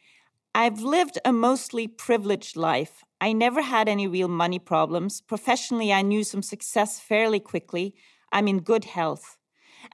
I've 0.54 0.80
lived 0.80 1.18
a 1.24 1.32
mostly 1.32 1.86
privileged 1.86 2.56
life. 2.56 3.04
I 3.20 3.32
never 3.32 3.62
had 3.62 3.88
any 3.88 4.08
real 4.08 4.28
money 4.28 4.58
problems. 4.58 5.20
Professionally, 5.20 5.92
I 5.92 6.02
knew 6.02 6.24
some 6.24 6.42
success 6.42 6.98
fairly 6.98 7.38
quickly. 7.38 7.94
I'm 8.32 8.48
in 8.48 8.60
good 8.60 8.84
health. 8.84 9.36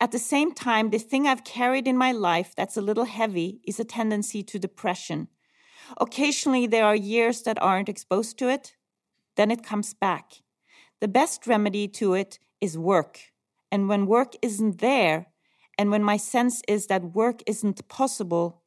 At 0.01 0.13
the 0.13 0.19
same 0.19 0.53
time, 0.53 0.91
the 0.91 0.99
thing 0.99 1.27
I've 1.27 1.45
carried 1.45 1.87
in 1.87 1.97
my 1.97 2.13
life 2.13 2.55
that's 2.57 2.77
a 2.77 2.83
little 2.83 3.05
heavy 3.05 3.61
is 3.65 3.79
a 3.79 3.85
tendency 3.85 4.43
to 4.45 4.59
depression. 4.59 5.29
Occasionally, 5.99 6.67
there 6.67 6.85
are 6.85 6.97
years 6.97 7.43
that 7.43 7.63
aren't 7.63 7.89
exposed 7.89 8.39
to 8.39 8.49
it. 8.49 8.75
Then 9.37 9.51
it 9.51 9.63
comes 9.63 9.95
back. 9.95 10.43
The 11.01 11.09
best 11.09 11.47
remedy 11.47 11.89
to 11.89 12.15
it 12.15 12.39
is 12.61 12.79
work. 12.79 13.21
And 13.71 13.89
when 13.89 14.07
work 14.07 14.35
isn't 14.43 14.81
there, 14.81 15.27
and 15.79 15.91
when 15.91 16.03
my 16.03 16.17
sense 16.17 16.63
is 16.67 16.87
that 16.87 17.15
work 17.15 17.43
isn't 17.47 17.87
possible, 17.89 18.63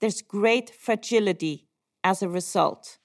there's 0.00 0.22
great 0.22 0.70
fragility 0.70 1.66
as 2.04 2.22
a 2.22 2.28
result. 2.28 2.98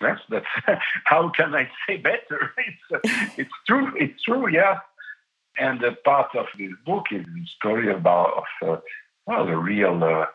Yes, 0.00 0.18
that's 0.30 0.46
how 1.04 1.30
can 1.30 1.54
I 1.54 1.70
say 1.86 1.96
better? 1.98 2.54
It's, 2.92 3.38
it's 3.38 3.56
true. 3.66 3.92
It's 3.96 4.22
true. 4.22 4.48
Yeah, 4.48 4.78
and 5.58 5.82
a 5.82 5.92
part 5.92 6.34
of 6.34 6.46
this 6.58 6.72
book 6.86 7.06
is 7.10 7.24
a 7.24 7.46
story 7.56 7.92
about 7.92 8.44
of 8.62 8.68
uh, 8.68 8.80
well, 9.26 9.46
a 9.48 9.56
real, 9.56 10.02
uh, 10.02 10.26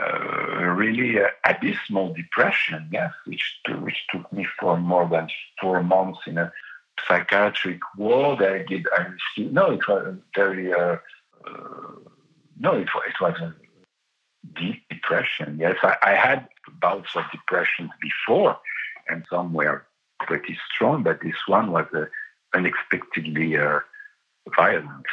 uh, 0.00 0.64
really 0.82 1.20
uh, 1.20 1.28
abysmal 1.44 2.14
depression. 2.14 2.88
Yes, 2.90 3.12
which 3.26 3.60
which 3.80 3.98
took 4.12 4.32
me 4.32 4.46
for 4.58 4.76
more 4.76 5.08
than 5.08 5.28
four 5.60 5.82
months 5.82 6.20
in 6.26 6.38
a 6.38 6.52
psychiatric 7.06 7.80
ward. 7.96 8.42
I 8.42 8.62
did. 8.62 8.86
I. 8.92 9.06
No, 9.38 9.70
it 9.70 9.86
was 9.86 10.16
very. 10.34 10.72
Uh, 10.72 10.96
uh, 11.46 11.92
no, 12.58 12.72
it, 12.72 12.88
was 12.94 13.04
it 13.06 13.20
was 13.20 13.34
a 13.40 13.54
deep 14.58 14.82
depression. 14.88 15.58
Yes, 15.60 15.76
I, 15.82 15.96
I 16.02 16.14
had 16.14 16.48
bouts 16.80 17.10
of 17.14 17.24
depression 17.30 17.90
before, 18.00 18.58
and 19.08 19.24
some 19.30 19.52
were 19.52 19.86
pretty 20.20 20.58
strong, 20.72 21.02
but 21.02 21.20
this 21.20 21.36
one 21.46 21.70
was 21.70 21.86
uh, 21.94 22.06
unexpectedly 22.54 23.56
uh, 23.56 23.80
violent. 24.56 25.06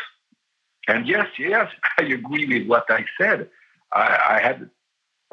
And 0.87 1.07
yes, 1.07 1.27
yes, 1.37 1.71
I 1.97 2.03
agree 2.03 2.45
with 2.45 2.67
what 2.67 2.85
I 2.89 3.05
said. 3.19 3.49
I, 3.91 4.37
I 4.37 4.39
had 4.41 4.69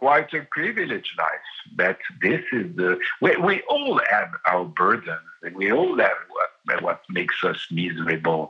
quite 0.05 0.33
a 0.33 0.43
privileged 0.51 1.15
life, 1.19 1.51
but 1.83 1.99
this 2.23 2.43
is 2.59 2.67
the 2.81 2.91
we, 3.23 3.31
we 3.49 3.57
all 3.75 4.01
have 4.15 4.31
our 4.53 4.65
burdens, 4.65 5.29
and 5.43 5.55
we 5.61 5.67
all 5.71 5.97
have 6.07 6.21
what, 6.37 6.83
what 6.87 7.01
makes 7.19 7.39
us 7.45 7.61
miserable. 7.71 8.43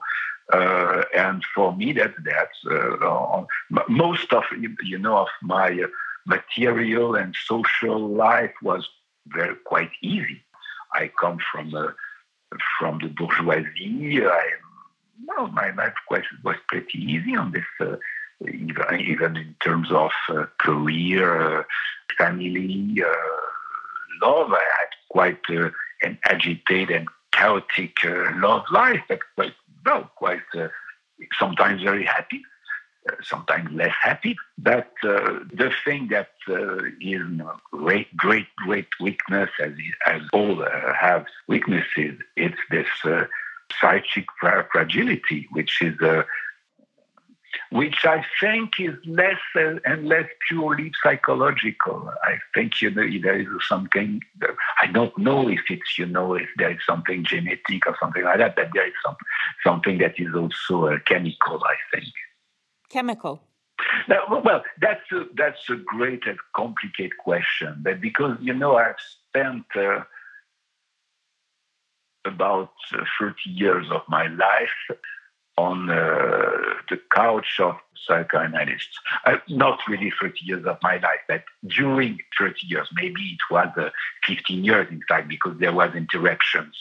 Uh, 0.53 1.03
and 1.25 1.39
for 1.55 1.69
me, 1.81 1.89
that's 1.93 2.21
that. 2.33 2.53
Uh, 2.75 3.45
most 3.89 4.33
of 4.33 4.45
you 4.91 4.99
know 4.99 5.19
of 5.25 5.33
my 5.43 5.71
material 6.27 7.09
and 7.21 7.35
social 7.53 8.01
life 8.27 8.55
was 8.63 8.83
very 9.27 9.57
quite 9.73 9.95
easy. 10.03 10.41
I 11.01 11.11
come 11.23 11.39
from 11.51 11.71
the 11.75 11.95
from 12.79 12.99
the 13.03 13.09
bourgeoisie. 13.19 14.25
I, 14.41 14.47
well, 15.27 15.49
my 15.49 15.71
life 15.81 15.99
was, 16.11 16.25
was 16.45 16.57
pretty 16.69 16.99
easy 16.99 17.37
on 17.37 17.53
this, 17.53 17.71
uh, 17.81 17.97
even, 18.49 19.01
even 19.01 19.37
in 19.37 19.55
terms 19.63 19.91
of 19.91 20.11
uh, 20.29 20.47
career, 20.59 21.61
uh, 21.61 21.65
family, 22.17 23.03
uh, 23.03 24.27
love. 24.27 24.53
I 24.53 24.61
had 24.79 24.89
quite 25.11 25.41
uh, 25.51 25.71
an 26.03 26.19
agitated 26.25 26.91
and 26.91 27.09
chaotic 27.33 27.95
love 28.05 28.65
life, 28.73 29.03
but 29.09 29.21
quite, 29.35 29.55
well, 29.85 30.11
quite 30.17 30.41
sometimes 31.39 31.83
very 31.83 32.05
happy. 32.05 32.43
Sometimes 33.23 33.71
less 33.73 33.95
happy. 33.99 34.37
But 34.59 34.93
the 35.03 35.73
thing 35.87 36.09
that 36.09 36.29
is 37.01 37.23
great, 37.73 38.15
great, 38.15 38.47
great 38.57 38.89
weakness, 39.01 39.49
as, 39.59 39.73
as 40.07 40.21
all 40.35 40.63
have 41.01 41.25
weaknesses, 41.49 42.19
it's 42.37 42.59
this 42.71 42.89
psychic 43.81 44.27
fragility, 44.71 45.49
which 45.53 45.81
is 45.81 45.97
which 47.71 48.05
I 48.05 48.25
think 48.41 48.79
is 48.79 48.95
less 49.07 49.39
and 49.55 50.07
less 50.07 50.27
purely 50.49 50.93
psychological. 51.03 52.13
I 52.23 52.39
think 52.55 52.81
you 52.83 52.91
know, 52.91 53.09
there 53.23 53.41
is 53.41 53.49
something. 53.69 54.21
I 54.83 54.87
don't 54.87 55.17
know 55.19 55.49
if 55.49 55.61
it's 55.69 55.99
you 55.99 56.07
know 56.07 56.35
if 56.35 56.49
there 56.57 56.71
is 56.71 56.81
something 56.87 57.25
genetic 57.25 57.87
or 57.87 57.97
something 58.01 58.25
like 58.25 58.39
that, 58.39 58.57
but 58.57 58.69
there 58.75 58.87
is 58.87 58.95
some 59.05 59.17
something 59.65 59.99
that 59.99 60.19
is 60.19 60.35
also 60.35 60.87
uh, 60.87 60.99
chemical. 61.07 61.63
I 61.65 61.77
think 61.93 62.13
chemical? 62.91 63.43
Now, 64.09 64.43
well, 64.45 64.63
that's 64.81 65.11
a, 65.13 65.25
that's 65.35 65.71
a 65.71 65.77
great 65.77 66.27
and 66.27 66.39
complicated 66.55 67.17
question, 67.19 67.81
but 67.83 68.01
because 68.01 68.37
you 68.41 68.53
know 68.53 68.77
I've 68.77 68.97
spent 69.29 69.65
uh, 69.75 70.01
about 72.27 72.73
uh, 72.93 73.05
30 73.19 73.35
years 73.47 73.87
of 73.91 74.03
my 74.09 74.27
life 74.27 74.99
on 75.57 75.91
uh, 75.91 75.97
the 76.89 76.99
couch 77.15 77.59
of 77.61 77.77
psychoanalysts. 78.07 78.99
Uh, 79.27 79.37
not 79.49 79.79
really 79.89 80.13
30 80.21 80.35
years 80.43 80.67
of 80.67 80.79
my 80.83 80.95
life, 80.97 81.21
but 81.29 81.45
during 81.67 82.19
30 82.39 82.55
years, 82.67 82.89
maybe 82.95 83.21
it 83.21 83.41
was 83.51 83.69
uh, 83.77 83.91
15 84.27 84.65
years 84.65 84.89
in 84.91 85.03
fact, 85.09 85.29
because 85.29 85.59
there 85.59 85.73
was 85.73 85.95
interruptions. 85.95 86.77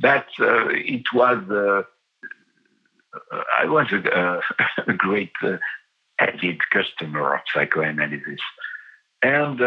But 0.00 0.26
uh, 0.40 0.68
it 0.68 1.04
was 1.12 1.38
uh, 1.50 1.82
uh, 3.32 3.42
I 3.58 3.66
was 3.66 3.86
a, 3.92 4.40
a 4.86 4.92
great 4.92 5.32
avid 6.18 6.60
customer 6.70 7.34
of 7.34 7.40
psychoanalysis. 7.52 8.40
And 9.22 9.60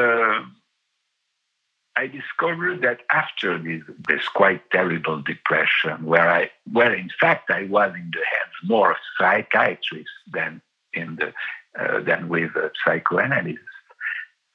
I 1.98 2.06
discovered 2.06 2.84
that 2.84 3.00
after 3.10 3.58
this, 3.58 3.82
this 4.08 4.28
quite 4.28 4.70
terrible 4.70 5.22
depression, 5.24 6.06
where 6.06 6.30
I, 6.30 6.52
where 6.72 6.94
in 6.94 7.10
fact 7.20 7.50
I 7.50 7.64
was 7.64 7.92
in 7.96 8.12
the 8.14 8.24
hands 8.34 8.54
more 8.64 8.92
of 8.92 8.98
psychiatrists 9.20 10.12
than 10.32 10.62
in 10.94 11.16
the, 11.16 11.34
uh, 11.80 12.02
than 12.02 12.30
with 12.30 12.52
psychoanalysts, 12.86 13.64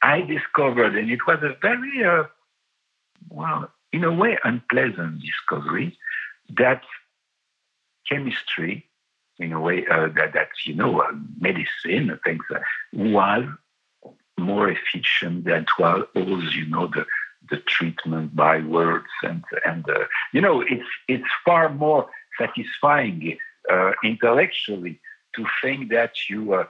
I 0.02 0.20
discovered, 0.20 0.96
and 0.96 1.10
it 1.10 1.26
was 1.26 1.38
a 1.42 1.56
very, 1.60 2.04
uh, 2.04 2.24
well, 3.28 3.70
in 3.92 4.04
a 4.04 4.12
way, 4.12 4.38
unpleasant 4.44 5.20
discovery, 5.20 5.98
that 6.56 6.82
chemistry, 8.08 8.86
in 9.38 9.52
a 9.52 9.60
way 9.60 9.84
uh, 9.90 10.08
that 10.14 10.32
that's 10.34 10.66
you 10.66 10.74
know 10.74 11.00
uh, 11.00 11.10
medicine 11.40 12.18
things 12.24 12.44
uh, 12.54 12.60
was 12.92 13.44
more 14.38 14.68
efficient 14.68 15.44
than 15.44 15.66
was 15.78 16.06
all, 16.14 16.44
you 16.52 16.66
know 16.66 16.86
the 16.86 17.04
the 17.50 17.58
treatment 17.58 18.34
by 18.34 18.60
words 18.60 19.12
and 19.22 19.44
and 19.64 19.88
uh, 19.88 20.04
you 20.32 20.40
know 20.40 20.60
it's 20.60 20.88
it's 21.08 21.28
far 21.44 21.68
more 21.68 22.08
satisfying 22.38 23.36
uh, 23.70 23.92
intellectually 24.04 25.00
to 25.34 25.44
think 25.60 25.90
that 25.90 26.12
you 26.28 26.54
uh, 26.54 26.64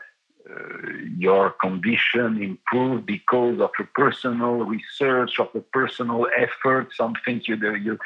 your 1.16 1.50
condition 1.50 2.42
improved 2.42 3.06
because 3.06 3.60
of 3.60 3.70
a 3.78 3.84
personal 3.94 4.54
research 4.76 5.38
of 5.38 5.48
a 5.54 5.60
personal 5.60 6.26
effort 6.36 6.88
something 6.94 7.40
you 7.46 7.56
do 7.56 7.76
you 7.76 7.98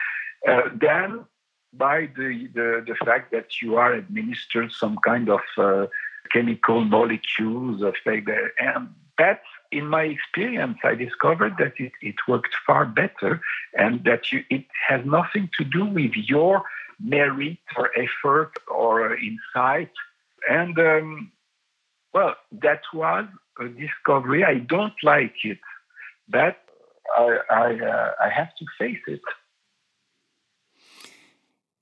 then 0.74 1.24
by 1.72 2.08
the, 2.16 2.48
the, 2.54 2.84
the 2.86 2.94
fact 3.04 3.32
that 3.32 3.60
you 3.60 3.76
are 3.76 3.92
administered 3.92 4.72
some 4.72 4.98
kind 5.04 5.28
of 5.28 5.40
uh, 5.58 5.86
chemical 6.32 6.84
molecules 6.84 7.82
of 7.82 7.94
like. 8.04 8.52
And 8.58 8.88
that, 9.18 9.42
in 9.72 9.86
my 9.88 10.02
experience, 10.04 10.78
I 10.84 10.94
discovered 10.94 11.54
that 11.58 11.74
it, 11.78 11.92
it 12.00 12.16
worked 12.28 12.54
far 12.66 12.86
better 12.86 13.40
and 13.76 14.04
that 14.04 14.32
you, 14.32 14.44
it 14.50 14.66
has 14.88 15.04
nothing 15.04 15.50
to 15.58 15.64
do 15.64 15.84
with 15.86 16.12
your 16.14 16.62
merit 17.00 17.58
or 17.76 17.90
effort 17.96 18.52
or 18.68 19.16
insight. 19.16 19.90
And 20.48 20.78
um, 20.78 21.32
well, 22.14 22.36
that 22.62 22.80
was 22.94 23.26
a 23.60 23.68
discovery. 23.68 24.44
I 24.44 24.58
don't 24.58 24.94
like 25.02 25.34
it, 25.44 25.58
but 26.28 26.56
I, 27.16 27.38
I, 27.50 27.80
uh, 27.80 28.10
I 28.24 28.28
have 28.28 28.54
to 28.58 28.66
face 28.78 29.02
it 29.06 29.20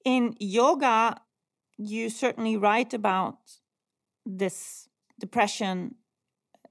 in 0.04 0.36
yoga, 0.38 1.16
you 1.76 2.10
certainly 2.10 2.56
write 2.56 2.94
about 2.94 3.38
this 4.24 4.88
depression 5.18 5.96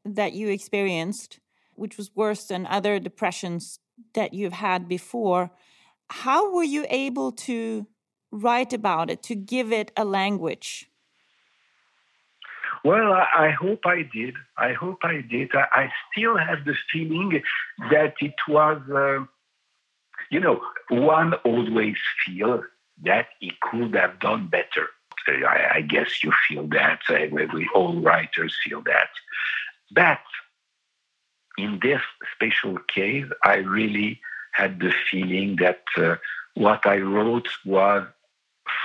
that 0.06 0.34
you 0.34 0.49
experienced, 0.49 1.39
which 1.76 1.97
was 1.97 2.16
worse 2.16 2.45
than 2.45 2.66
other 2.68 2.99
depressions 2.99 3.80
that 4.14 4.34
you've 4.34 4.54
had 4.54 4.88
before. 4.88 5.51
How 6.10 6.54
were 6.54 6.64
you 6.64 6.86
able 6.89 7.32
to 7.32 7.88
write 8.32 8.74
about 8.74 9.10
it, 9.10 9.24
to 9.24 9.36
give 9.36 9.72
it 9.72 9.91
a 9.95 10.04
language? 10.04 10.89
Well, 12.84 13.14
I, 13.14 13.51
hope 13.51 13.86
I 13.86 14.01
did. 14.14 14.36
I 14.58 14.74
hope 14.74 14.99
I 15.04 15.22
did. 15.22 15.51
I, 15.56 15.89
still 16.12 16.38
have 16.38 16.66
the 16.66 16.76
feeling 16.91 17.41
that 17.91 18.16
it 18.20 18.34
was, 18.47 18.82
uh, 18.93 19.26
you 20.30 20.41
know, 20.41 20.60
one 20.89 21.34
always 21.45 21.95
feels 22.26 22.66
that 23.04 23.28
he 23.39 23.54
could 23.62 23.95
have 23.95 24.20
done 24.20 24.47
better. 24.47 24.89
I, 25.28 25.76
I 25.76 25.82
guess 25.82 26.24
you 26.24 26.34
feel 26.49 26.68
that. 26.68 26.99
Uh, 27.10 27.28
we 27.32 27.70
all 27.74 28.01
writers 28.01 28.58
feel 28.66 28.82
that. 28.82 29.10
But 29.91 30.19
in 31.57 31.79
this 31.81 32.01
special 32.36 32.77
case, 32.88 33.25
I 33.43 33.55
really 33.55 34.19
had 34.53 34.79
the 34.79 34.93
feeling 35.09 35.57
that 35.57 35.84
uh, 35.97 36.15
what 36.55 36.86
I 36.86 36.97
wrote 36.97 37.47
was 37.65 38.05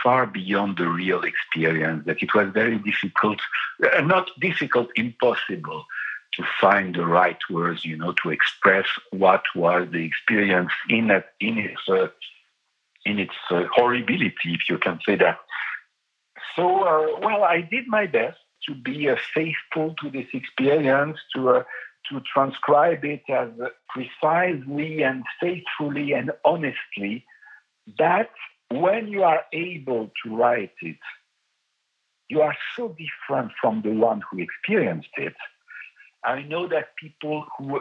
far 0.02 0.26
beyond 0.26 0.76
the 0.78 0.88
real 0.88 1.22
experience, 1.22 2.04
that 2.06 2.22
it 2.22 2.34
was 2.34 2.48
very 2.52 2.78
difficult, 2.78 3.40
uh, 3.82 4.00
not 4.00 4.30
difficult, 4.40 4.88
impossible 4.96 5.84
to 6.34 6.44
find 6.60 6.94
the 6.94 7.06
right 7.06 7.38
words, 7.50 7.84
you 7.84 7.96
know, 7.96 8.12
to 8.22 8.30
express 8.30 8.86
what 9.10 9.42
was 9.54 9.88
the 9.92 10.04
experience 10.04 10.72
in, 10.88 11.10
it, 11.10 11.26
in 11.40 11.58
its, 11.58 11.88
uh, 11.88 12.08
in 13.04 13.18
its 13.18 13.34
uh, 13.50 13.64
horribility, 13.72 14.54
if 14.54 14.68
you 14.68 14.78
can 14.78 14.98
say 15.06 15.16
that. 15.16 15.38
So, 16.54 16.82
uh, 16.82 17.20
well, 17.20 17.44
I 17.44 17.60
did 17.60 17.86
my 17.86 18.06
best 18.06 18.38
to 18.68 18.74
be 18.74 19.10
faithful 19.34 19.94
to 20.00 20.10
this 20.10 20.28
experience, 20.32 21.18
to 21.34 21.48
uh, 21.48 21.62
to 22.08 22.20
transcribe 22.32 23.04
it 23.04 23.22
as 23.28 23.50
precisely 23.88 25.02
and 25.02 25.24
faithfully 25.40 26.12
and 26.12 26.30
honestly 26.44 27.24
that 27.98 28.30
when 28.70 29.08
you 29.08 29.22
are 29.22 29.42
able 29.52 30.10
to 30.22 30.36
write 30.36 30.72
it, 30.82 30.96
you 32.28 32.40
are 32.40 32.56
so 32.76 32.96
different 32.98 33.52
from 33.60 33.82
the 33.82 33.90
one 33.90 34.22
who 34.30 34.38
experienced 34.38 35.10
it. 35.16 35.34
I 36.24 36.42
know 36.42 36.68
that 36.68 36.96
people 36.96 37.46
who 37.56 37.80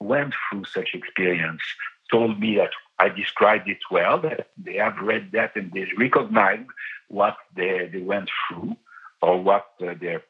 went 0.00 0.34
through 0.50 0.64
such 0.66 0.90
experience 0.94 1.62
told 2.10 2.38
me 2.40 2.56
that 2.56 2.70
I 2.98 3.08
described 3.08 3.68
it 3.68 3.78
well, 3.90 4.18
that 4.20 4.48
they 4.56 4.76
have 4.76 4.98
read 4.98 5.32
that 5.32 5.56
and 5.56 5.72
they 5.72 5.86
recognize 5.96 6.64
what 7.08 7.36
they, 7.54 7.88
they 7.92 8.00
went 8.00 8.30
through 8.48 8.76
or 9.22 9.42
what 9.42 9.66
uh, 9.80 9.94
their 10.00 10.22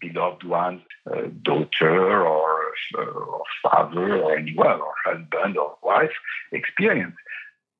beloved 0.00 0.44
one's 0.44 0.82
uh, 1.10 1.22
daughter 1.42 2.26
or, 2.26 2.72
uh, 2.98 3.02
or 3.02 3.42
father 3.62 4.22
or 4.22 4.36
anyone 4.36 4.80
or 4.80 4.94
husband 5.04 5.56
or 5.56 5.76
wife 5.82 6.12
experienced. 6.52 7.16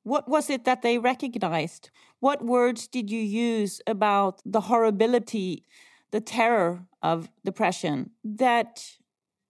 What 0.03 0.29
was 0.29 0.51
it 0.51 0.65
that 0.65 0.83
they 0.83 0.99
recognized? 0.99 1.91
What 2.21 2.45
words 2.45 2.87
did 2.87 3.11
you 3.11 3.21
use 3.21 3.81
about 3.87 4.41
the 4.45 4.63
horribility, 4.63 5.65
the 6.11 6.21
terror 6.21 6.85
of 7.03 7.29
depression 7.45 8.11
that 8.23 8.85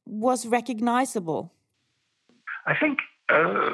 was 0.07 0.47
recognizable? 0.47 1.53
I 2.67 2.75
think, 2.77 2.99
uh, 3.29 3.71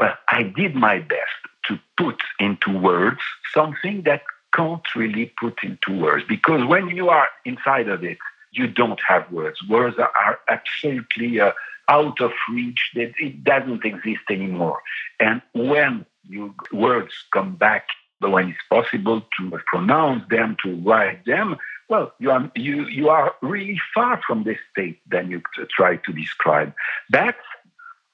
well, 0.00 0.14
I 0.28 0.42
did 0.42 0.74
my 0.74 0.98
best 1.00 1.38
to 1.66 1.78
put 1.96 2.20
into 2.40 2.76
words 2.78 3.20
something 3.54 4.02
that 4.02 4.22
can't 4.54 4.94
really 4.94 5.32
put 5.40 5.62
into 5.62 5.98
words 6.00 6.24
because 6.28 6.64
when 6.64 6.88
you 6.88 7.08
are 7.08 7.28
inside 7.44 7.88
of 7.88 8.04
it, 8.04 8.18
you 8.52 8.66
don't 8.68 9.00
have 9.06 9.30
words. 9.32 9.58
Words 9.68 9.96
are 9.98 10.38
absolutely 10.48 11.40
uh, 11.40 11.52
out 11.88 12.20
of 12.20 12.32
reach. 12.52 12.92
That 12.94 13.12
it 13.18 13.42
doesn't 13.44 13.84
exist 13.84 14.22
anymore. 14.30 14.80
And 15.18 15.42
when 15.54 16.06
you 16.28 16.54
words 16.72 17.12
come 17.32 17.56
back, 17.56 17.86
when 18.20 18.50
it's 18.50 18.58
possible 18.70 19.22
to 19.38 19.58
pronounce 19.66 20.24
them, 20.30 20.56
to 20.62 20.76
write 20.76 21.24
them, 21.26 21.56
well, 21.88 22.12
you 22.18 22.30
are 22.30 22.50
you 22.54 22.86
you 22.86 23.08
are 23.08 23.34
really 23.42 23.78
far 23.94 24.20
from 24.26 24.44
this 24.44 24.58
state 24.70 25.00
than 25.10 25.30
you 25.30 25.42
try 25.76 25.96
to 25.96 26.12
describe. 26.12 26.72
That 27.10 27.36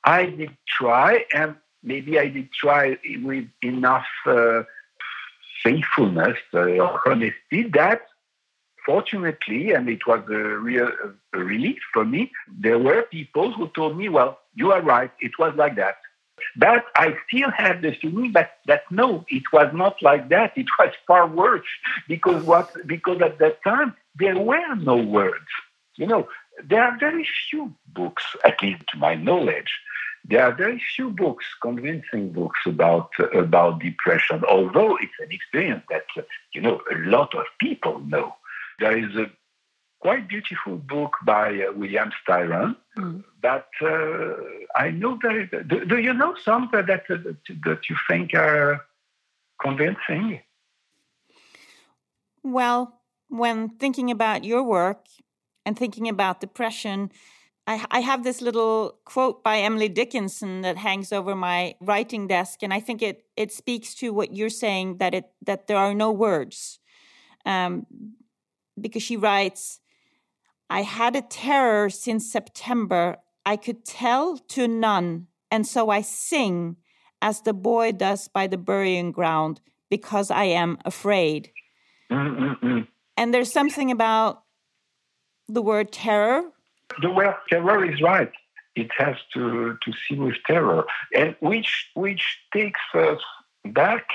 I 0.02 0.26
did 0.26 0.56
try, 0.66 1.24
and 1.32 1.54
maybe 1.82 2.18
I 2.18 2.28
did 2.28 2.52
try 2.52 2.98
with 3.22 3.46
enough. 3.62 4.06
Uh, 4.26 4.62
faithfulness 5.62 6.38
honesty 7.06 7.62
that 7.74 8.02
fortunately, 8.84 9.72
and 9.72 9.88
it 9.88 10.06
was 10.06 10.22
a 10.28 10.38
real 10.68 10.90
a 11.34 11.38
relief 11.38 11.78
for 11.92 12.04
me, 12.04 12.32
there 12.48 12.78
were 12.78 13.02
people 13.02 13.52
who 13.52 13.68
told 13.68 13.96
me, 13.96 14.08
well, 14.08 14.38
you 14.54 14.72
are 14.72 14.82
right, 14.82 15.12
it 15.20 15.32
was 15.38 15.54
like 15.56 15.76
that. 15.76 15.96
But 16.56 16.84
I 16.96 17.16
still 17.28 17.50
have 17.50 17.82
the 17.82 17.92
feeling 18.00 18.32
that, 18.32 18.52
that 18.66 18.82
no, 18.90 19.24
it 19.28 19.42
was 19.52 19.70
not 19.74 20.00
like 20.02 20.30
that. 20.30 20.56
It 20.56 20.66
was 20.78 20.92
far 21.06 21.26
worse 21.26 21.66
because 22.08 22.42
what 22.44 22.70
because 22.86 23.20
at 23.20 23.38
that 23.38 23.62
time 23.62 23.94
there 24.18 24.38
were 24.38 24.74
no 24.76 24.96
words. 24.96 25.46
You 25.96 26.06
know, 26.06 26.28
there 26.64 26.82
are 26.82 26.98
very 26.98 27.26
few 27.50 27.74
books, 27.88 28.24
at 28.44 28.62
least 28.62 28.82
to 28.92 28.98
my 28.98 29.14
knowledge, 29.14 29.70
there 30.24 30.44
are 30.44 30.54
very 30.54 30.82
few 30.94 31.10
books, 31.10 31.44
convincing 31.62 32.32
books 32.32 32.60
about 32.66 33.10
uh, 33.18 33.28
about 33.30 33.80
depression. 33.80 34.42
Although 34.48 34.96
it's 34.96 35.18
an 35.20 35.32
experience 35.32 35.84
that 35.88 36.04
uh, 36.16 36.22
you 36.54 36.60
know 36.60 36.80
a 36.92 36.96
lot 37.08 37.34
of 37.34 37.44
people 37.58 38.00
know. 38.00 38.34
There 38.78 38.96
is 38.96 39.14
a 39.16 39.30
quite 40.00 40.28
beautiful 40.28 40.76
book 40.76 41.12
by 41.24 41.62
uh, 41.62 41.72
William 41.72 42.10
Styron 42.20 42.76
mm. 42.96 43.22
that 43.42 43.68
uh, 43.82 44.80
I 44.82 44.90
know 44.90 45.16
very. 45.16 45.46
Do, 45.46 45.84
do 45.84 45.98
you 45.98 46.12
know 46.12 46.34
some 46.44 46.68
that 46.72 46.86
that, 46.86 47.06
that 47.08 47.80
you 47.88 47.96
think 48.08 48.34
are 48.34 48.84
convincing? 49.60 50.40
Well, 52.42 53.00
when 53.28 53.68
thinking 53.68 54.10
about 54.10 54.44
your 54.44 54.62
work 54.62 55.06
and 55.64 55.78
thinking 55.78 56.08
about 56.08 56.40
depression 56.40 57.10
I, 57.70 57.86
I 57.92 58.00
have 58.00 58.24
this 58.24 58.42
little 58.42 58.98
quote 59.04 59.44
by 59.44 59.58
Emily 59.58 59.88
Dickinson 59.88 60.62
that 60.62 60.76
hangs 60.76 61.12
over 61.12 61.36
my 61.36 61.76
writing 61.80 62.26
desk, 62.26 62.64
and 62.64 62.74
I 62.74 62.80
think 62.80 63.00
it 63.00 63.26
it 63.36 63.52
speaks 63.52 63.94
to 63.96 64.12
what 64.12 64.34
you're 64.34 64.58
saying 64.64 64.96
that 64.98 65.14
it 65.14 65.26
that 65.46 65.68
there 65.68 65.76
are 65.76 65.94
no 65.94 66.10
words, 66.10 66.80
um, 67.46 67.86
because 68.80 69.04
she 69.04 69.16
writes, 69.16 69.78
"I 70.68 70.82
had 70.82 71.14
a 71.14 71.22
terror 71.22 71.90
since 71.90 72.32
September. 72.32 73.18
I 73.46 73.56
could 73.56 73.84
tell 73.84 74.36
to 74.54 74.66
none, 74.66 75.28
and 75.48 75.64
so 75.64 75.90
I 75.90 76.02
sing, 76.02 76.76
as 77.22 77.42
the 77.42 77.54
boy 77.54 77.92
does 77.92 78.26
by 78.26 78.48
the 78.48 78.58
burying 78.58 79.12
ground, 79.12 79.60
because 79.88 80.28
I 80.32 80.44
am 80.44 80.78
afraid." 80.84 81.52
Mm-mm-mm. 82.10 82.88
And 83.16 83.32
there's 83.32 83.52
something 83.52 83.92
about 83.92 84.42
the 85.46 85.62
word 85.62 85.92
terror 85.92 86.50
the 87.00 87.10
word 87.10 87.34
terror 87.48 87.84
is 87.84 88.00
right. 88.00 88.32
It 88.76 88.90
has 88.98 89.16
to, 89.34 89.76
to 89.82 89.92
see 90.08 90.16
with 90.16 90.36
terror, 90.46 90.84
and 91.14 91.34
which 91.40 91.90
which 91.94 92.38
takes 92.52 92.80
us 92.94 93.20
back 93.64 94.06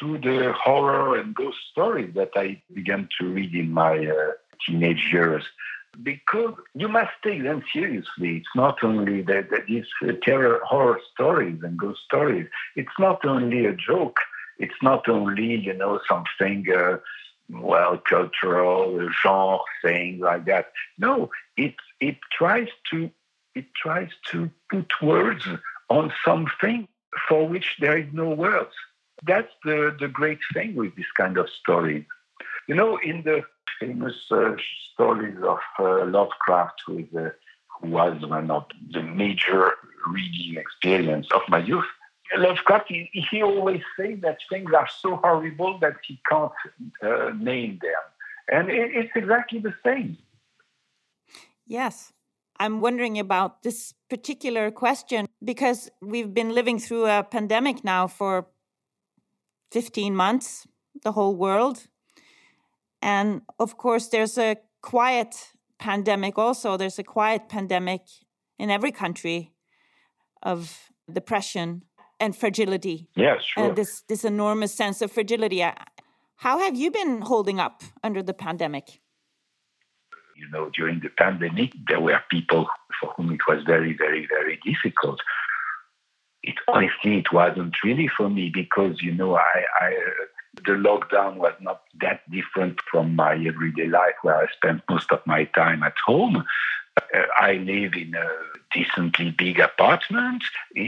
to 0.00 0.18
the 0.18 0.52
horror 0.52 1.18
and 1.18 1.34
ghost 1.34 1.58
stories 1.70 2.14
that 2.14 2.30
I 2.36 2.62
began 2.72 3.08
to 3.18 3.28
read 3.28 3.54
in 3.54 3.72
my 3.72 4.06
uh, 4.06 4.32
teenage 4.66 5.10
years. 5.12 5.44
Because 6.02 6.54
you 6.74 6.88
must 6.88 7.10
take 7.24 7.42
them 7.42 7.64
seriously. 7.72 8.36
It's 8.36 8.54
not 8.54 8.84
only 8.84 9.22
that, 9.22 9.50
that 9.50 9.66
these 9.66 9.86
uh, 10.06 10.12
terror 10.22 10.60
horror 10.64 11.00
stories 11.12 11.58
and 11.64 11.76
ghost 11.76 12.00
stories. 12.04 12.46
It's 12.76 12.96
not 12.98 13.24
only 13.24 13.66
a 13.66 13.74
joke. 13.74 14.18
It's 14.58 14.80
not 14.82 15.08
only 15.08 15.56
you 15.56 15.74
know 15.74 16.00
something. 16.08 16.66
Uh, 16.72 16.98
well, 17.52 18.00
cultural 18.08 19.08
genre 19.22 19.58
thing 19.82 20.20
like 20.20 20.44
that. 20.44 20.66
No, 20.98 21.30
it 21.56 21.74
it 22.00 22.16
tries 22.32 22.68
to 22.90 23.10
it 23.54 23.66
tries 23.74 24.10
to 24.30 24.50
put 24.70 24.90
words 25.02 25.46
on 25.88 26.12
something 26.24 26.86
for 27.28 27.48
which 27.48 27.76
there 27.80 27.98
is 27.98 28.06
no 28.12 28.30
words. 28.30 28.70
That's 29.24 29.52
the, 29.64 29.94
the 29.98 30.08
great 30.08 30.38
thing 30.54 30.76
with 30.76 30.94
this 30.96 31.10
kind 31.16 31.36
of 31.36 31.48
story. 31.50 32.06
You 32.68 32.74
know, 32.76 32.96
in 32.98 33.22
the 33.22 33.42
famous 33.80 34.14
uh, 34.30 34.52
stories 34.92 35.36
of 35.42 35.58
uh, 35.78 36.04
Lovecraft, 36.06 36.82
with, 36.86 37.14
uh, 37.14 37.30
who 37.80 37.90
was 37.90 38.24
one 38.24 38.50
of 38.50 38.66
the 38.92 39.02
major 39.02 39.72
reading 40.06 40.56
experience 40.60 41.26
of 41.34 41.42
my 41.48 41.58
youth, 41.58 41.84
Lovecraft, 42.36 42.86
he, 42.88 43.10
he 43.12 43.42
always 43.42 43.82
says 43.98 44.20
that 44.22 44.38
things 44.48 44.70
are 44.72 44.88
so 45.00 45.16
horrible 45.16 45.78
that 45.80 45.96
he 46.06 46.20
can't 46.30 46.52
uh, 47.02 47.32
name 47.36 47.80
them. 47.82 48.02
And 48.52 48.70
it, 48.70 48.92
it's 48.94 49.12
exactly 49.16 49.58
the 49.58 49.74
same. 49.84 50.16
Yes. 51.70 52.12
I'm 52.58 52.80
wondering 52.80 53.18
about 53.18 53.62
this 53.62 53.94
particular 54.10 54.72
question 54.72 55.26
because 55.42 55.88
we've 56.02 56.34
been 56.34 56.50
living 56.52 56.80
through 56.80 57.06
a 57.06 57.22
pandemic 57.22 57.84
now 57.84 58.08
for 58.08 58.48
15 59.70 60.14
months, 60.14 60.66
the 61.04 61.12
whole 61.12 61.36
world. 61.36 61.86
And 63.00 63.42
of 63.60 63.76
course, 63.76 64.08
there's 64.08 64.36
a 64.36 64.56
quiet 64.82 65.52
pandemic 65.78 66.36
also. 66.36 66.76
There's 66.76 66.98
a 66.98 67.04
quiet 67.04 67.48
pandemic 67.48 68.02
in 68.58 68.68
every 68.68 68.90
country 68.90 69.52
of 70.42 70.90
depression 71.10 71.82
and 72.18 72.36
fragility. 72.36 73.08
Yes, 73.14 73.44
sure. 73.44 73.64
And 73.64 73.76
this 73.76 74.02
this 74.08 74.24
enormous 74.24 74.74
sense 74.74 75.00
of 75.00 75.12
fragility. 75.12 75.64
How 76.36 76.58
have 76.58 76.76
you 76.76 76.90
been 76.90 77.22
holding 77.22 77.60
up 77.60 77.82
under 78.02 78.22
the 78.22 78.34
pandemic? 78.34 79.00
You 80.40 80.48
know, 80.50 80.70
during 80.70 81.00
the 81.00 81.10
pandemic, 81.10 81.72
there 81.86 82.00
were 82.00 82.22
people 82.30 82.66
for 82.98 83.12
whom 83.14 83.30
it 83.32 83.40
was 83.46 83.62
very, 83.64 83.92
very, 83.92 84.26
very 84.26 84.58
difficult. 84.64 85.20
It 86.42 86.54
honestly, 86.66 87.18
it 87.18 87.30
wasn't 87.32 87.74
really 87.84 88.08
for 88.08 88.30
me 88.30 88.50
because 88.52 89.02
you 89.02 89.12
know, 89.12 89.36
I, 89.36 89.64
I 89.80 89.90
the 90.64 90.72
lockdown 90.72 91.36
was 91.36 91.52
not 91.60 91.82
that 92.00 92.28
different 92.30 92.80
from 92.90 93.14
my 93.14 93.34
everyday 93.34 93.88
life, 93.88 94.14
where 94.22 94.36
I 94.36 94.46
spent 94.56 94.82
most 94.88 95.12
of 95.12 95.20
my 95.26 95.44
time 95.44 95.82
at 95.82 95.98
home. 96.04 96.44
Uh, 96.96 97.22
I 97.38 97.52
live 97.54 97.92
in 97.94 98.14
a 98.14 98.28
decently 98.72 99.30
big 99.30 99.60
apartment. 99.60 100.42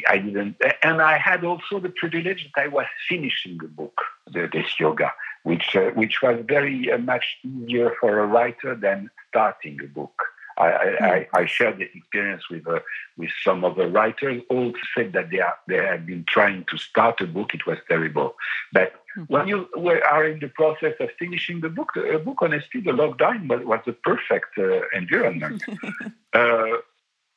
I 0.09 0.19
didn't, 0.19 0.57
and 0.83 1.03
I 1.03 1.19
had 1.19 1.45
also 1.45 1.79
the 1.79 1.91
privilege 1.91 2.49
that 2.55 2.63
I 2.63 2.69
was 2.69 2.87
finishing 3.09 3.59
the 3.59 3.69
book, 3.69 4.01
the, 4.27 4.49
this 4.53 4.81
yoga, 4.81 5.13
which 5.43 5.77
uh, 5.77 5.91
which 5.91 6.23
was 6.23 6.43
very 6.47 6.91
uh, 6.91 6.99
much 6.99 7.25
easier 7.45 7.93
for 8.01 8.19
a 8.19 8.27
writer 8.27 8.75
than 8.75 9.11
starting 9.33 9.78
a 9.83 9.87
book. 9.87 10.14
I, 10.59 10.68
I, 11.01 11.28
I, 11.35 11.47
shared 11.47 11.78
this 11.78 11.89
experience 11.95 12.49
with 12.51 12.66
uh, 12.68 12.80
with 13.16 13.30
some 13.43 13.64
of 13.64 13.76
the 13.76 13.89
writers. 13.89 14.43
All 14.51 14.72
said 14.95 15.12
that 15.14 15.30
they 15.30 15.41
are 15.41 15.55
they 15.66 15.76
have 15.76 16.05
been 16.07 16.24
trying 16.28 16.64
to 16.70 16.76
start 16.76 17.20
a 17.20 17.26
book. 17.26 17.55
It 17.55 17.66
was 17.66 17.78
terrible, 17.89 18.35
but 18.72 18.93
mm-hmm. 19.16 19.33
when 19.33 19.49
you 19.49 19.68
are 20.11 20.26
in 20.26 20.41
the 20.41 20.49
process 20.49 20.95
of 21.01 21.09
finishing 21.18 21.61
the 21.61 21.70
book, 21.70 21.93
the 21.95 22.20
book 22.22 22.43
on 22.43 22.53
honestly, 22.53 22.80
the 22.83 22.91
lockdown 22.91 23.49
was, 23.49 23.64
was 23.64 23.80
the 23.87 23.95
perfect 23.95 24.59
uh, 24.59 24.83
environment. 24.93 25.62
uh, 26.35 26.76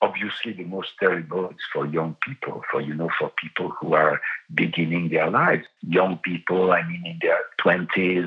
obviously, 0.02 0.52
the 0.52 0.66
most 0.66 0.92
terrible 1.00 1.50
is 1.50 1.56
for 1.72 1.86
young 1.86 2.18
people. 2.22 2.64
For 2.70 2.82
you 2.82 2.96
know, 2.96 3.10
for 3.18 3.32
people 3.42 3.70
who 3.80 3.94
are 3.94 4.20
beginning 4.54 5.10
their 5.10 5.30
lives, 5.30 5.66
young 5.82 6.18
people. 6.18 6.72
I 6.74 6.84
mean, 6.84 7.06
in 7.06 7.20
their 7.22 7.40
twenties 7.58 8.26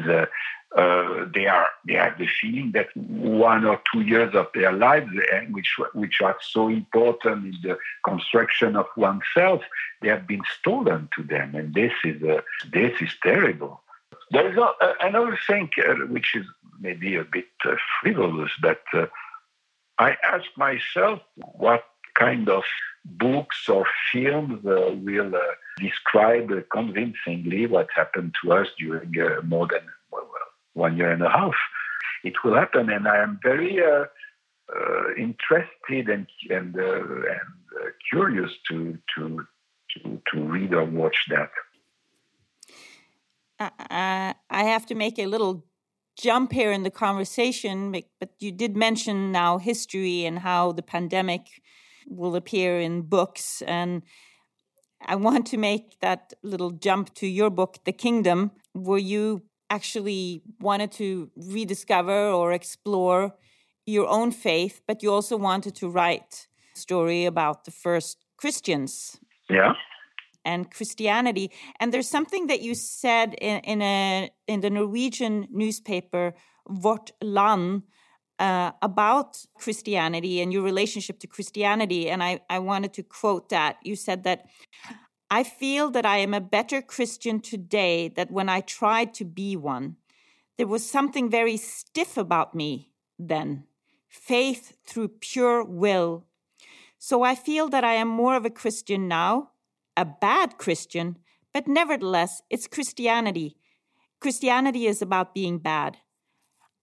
uh, 0.77 1.25
they 1.35 1.47
are 1.47 1.67
they 1.87 1.95
have 1.95 2.19
the 2.19 2.29
feeling 2.41 2.73
that 2.73 2.89
one 2.95 3.65
or 3.65 3.81
two 3.91 4.03
years 4.03 4.35
of 4.35 4.49
their 4.53 4.73
lives, 4.73 5.11
eh, 5.33 5.47
which 5.51 5.77
which 5.95 6.21
are 6.21 6.37
so 6.43 6.69
important 6.69 7.47
in 7.47 7.55
the 7.63 7.79
construction 8.05 8.77
of 8.77 8.87
oneself, 8.97 9.63
they 10.03 10.09
have 10.09 10.27
been 10.27 10.43
stolen 10.61 11.09
to 11.17 11.23
them, 11.23 11.55
and 11.55 11.75
this 11.75 11.93
is 12.05 12.23
uh, 12.23 12.43
this 12.71 13.01
is 13.01 13.11
terrible. 13.23 13.81
There 14.31 14.51
is 14.51 14.59
a, 14.59 14.63
uh, 14.63 14.95
another 15.01 15.39
thing 15.47 15.71
uh, 15.79 15.95
which 16.07 16.37
is 16.37 16.45
maybe 16.81 17.17
a 17.17 17.25
bit 17.25 17.49
uh, 17.65 17.77
frivolous, 18.01 18.53
but 18.61 18.83
uh, 18.93 19.07
I 19.99 20.17
ask 20.23 20.45
myself 20.59 21.21
what 21.37 21.85
kind 22.15 22.51
of 22.51 22.65
books 23.07 23.71
or 23.71 23.87
films 24.13 24.63
will 24.63 25.33
describe 25.79 26.51
convincingly 26.71 27.67
what 27.67 27.89
happened 27.95 28.35
to 28.43 28.53
us 28.53 28.69
during 28.79 29.15
more 29.49 29.67
than 29.67 29.81
one 30.79 30.97
year 30.97 31.11
and 31.11 31.23
a 31.23 31.29
half, 31.29 31.59
it 32.25 32.35
will 32.43 32.55
happen. 32.55 32.89
And 32.91 33.07
I 33.07 33.19
am 33.23 33.39
very 33.43 33.75
uh, 33.85 34.05
uh, 34.75 35.15
interested 35.17 36.09
and 36.09 36.27
and 36.51 36.77
uh, 36.77 37.03
and 37.37 37.53
uh, 37.79 37.89
curious 38.11 38.51
to 38.69 38.99
to 39.15 39.23
to 39.93 40.21
to 40.31 40.37
read 40.55 40.75
or 40.75 40.85
watch 40.85 41.19
that. 41.31 41.51
Uh, 43.61 44.35
I 44.61 44.63
have 44.73 44.87
to 44.87 44.95
make 44.95 45.19
a 45.19 45.27
little 45.27 45.65
jump 46.17 46.53
here 46.53 46.71
in 46.71 46.83
the 46.83 46.91
conversation, 46.91 47.93
but 48.21 48.31
you 48.39 48.53
did 48.53 48.77
mention 48.77 49.33
now 49.33 49.59
history 49.59 50.25
and 50.27 50.39
how 50.39 50.73
the 50.73 50.83
pandemic 50.83 51.43
will 52.07 52.37
appear 52.37 52.81
in 52.81 53.03
books 53.03 53.63
and. 53.63 54.03
I 55.01 55.15
want 55.15 55.47
to 55.47 55.57
make 55.57 56.01
that 56.01 56.33
little 56.43 56.73
jump 56.73 57.15
to 57.15 57.27
your 57.29 57.51
book, 57.51 57.79
The 57.85 57.93
Kingdom, 57.93 58.51
where 58.73 58.99
you 58.99 59.43
actually 59.71 60.43
wanted 60.61 60.93
to 60.93 61.31
rediscover 61.37 62.31
or 62.31 62.53
explore 62.53 63.35
your 63.87 64.07
own 64.09 64.31
faith, 64.31 64.81
but 64.87 65.03
you 65.03 65.13
also 65.13 65.37
wanted 65.37 65.75
to 65.77 65.89
write 65.89 66.47
a 66.75 66.79
story 66.79 67.25
about 67.25 67.65
the 67.65 67.71
first 67.71 68.25
Christians. 68.37 69.19
Yeah. 69.49 69.73
And 70.45 70.71
Christianity. 70.71 71.51
And 71.81 71.93
there's 71.93 72.09
something 72.09 72.47
that 72.47 72.63
you 72.63 72.75
said 72.75 73.35
in, 73.35 73.61
in 73.61 73.83
a 73.83 74.31
in 74.47 74.61
the 74.61 74.71
Norwegian 74.71 75.47
newspaper 75.51 76.35
Vårt 76.69 77.11
Land 77.23 77.83
uh, 78.39 78.71
about 78.81 79.45
Christianity 79.55 80.41
and 80.41 80.53
your 80.53 80.63
relationship 80.63 81.19
to 81.21 81.27
Christianity. 81.27 82.09
And 82.09 82.23
I, 82.23 82.41
I 82.49 82.61
wanted 82.61 82.93
to 82.95 83.03
quote 83.03 83.49
that. 83.49 83.77
You 83.83 83.97
said 83.97 84.25
that 84.25 84.47
I 85.31 85.45
feel 85.45 85.91
that 85.91 86.07
I 86.07 86.19
am 86.19 86.33
a 86.33 86.41
better 86.41 86.81
Christian 86.81 87.41
today 87.41 88.09
than 88.09 88.29
when 88.29 88.49
I 88.49 88.61
tried 88.61 89.13
to 89.15 89.25
be 89.25 89.57
one. 89.57 89.97
There 90.57 90.67
was 90.67 90.89
something 90.89 91.31
very 91.31 91.57
stiff 91.57 92.17
about 92.17 92.55
me 92.55 92.93
then 93.19 93.65
faith 94.09 94.77
through 94.87 95.09
pure 95.09 95.63
will. 95.63 96.25
So 96.99 97.23
I 97.23 97.35
feel 97.35 97.69
that 97.69 97.85
I 97.85 97.95
am 97.95 98.09
more 98.09 98.37
of 98.37 98.45
a 98.45 98.51
Christian 98.51 99.07
now, 99.07 99.51
a 99.97 100.05
bad 100.05 100.57
Christian, 100.57 101.19
but 101.53 101.69
nevertheless, 101.69 102.43
it's 102.49 102.67
Christianity. 102.67 103.57
Christianity 104.21 104.87
is 104.87 105.03
about 105.03 105.35
being 105.35 105.59
bad. 105.59 105.99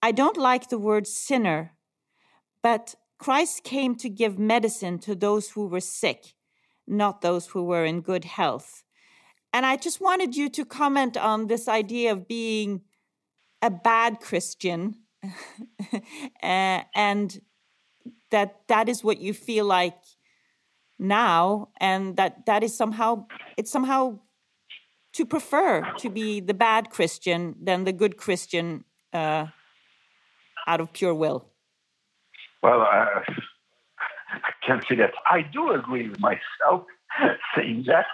I 0.02 0.12
don't 0.12 0.36
like 0.36 0.68
the 0.68 0.78
word 0.78 1.06
sinner, 1.06 1.72
but 2.62 2.94
Christ 3.18 3.64
came 3.64 3.96
to 3.96 4.08
give 4.08 4.38
medicine 4.38 4.98
to 5.00 5.14
those 5.14 5.50
who 5.50 5.66
were 5.66 5.80
sick 5.80 6.35
not 6.86 7.20
those 7.20 7.48
who 7.48 7.64
were 7.64 7.84
in 7.84 8.00
good 8.00 8.24
health. 8.24 8.84
And 9.52 9.64
I 9.64 9.76
just 9.76 10.00
wanted 10.00 10.36
you 10.36 10.48
to 10.50 10.64
comment 10.64 11.16
on 11.16 11.46
this 11.46 11.68
idea 11.68 12.12
of 12.12 12.28
being 12.28 12.82
a 13.62 13.70
bad 13.70 14.20
Christian 14.20 14.96
and 16.42 17.40
that 18.30 18.60
that 18.68 18.88
is 18.88 19.02
what 19.02 19.18
you 19.18 19.32
feel 19.32 19.64
like 19.64 19.96
now 20.98 21.68
and 21.80 22.16
that 22.16 22.46
that 22.46 22.62
is 22.62 22.76
somehow 22.76 23.26
it's 23.56 23.70
somehow 23.70 24.18
to 25.12 25.24
prefer 25.24 25.90
to 25.98 26.10
be 26.10 26.40
the 26.40 26.54
bad 26.54 26.90
Christian 26.90 27.54
than 27.62 27.84
the 27.84 27.92
good 27.92 28.18
Christian 28.18 28.84
uh, 29.14 29.46
out 30.66 30.80
of 30.80 30.92
pure 30.92 31.14
will. 31.14 31.46
Well, 32.62 32.82
uh, 32.82 33.20
I 34.44 34.52
can 34.64 34.82
say 34.88 34.96
that 34.96 35.14
I 35.30 35.42
do 35.42 35.72
agree 35.72 36.08
with 36.08 36.20
myself 36.20 36.86
saying 37.54 37.84
that 37.86 38.06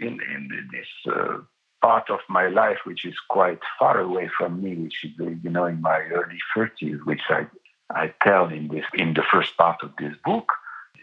in, 0.00 0.20
in 0.22 0.68
this 0.72 0.88
uh, 1.12 1.38
part 1.80 2.10
of 2.10 2.20
my 2.28 2.48
life, 2.48 2.78
which 2.84 3.04
is 3.04 3.14
quite 3.28 3.60
far 3.78 4.00
away 4.00 4.30
from 4.36 4.62
me, 4.62 4.76
which 4.76 5.04
is, 5.04 5.10
you 5.18 5.50
know, 5.50 5.66
in 5.66 5.80
my 5.80 5.98
early 5.98 6.38
30s, 6.56 7.04
which 7.04 7.22
I, 7.28 7.46
I 7.90 8.14
tell 8.22 8.48
in, 8.48 8.68
this, 8.68 8.84
in 8.94 9.14
the 9.14 9.22
first 9.22 9.56
part 9.56 9.82
of 9.82 9.90
this 9.98 10.14
book. 10.24 10.46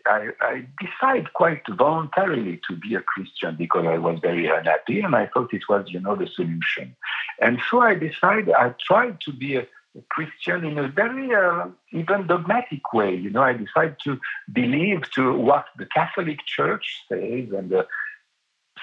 I, 0.05 0.30
I 0.39 0.65
decided 0.82 1.34
quite 1.34 1.61
voluntarily 1.69 2.61
to 2.67 2.75
be 2.75 2.95
a 2.95 3.01
Christian 3.01 3.57
because 3.57 3.86
I 3.86 3.97
was 3.97 4.19
very 4.21 4.47
unhappy 4.47 5.01
and 5.01 5.13
I 5.13 5.27
thought 5.27 5.53
it 5.53 5.67
was, 5.67 5.86
you 5.89 5.99
know, 5.99 6.15
the 6.15 6.27
solution. 6.27 6.95
And 7.41 7.59
so 7.69 7.82
I 7.82 7.95
decided, 7.95 8.51
I 8.51 8.73
tried 8.80 9.19
to 9.21 9.34
be 9.34 9.57
a 9.57 9.67
Christian 10.09 10.65
in 10.65 10.77
a 10.77 10.87
very 10.87 11.33
uh, 11.33 11.67
even 11.91 12.27
dogmatic 12.27 12.93
way. 12.93 13.15
You 13.15 13.29
know, 13.29 13.41
I 13.41 13.53
decided 13.53 13.97
to 14.03 14.19
believe 14.51 15.09
to 15.11 15.35
what 15.35 15.65
the 15.77 15.85
Catholic 15.85 16.45
Church 16.45 17.03
says, 17.09 17.49
and 17.51 17.73
uh, 17.73 17.83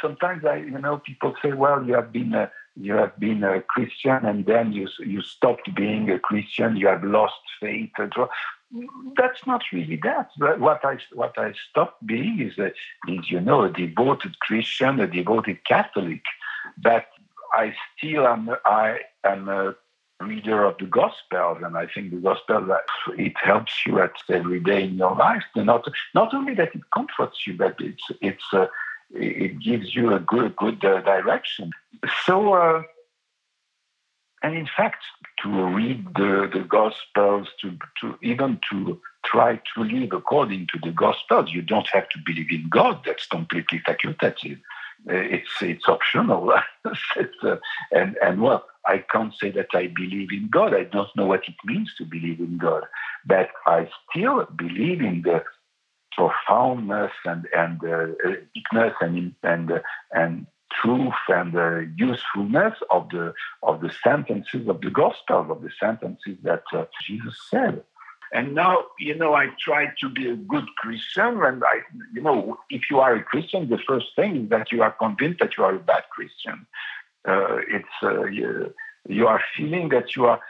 sometimes 0.00 0.44
I, 0.44 0.56
you 0.56 0.78
know, 0.78 0.98
people 0.98 1.34
say, 1.42 1.52
"Well, 1.52 1.84
you 1.84 1.94
have 1.94 2.12
been 2.12 2.34
a, 2.34 2.50
you 2.74 2.94
have 2.94 3.18
been 3.18 3.44
a 3.44 3.62
Christian, 3.62 4.24
and 4.24 4.46
then 4.46 4.72
you 4.72 4.88
you 4.98 5.22
stopped 5.22 5.72
being 5.74 6.10
a 6.10 6.18
Christian. 6.18 6.76
You 6.76 6.88
have 6.88 7.04
lost 7.04 7.40
faith." 7.60 7.90
That's 9.16 9.46
not 9.46 9.62
really 9.72 10.00
that. 10.02 10.30
What 10.38 10.84
I 10.84 10.98
what 11.12 11.38
I 11.38 11.54
stopped 11.70 12.04
being 12.04 12.40
is 12.40 12.58
a, 12.58 12.72
is 13.08 13.30
you 13.30 13.40
know 13.40 13.62
a 13.62 13.70
devoted 13.70 14.38
Christian, 14.40 14.98
a 15.00 15.06
devoted 15.06 15.64
Catholic, 15.64 16.22
but 16.76 17.06
I 17.52 17.74
still 17.96 18.26
am 18.26 18.50
I 18.64 19.00
am 19.24 19.48
a 19.48 19.76
reader 20.20 20.64
of 20.64 20.78
the 20.78 20.86
Gospels, 20.86 21.58
and 21.62 21.76
I 21.76 21.86
think 21.86 22.10
the 22.10 22.16
Gospel 22.16 22.76
it 23.18 23.34
helps 23.36 23.72
you 23.86 24.00
at 24.00 24.12
every 24.28 24.60
day 24.60 24.84
in 24.84 24.94
your 24.94 25.14
life. 25.14 25.44
Not 25.54 25.86
not 26.14 26.34
only 26.34 26.54
that 26.54 26.74
it 26.74 26.82
comforts 26.94 27.46
you, 27.46 27.54
but 27.54 27.76
it's 27.80 28.04
it's 28.20 28.44
uh, 28.52 28.66
it 29.10 29.60
gives 29.60 29.94
you 29.94 30.14
a 30.14 30.20
good 30.20 30.56
good 30.56 30.84
uh, 30.84 31.00
direction. 31.02 31.70
So, 32.24 32.54
uh, 32.54 32.82
and 34.42 34.56
in 34.56 34.68
fact, 34.76 35.02
to 35.42 35.48
read 35.48 36.06
the, 36.14 36.50
the 36.52 36.64
Gospels, 36.68 37.48
to 37.60 37.76
to 38.00 38.18
even 38.22 38.60
to 38.70 39.00
try 39.24 39.60
to 39.74 39.84
live 39.84 40.12
according 40.12 40.68
to 40.72 40.78
the 40.82 40.92
Gospels, 40.92 41.52
you 41.52 41.62
don't 41.62 41.88
have 41.92 42.08
to 42.10 42.18
believe 42.24 42.50
in 42.50 42.68
God. 42.70 43.02
That's 43.04 43.26
completely 43.26 43.80
facultative. 43.80 44.60
It's 45.06 45.50
it's 45.60 45.88
optional, 45.88 46.52
uh, 46.84 47.56
and 47.92 48.16
and 48.22 48.40
well 48.40 48.66
I 48.86 48.98
can't 48.98 49.34
say 49.34 49.50
that 49.50 49.68
I 49.74 49.88
believe 49.88 50.32
in 50.32 50.48
God. 50.50 50.74
I 50.74 50.84
don't 50.84 51.14
know 51.16 51.26
what 51.26 51.48
it 51.48 51.54
means 51.64 51.94
to 51.98 52.04
believe 52.04 52.40
in 52.40 52.58
God, 52.58 52.84
but 53.26 53.50
I 53.66 53.88
still 54.10 54.46
believe 54.56 55.00
in 55.00 55.22
the 55.22 55.42
profoundness 56.12 57.12
and 57.24 57.46
and 57.54 57.80
uh, 57.84 58.06
and 59.00 59.34
and 59.42 59.72
uh, 59.72 59.78
and 60.12 60.46
truth 60.72 61.14
and 61.28 61.56
uh, 61.56 61.80
usefulness 61.96 62.74
of 62.90 63.08
the 63.10 63.32
of 63.62 63.80
the 63.80 63.92
sentences 64.02 64.68
of 64.68 64.80
the 64.80 64.90
gospel 64.90 65.50
of 65.50 65.62
the 65.62 65.70
sentences 65.78 66.38
that 66.42 66.62
uh, 66.72 66.84
Jesus 67.06 67.36
said. 67.50 67.82
And 68.32 68.54
now, 68.54 68.84
you 68.98 69.14
know, 69.14 69.34
I 69.34 69.48
try 69.60 69.92
to 70.00 70.08
be 70.08 70.28
a 70.28 70.36
good 70.36 70.66
Christian. 70.76 71.42
And 71.42 71.62
I, 71.64 71.80
you 72.12 72.22
know, 72.22 72.58
if 72.70 72.82
you 72.90 73.00
are 73.00 73.14
a 73.14 73.22
Christian, 73.22 73.68
the 73.68 73.78
first 73.78 74.06
thing 74.16 74.44
is 74.44 74.48
that 74.50 74.72
you 74.72 74.82
are 74.82 74.92
convinced 74.92 75.40
that 75.40 75.56
you 75.56 75.64
are 75.64 75.74
a 75.74 75.78
bad 75.78 76.04
Christian 76.10 76.66
uh, 77.26 77.58
it's 77.68 77.88
uh, 78.02 78.24
you, 78.24 78.72
you, 79.08 79.26
are 79.26 79.42
feeling 79.56 79.88
that 79.88 80.14
you 80.14 80.26
are 80.26 80.40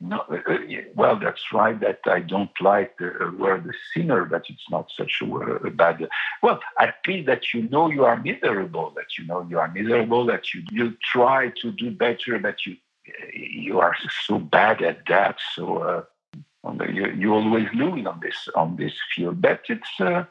No, 0.00 0.24
uh, 0.30 0.52
uh 0.52 0.58
well, 0.94 1.16
that's 1.18 1.52
right. 1.52 1.78
That 1.80 2.00
I 2.06 2.20
don't 2.20 2.56
like 2.60 2.98
the 2.98 3.10
uh, 3.10 3.30
word 3.32 3.70
sinner, 3.92 4.24
but 4.24 4.44
it's 4.48 4.68
not 4.70 4.90
such 4.96 5.22
a, 5.22 5.26
a 5.68 5.70
bad. 5.70 6.06
Well, 6.42 6.60
at 6.78 6.96
least 7.06 7.26
that 7.26 7.54
you 7.54 7.68
know 7.68 7.90
you 7.90 8.04
are 8.04 8.20
miserable, 8.20 8.92
that 8.96 9.16
you 9.16 9.26
know 9.26 9.46
you 9.48 9.58
are 9.58 9.70
miserable, 9.72 10.26
that 10.26 10.52
you 10.52 10.62
you 10.70 10.96
try 11.12 11.52
to 11.62 11.72
do 11.72 11.90
better, 11.90 12.38
that 12.38 12.66
you 12.66 12.76
you 13.32 13.80
are 13.80 13.96
so 14.26 14.38
bad 14.38 14.82
at 14.82 15.06
that. 15.06 15.36
So 15.54 16.06
uh, 16.64 16.84
you, 16.84 17.06
you 17.12 17.32
always 17.34 17.66
lose 17.74 18.06
on 18.06 18.20
this 18.20 18.48
on 18.54 18.76
this 18.76 18.94
field. 19.14 19.40
But 19.40 19.60
it's 19.68 20.00
uh, 20.00 20.24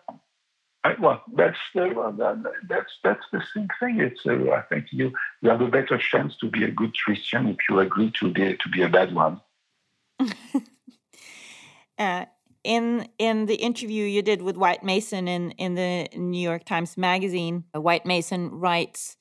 I, 0.84 0.96
well, 1.00 1.24
that's 1.34 1.58
the 1.74 2.44
that's 2.68 2.92
that's 3.04 3.26
the 3.32 3.42
same 3.56 3.68
thing. 3.80 4.02
It's 4.02 4.26
uh, 4.26 4.52
I 4.52 4.62
think 4.70 4.88
you 4.92 5.14
you 5.42 5.50
have 5.50 5.62
a 5.62 5.68
better 5.68 5.98
chance 5.98 6.36
to 6.38 6.50
be 6.50 6.64
a 6.66 6.72
good 6.72 6.94
Christian 6.98 7.48
if 7.48 7.58
you 7.70 7.80
agree 7.80 8.12
to 8.20 8.32
be 8.32 8.58
to 8.58 8.70
be 8.70 8.82
a 8.82 8.90
bad 8.90 9.16
one. 9.16 9.40
uh, 11.98 12.26
in 12.64 13.08
in 13.18 13.46
the 13.46 13.56
interview 13.56 14.06
you 14.06 14.22
did 14.22 14.42
with 14.42 14.58
Wyatt 14.58 14.84
Mason 14.84 15.28
in 15.28 15.52
in 15.52 15.76
the 15.76 16.10
New 16.18 16.42
York 16.42 16.66
Times 16.66 16.98
Magazine, 16.98 17.64
Wyatt 17.74 18.06
Mason 18.06 18.50
writes. 18.52 19.18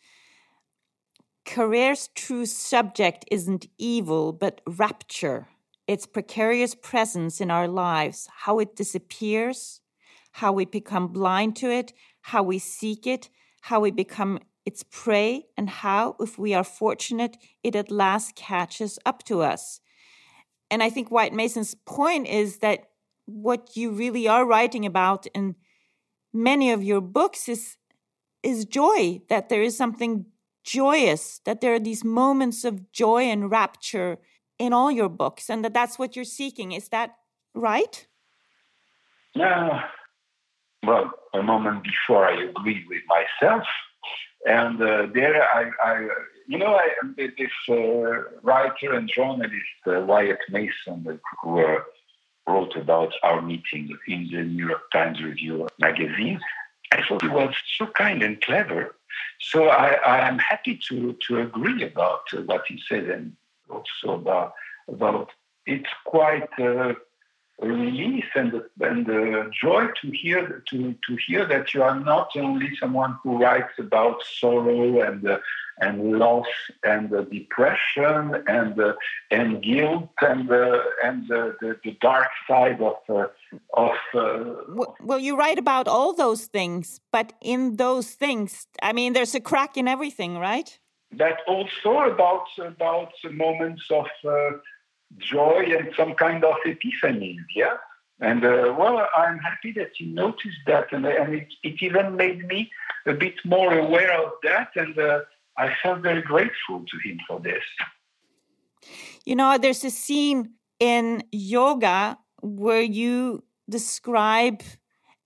Carrère's 1.44 2.08
true 2.14 2.46
subject 2.46 3.24
isn't 3.28 3.66
evil, 3.76 4.32
but 4.32 4.60
rapture, 4.64 5.48
its 5.86 6.06
precarious 6.06 6.74
presence 6.74 7.40
in 7.40 7.50
our 7.50 7.68
lives, 7.68 8.28
how 8.44 8.58
it 8.58 8.76
disappears, 8.76 9.80
how 10.32 10.52
we 10.52 10.64
become 10.64 11.08
blind 11.08 11.56
to 11.56 11.70
it, 11.70 11.92
how 12.22 12.42
we 12.42 12.58
seek 12.58 13.06
it, 13.06 13.28
how 13.62 13.80
we 13.80 13.90
become 13.90 14.38
its 14.64 14.84
prey, 14.84 15.46
and 15.56 15.68
how, 15.68 16.14
if 16.20 16.38
we 16.38 16.54
are 16.54 16.64
fortunate, 16.64 17.36
it 17.62 17.74
at 17.74 17.90
last 17.90 18.36
catches 18.36 18.98
up 19.04 19.24
to 19.24 19.42
us. 19.42 19.80
And 20.70 20.82
I 20.82 20.88
think 20.88 21.10
Wyatt 21.10 21.32
Mason's 21.32 21.74
point 21.74 22.28
is 22.28 22.58
that 22.58 22.90
what 23.26 23.76
you 23.76 23.90
really 23.90 24.26
are 24.28 24.46
writing 24.46 24.86
about 24.86 25.26
in 25.34 25.56
many 26.32 26.70
of 26.70 26.82
your 26.82 27.00
books 27.00 27.48
is 27.48 27.76
is 28.42 28.64
joy 28.64 29.20
that 29.28 29.48
there 29.48 29.62
is 29.62 29.76
something 29.76 30.26
joyous 30.64 31.40
that 31.44 31.60
there 31.60 31.74
are 31.74 31.78
these 31.78 32.04
moments 32.04 32.64
of 32.64 32.90
joy 32.90 33.22
and 33.22 33.50
rapture 33.50 34.18
in 34.64 34.72
all 34.72 34.90
your 35.00 35.08
books 35.22 35.44
and 35.50 35.64
that 35.64 35.74
that's 35.78 35.98
what 35.98 36.14
you're 36.14 36.34
seeking 36.40 36.72
is 36.72 36.88
that 36.88 37.10
right 37.54 38.06
yeah 39.34 39.82
well, 40.84 41.12
a 41.32 41.42
moment 41.42 41.84
before 41.84 42.26
I 42.26 42.42
agreed 42.42 42.84
with 42.88 43.02
myself. 43.06 43.64
And 44.44 44.82
uh, 44.82 45.06
there, 45.14 45.42
I, 45.42 45.70
I, 45.84 46.08
you 46.48 46.58
know, 46.58 46.74
I, 46.74 46.88
this 47.16 47.50
uh, 47.68 47.74
writer 48.42 48.92
and 48.92 49.08
journalist, 49.08 49.54
uh, 49.86 50.00
Wyatt 50.00 50.40
Mason, 50.50 51.20
who 51.42 51.60
uh, 51.60 51.78
wrote 52.48 52.74
about 52.74 53.12
our 53.22 53.40
meeting 53.40 53.96
in 54.08 54.28
the 54.32 54.42
New 54.42 54.68
York 54.68 54.90
Times 54.92 55.22
Review 55.22 55.68
magazine, 55.78 56.40
I 56.90 57.02
thought 57.08 57.22
he 57.22 57.28
was 57.28 57.54
so 57.78 57.86
kind 57.86 58.22
and 58.22 58.40
clever. 58.42 58.96
So 59.40 59.68
I, 59.68 59.92
I 60.04 60.28
am 60.28 60.38
happy 60.38 60.80
to, 60.88 61.16
to 61.28 61.40
agree 61.42 61.84
about 61.84 62.22
what 62.46 62.64
he 62.66 62.82
said 62.88 63.04
and 63.04 63.36
also 63.72 64.14
about, 64.14 64.54
about 64.88 65.30
it's 65.66 65.88
quite 66.04 66.48
a 66.58 66.96
relief 67.60 68.24
and 68.34 68.52
and 68.80 69.06
the 69.06 69.50
joy 69.62 69.86
to 70.00 70.10
hear 70.10 70.62
to 70.68 70.94
to 71.06 71.16
hear 71.26 71.46
that 71.46 71.72
you 71.72 71.82
are 71.82 71.98
not 71.98 72.30
only 72.36 72.74
someone 72.80 73.16
who 73.22 73.38
writes 73.38 73.74
about 73.78 74.22
sorrow 74.40 75.00
and 75.00 75.28
uh, 75.28 75.38
and 75.80 76.18
loss 76.18 76.46
and 76.84 77.12
uh, 77.14 77.22
depression 77.22 78.42
and 78.46 78.80
uh, 78.80 78.94
and 79.30 79.62
guilt 79.62 80.10
and 80.20 80.50
uh, 80.50 80.80
and 81.04 81.28
the, 81.28 81.56
the 81.84 81.96
dark 82.00 82.28
side 82.48 82.80
of 82.80 82.96
uh, 83.08 83.26
of 83.74 83.96
uh, 84.14 84.84
well 85.00 85.18
you 85.18 85.36
write 85.36 85.58
about 85.58 85.86
all 85.86 86.12
those 86.12 86.46
things 86.46 87.00
but 87.12 87.32
in 87.40 87.76
those 87.76 88.10
things 88.12 88.66
i 88.82 88.92
mean 88.92 89.12
there's 89.12 89.34
a 89.34 89.40
crack 89.40 89.76
in 89.76 89.86
everything 89.86 90.36
right 90.36 90.78
that 91.18 91.38
also 91.46 92.00
about 92.00 92.46
about 92.58 93.12
moments 93.30 93.82
of 93.90 94.06
joy 95.18 95.64
and 95.78 95.90
some 95.96 96.14
kind 96.14 96.44
of 96.44 96.56
epiphany, 96.64 97.38
yeah? 97.54 97.76
And 98.20 98.44
uh, 98.44 98.74
well, 98.78 99.06
I'm 99.16 99.38
happy 99.38 99.72
that 99.72 99.90
he 99.96 100.06
noticed 100.06 100.62
that, 100.66 100.92
and, 100.92 101.04
and 101.04 101.34
it, 101.34 101.48
it, 101.62 101.82
even 101.82 102.16
made 102.16 102.46
me 102.46 102.70
a 103.06 103.14
bit 103.14 103.34
more 103.44 103.76
aware 103.76 104.12
of 104.12 104.32
that, 104.44 104.68
and 104.76 104.96
uh, 104.96 105.20
I 105.58 105.74
felt 105.82 106.02
very 106.02 106.22
grateful 106.22 106.84
to 106.86 107.08
him 107.08 107.18
for 107.26 107.40
this. 107.40 107.64
You 109.24 109.34
know, 109.34 109.58
there's 109.58 109.84
a 109.84 109.90
scene 109.90 110.52
in 110.78 111.24
yoga 111.32 112.18
where 112.42 112.82
you 112.82 113.42
describe 113.68 114.62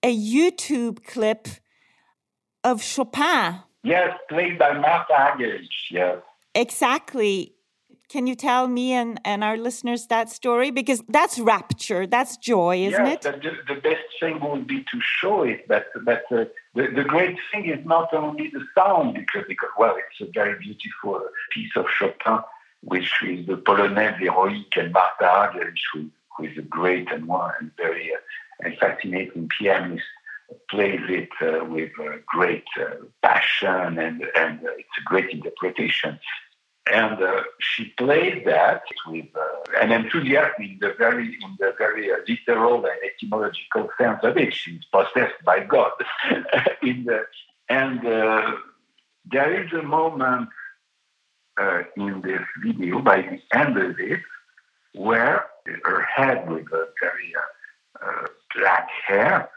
a 0.03 0.17
YouTube 0.17 1.05
clip 1.05 1.49
of 2.65 2.83
Chopin. 2.83 3.61
Yes, 3.83 4.17
played 4.29 4.59
by 4.59 4.73
Martha 4.73 5.13
Argerich, 5.13 5.69
yes. 5.91 6.19
Exactly. 6.55 7.53
Can 8.09 8.27
you 8.27 8.37
tell 8.37 8.69
me 8.69 8.93
and, 8.93 9.21
and 9.25 9.43
our 9.43 9.57
listeners 9.57 10.07
that 10.07 10.31
story? 10.31 10.71
Because 10.71 11.03
that's 11.09 11.39
rapture, 11.39 12.07
that's 12.07 12.37
joy, 12.37 12.79
isn't 12.87 13.05
yes, 13.05 13.27
it? 13.27 13.43
The, 13.43 13.75
the 13.75 13.81
best 13.81 14.05
thing 14.21 14.39
would 14.41 14.67
be 14.67 14.81
to 14.81 15.01
show 15.01 15.43
it, 15.43 15.67
but, 15.67 15.87
but 16.05 16.25
uh, 16.31 16.45
the, 16.75 16.89
the 16.95 17.05
great 17.05 17.37
thing 17.53 17.67
is 17.67 17.85
not 17.85 18.15
only 18.15 18.49
the 18.51 18.65
sound, 18.77 19.15
because, 19.15 19.45
because, 19.49 19.71
well, 19.77 19.97
it's 19.97 20.29
a 20.29 20.31
very 20.33 20.57
beautiful 20.59 21.21
piece 21.51 21.73
of 21.75 21.87
Chopin, 21.99 22.39
which 22.83 23.13
is 23.25 23.47
the 23.47 23.57
Polonaise 23.57 24.19
Héroïque 24.21 24.77
and 24.77 24.93
Martha 24.93 25.25
Argerich, 25.25 25.81
who, 25.93 26.09
who 26.37 26.45
is 26.45 26.57
a 26.59 26.63
great 26.63 27.11
and, 27.11 27.27
one, 27.27 27.53
and 27.61 27.71
very 27.77 28.13
uh, 28.13 28.19
and 28.61 28.79
fascinating 28.79 29.49
pianist 29.49 30.05
plays 30.71 31.01
it 31.09 31.31
uh, 31.43 31.65
with 31.65 31.91
uh, 32.01 32.17
great 32.27 32.65
uh, 32.81 32.97
passion 33.23 33.99
and, 33.99 34.23
and 34.37 34.61
uh, 34.61 34.71
it's 34.79 34.99
a 34.99 35.05
great 35.05 35.31
interpretation. 35.31 36.19
And 36.93 37.21
uh, 37.21 37.43
she 37.59 37.87
played 37.99 38.45
that 38.47 38.83
with 39.09 39.27
uh, 39.35 39.81
an 39.81 39.91
enthusiasm 39.91 40.55
in 40.61 40.79
the 40.81 40.95
very, 40.97 41.27
in 41.27 41.57
the 41.59 41.75
very 41.77 42.13
uh, 42.13 42.17
literal 42.29 42.85
and 42.87 42.99
etymological 43.05 43.91
sense 43.99 44.21
of 44.23 44.37
it. 44.37 44.55
She's 44.55 44.85
possessed 44.93 45.43
by 45.45 45.65
God. 45.65 45.91
in 46.83 47.05
the, 47.05 47.25
and 47.69 48.07
uh, 48.07 48.53
there 49.25 49.65
is 49.65 49.73
a 49.73 49.83
moment 49.83 50.49
uh, 51.61 51.83
in 51.97 52.21
this 52.21 52.43
video, 52.63 53.01
by 53.01 53.23
the 53.23 53.59
end 53.59 53.77
of 53.77 53.99
it, 53.99 54.21
where 54.95 55.47
her 55.85 56.03
head 56.03 56.49
with 56.49 56.67
a 56.73 56.87
very 57.01 57.35
uh, 58.01 58.27
black 58.55 58.89
hair, 59.07 59.51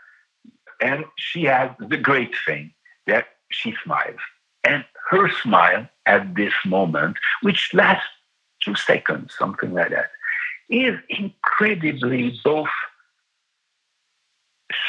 and 0.79 1.05
she 1.17 1.43
has 1.43 1.71
the 1.79 1.97
great 1.97 2.33
thing 2.45 2.73
that 3.07 3.27
she 3.51 3.73
smiles. 3.83 4.19
And 4.63 4.85
her 5.09 5.29
smile 5.29 5.87
at 6.05 6.35
this 6.35 6.53
moment, 6.65 7.17
which 7.41 7.73
lasts 7.73 8.07
two 8.61 8.75
seconds, 8.75 9.33
something 9.37 9.73
like 9.73 9.89
that, 9.89 10.11
is 10.69 10.99
incredibly 11.09 12.39
both 12.43 12.69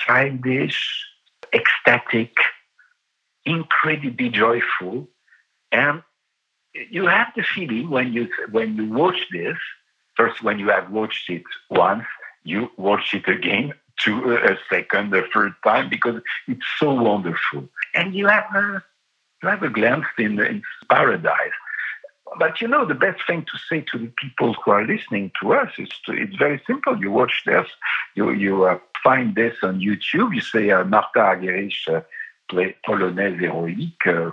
childish, 0.07 1.07
ecstatic, 1.53 2.33
incredibly 3.47 4.29
joyful, 4.29 5.09
and 5.73 6.03
you 6.75 7.07
have 7.07 7.29
the 7.35 7.43
feeling 7.43 7.91
when 7.91 8.13
you 8.13 8.29
when 8.51 8.77
you 8.77 8.91
watch 8.91 9.27
this. 9.33 9.57
First, 10.17 10.43
when 10.43 10.59
you 10.59 10.69
have 10.69 10.91
watched 10.91 11.31
it 11.31 11.45
once, 11.71 12.05
you 12.45 12.71
watch 12.77 13.15
it 13.15 13.27
again 13.27 13.73
to 14.05 14.35
a 14.35 14.59
second, 14.69 15.15
a 15.15 15.23
third 15.33 15.53
time 15.65 15.89
because 15.89 16.21
it's 16.49 16.67
so 16.79 16.93
wonderful, 16.95 17.69
and 17.95 18.15
you 18.15 18.27
have 18.27 18.55
a 18.55 18.83
you 19.43 19.49
have 19.49 19.63
a 19.63 19.71
glance 19.71 20.07
in, 20.19 20.39
in 20.41 20.63
paradise. 20.89 21.53
But 22.39 22.61
you 22.61 22.69
know, 22.69 22.85
the 22.85 22.95
best 22.95 23.27
thing 23.27 23.45
to 23.51 23.59
say 23.69 23.85
to 23.93 23.99
the 23.99 24.13
people 24.17 24.55
who 24.55 24.71
are 24.71 24.87
listening 24.87 25.33
to 25.41 25.53
us 25.55 25.73
is 25.79 25.89
to, 26.07 26.13
it's 26.13 26.37
very 26.37 26.63
simple. 26.67 26.97
You 26.99 27.11
watch 27.11 27.43
this, 27.45 27.67
you, 28.15 28.31
you 28.31 28.65
uh, 28.65 28.79
find 29.03 29.35
this 29.35 29.57
on 29.63 29.81
YouTube, 29.81 30.35
you 30.35 30.41
say 30.41 30.71
uh, 30.71 30.85
Martha 30.85 31.19
Argerich 31.19 31.89
uh, 31.89 32.03
play 32.49 32.77
Polonaise 32.87 33.41
Héroïque, 33.41 34.07
uh, 34.07 34.31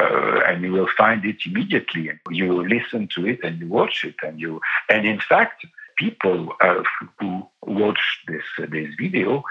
uh, 0.00 0.40
and 0.46 0.62
you 0.62 0.72
will 0.72 0.88
find 0.96 1.24
it 1.26 1.36
immediately. 1.44 2.10
You 2.30 2.66
listen 2.66 3.08
to 3.14 3.26
it 3.26 3.40
and 3.42 3.60
you 3.60 3.68
watch 3.68 4.04
it, 4.04 4.16
and 4.22 4.40
you, 4.40 4.60
and 4.88 5.06
in 5.06 5.20
fact, 5.20 5.66
people 5.96 6.52
uh, 6.60 6.82
who 7.18 7.42
watch 7.62 8.00
this 8.28 8.42
uh, 8.60 8.66
this 8.70 8.88
video 8.98 9.42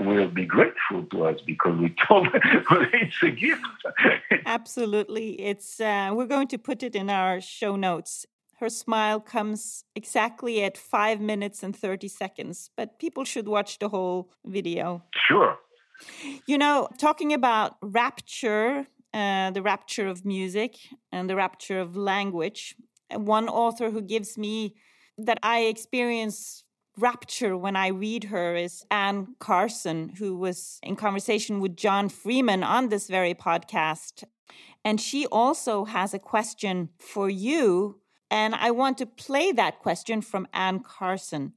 will 0.00 0.28
be 0.28 0.44
grateful 0.44 1.04
to 1.10 1.24
us 1.24 1.40
because 1.46 1.78
we 1.78 1.94
told 2.06 2.26
them 2.26 2.40
it's 2.92 3.22
a 3.22 3.30
gift. 3.30 3.62
Absolutely. 4.46 5.40
It's 5.40 5.80
uh, 5.80 6.10
we're 6.12 6.26
going 6.26 6.48
to 6.48 6.58
put 6.58 6.82
it 6.82 6.94
in 6.94 7.10
our 7.10 7.40
show 7.40 7.76
notes. 7.76 8.26
Her 8.60 8.68
smile 8.68 9.20
comes 9.20 9.84
exactly 9.94 10.62
at 10.62 10.78
five 10.78 11.20
minutes 11.20 11.62
and 11.62 11.74
30 11.76 12.08
seconds, 12.08 12.70
but 12.76 12.98
people 12.98 13.24
should 13.24 13.48
watch 13.48 13.78
the 13.78 13.88
whole 13.88 14.30
video. 14.44 15.02
Sure. 15.28 15.56
You 16.46 16.58
know, 16.58 16.88
talking 16.98 17.32
about 17.32 17.76
rapture, 17.82 18.86
uh, 19.12 19.50
the 19.50 19.62
rapture 19.62 20.06
of 20.06 20.24
music 20.24 20.76
and 21.12 21.28
the 21.28 21.36
rapture 21.36 21.80
of 21.80 21.96
language, 21.96 22.76
one 23.10 23.48
author 23.48 23.90
who 23.90 24.00
gives 24.00 24.38
me 24.38 24.74
that 25.18 25.38
I 25.42 25.60
experience 25.60 26.64
rapture 26.96 27.56
when 27.56 27.76
I 27.76 27.88
read 27.88 28.24
her 28.24 28.54
is 28.54 28.84
Anne 28.90 29.34
Carson, 29.38 30.10
who 30.18 30.36
was 30.36 30.78
in 30.82 30.96
conversation 30.96 31.60
with 31.60 31.76
John 31.76 32.08
Freeman 32.08 32.62
on 32.62 32.88
this 32.88 33.08
very 33.08 33.34
podcast. 33.34 34.24
And 34.84 35.00
she 35.00 35.26
also 35.26 35.84
has 35.84 36.14
a 36.14 36.18
question 36.18 36.90
for 36.98 37.28
you. 37.30 38.00
And 38.30 38.54
I 38.54 38.70
want 38.70 38.98
to 38.98 39.06
play 39.06 39.52
that 39.52 39.80
question 39.80 40.20
from 40.20 40.46
Anne 40.52 40.80
Carson. 40.80 41.54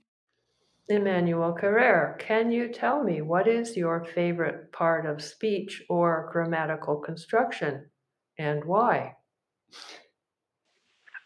Emmanuel 0.90 1.58
Carrère, 1.60 2.18
can 2.18 2.50
you 2.50 2.70
tell 2.70 3.04
me 3.04 3.22
what 3.22 3.48
is 3.48 3.76
your 3.76 4.06
favorite 4.06 4.72
part 4.72 5.06
of 5.06 5.22
speech 5.22 5.84
or 5.90 6.30
grammatical 6.32 6.96
construction 6.96 7.90
and 8.38 8.64
why? 8.64 9.16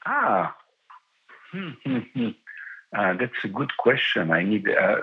Ah. 0.05 0.55
Uh, 2.93 3.13
that's 3.13 3.41
a 3.45 3.47
good 3.47 3.71
question. 3.77 4.31
I 4.31 4.43
need. 4.43 4.67
Uh, 4.67 4.97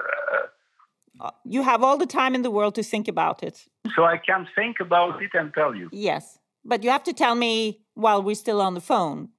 uh, 1.21 1.31
you 1.45 1.63
have 1.63 1.83
all 1.83 1.97
the 1.97 2.07
time 2.07 2.35
in 2.35 2.43
the 2.43 2.51
world 2.51 2.75
to 2.75 2.83
think 2.83 3.09
about 3.09 3.43
it. 3.43 3.67
So 3.97 4.05
I 4.05 4.19
can 4.19 4.47
think 4.55 4.77
about 4.81 5.23
it 5.23 5.31
and 5.33 5.53
tell 5.55 5.75
you. 5.75 5.89
Yes, 5.91 6.39
but 6.65 6.85
you 6.85 6.91
have 6.91 7.05
to 7.05 7.15
tell 7.15 7.35
me 7.35 7.81
while 7.95 8.23
we're 8.23 8.35
still 8.35 8.61
on 8.61 8.75
the 8.75 8.81
phone. 8.83 9.31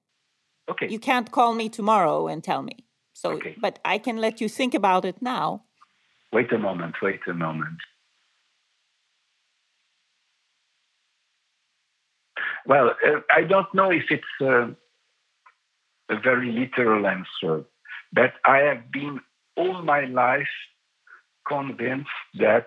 Okay. 0.69 0.87
You 0.89 0.99
can't 0.99 1.31
call 1.31 1.53
me 1.53 1.69
tomorrow 1.69 2.27
and 2.27 2.43
tell 2.43 2.63
me. 2.63 2.85
So, 3.13 3.31
okay. 3.33 3.55
but 3.61 3.79
I 3.85 3.99
can 3.99 4.17
let 4.17 4.41
you 4.41 4.49
think 4.49 4.73
about 4.73 5.05
it 5.05 5.21
now. 5.21 5.63
Wait 6.33 6.51
a 6.51 6.57
moment. 6.57 6.95
Wait 7.01 7.19
a 7.27 7.33
moment. 7.33 7.79
Well, 12.65 12.89
uh, 12.89 13.19
I 13.35 13.43
don't 13.43 13.73
know 13.73 13.91
if 13.91 14.05
it's 14.09 14.35
uh, 14.41 14.67
a 16.09 16.19
very 16.19 16.51
literal 16.51 17.05
answer, 17.05 17.65
but 18.11 18.33
I 18.45 18.57
have 18.59 18.91
been 18.91 19.19
all 19.55 19.81
my 19.81 20.05
life 20.05 20.47
convinced 21.47 22.09
that 22.35 22.65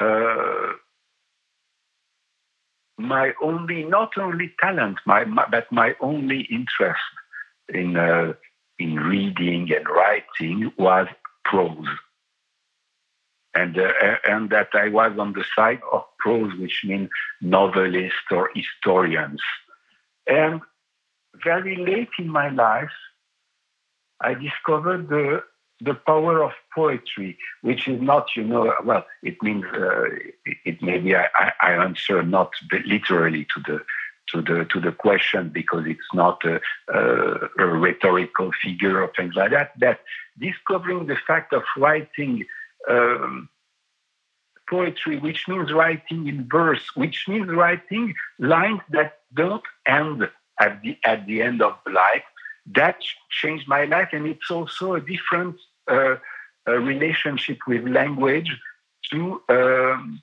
uh, 0.00 0.72
my 2.98 3.32
only, 3.42 3.84
not 3.84 4.16
only 4.18 4.52
talent, 4.60 4.98
my, 5.06 5.24
my, 5.24 5.46
but 5.50 5.70
my 5.70 5.94
only 6.00 6.40
interest 6.50 7.00
in 7.68 7.96
uh, 7.96 8.32
in 8.78 8.96
reading 8.96 9.70
and 9.74 9.86
writing 9.88 10.72
was 10.78 11.06
prose, 11.44 11.86
and 13.54 13.78
uh, 13.78 13.92
and 14.28 14.50
that 14.50 14.68
I 14.74 14.88
was 14.88 15.18
on 15.18 15.32
the 15.32 15.44
side 15.54 15.80
of 15.92 16.04
prose, 16.18 16.52
which 16.58 16.82
means 16.84 17.10
novelists 17.40 18.30
or 18.30 18.50
historians, 18.54 19.40
and 20.26 20.60
very 21.42 21.76
late 21.76 22.10
in 22.18 22.28
my 22.28 22.48
life, 22.48 22.90
I 24.20 24.34
discovered 24.34 25.08
the 25.08 25.42
the 25.80 25.94
power 25.94 26.42
of 26.42 26.52
poetry, 26.74 27.36
which 27.60 27.86
is 27.86 28.00
not, 28.00 28.28
you 28.34 28.44
know, 28.44 28.72
well, 28.84 29.04
it 29.22 29.42
means 29.42 29.64
uh, 29.74 30.04
it, 30.64 30.80
maybe 30.80 31.14
I, 31.14 31.26
I, 31.60 31.72
answer 31.72 32.22
not 32.22 32.52
literally 32.86 33.46
to 33.54 33.60
the 33.66 33.80
to 34.28 34.40
the 34.40 34.64
to 34.64 34.80
the 34.80 34.92
question 34.92 35.50
because 35.50 35.84
it's 35.86 36.14
not 36.14 36.42
a, 36.46 36.60
a, 36.88 37.48
a 37.58 37.66
rhetorical 37.66 38.52
figure 38.62 39.02
or 39.02 39.12
things 39.14 39.34
like 39.34 39.50
that. 39.50 39.72
That 39.78 40.00
discovering 40.38 41.06
the 41.06 41.16
fact 41.26 41.52
of 41.52 41.62
writing. 41.76 42.44
Um, 42.88 43.48
poetry, 44.68 45.16
which 45.18 45.46
means 45.46 45.72
writing 45.72 46.26
in 46.26 46.48
verse, 46.48 46.82
which 46.96 47.26
means 47.28 47.48
writing 47.48 48.12
lines 48.40 48.80
that 48.90 49.20
don't 49.32 49.62
end 49.86 50.28
at 50.60 50.82
the 50.82 50.96
at 51.04 51.26
the 51.26 51.42
end 51.42 51.62
of 51.62 51.74
life, 51.86 52.24
that 52.74 52.98
changed 53.30 53.68
my 53.68 53.84
life. 53.84 54.08
And 54.12 54.26
it's 54.26 54.50
also 54.50 54.94
a 54.94 55.00
different 55.00 55.56
uh, 55.90 56.16
relationship 56.66 57.58
with 57.66 57.86
language 57.86 58.50
to, 59.12 59.40
um, 59.48 60.22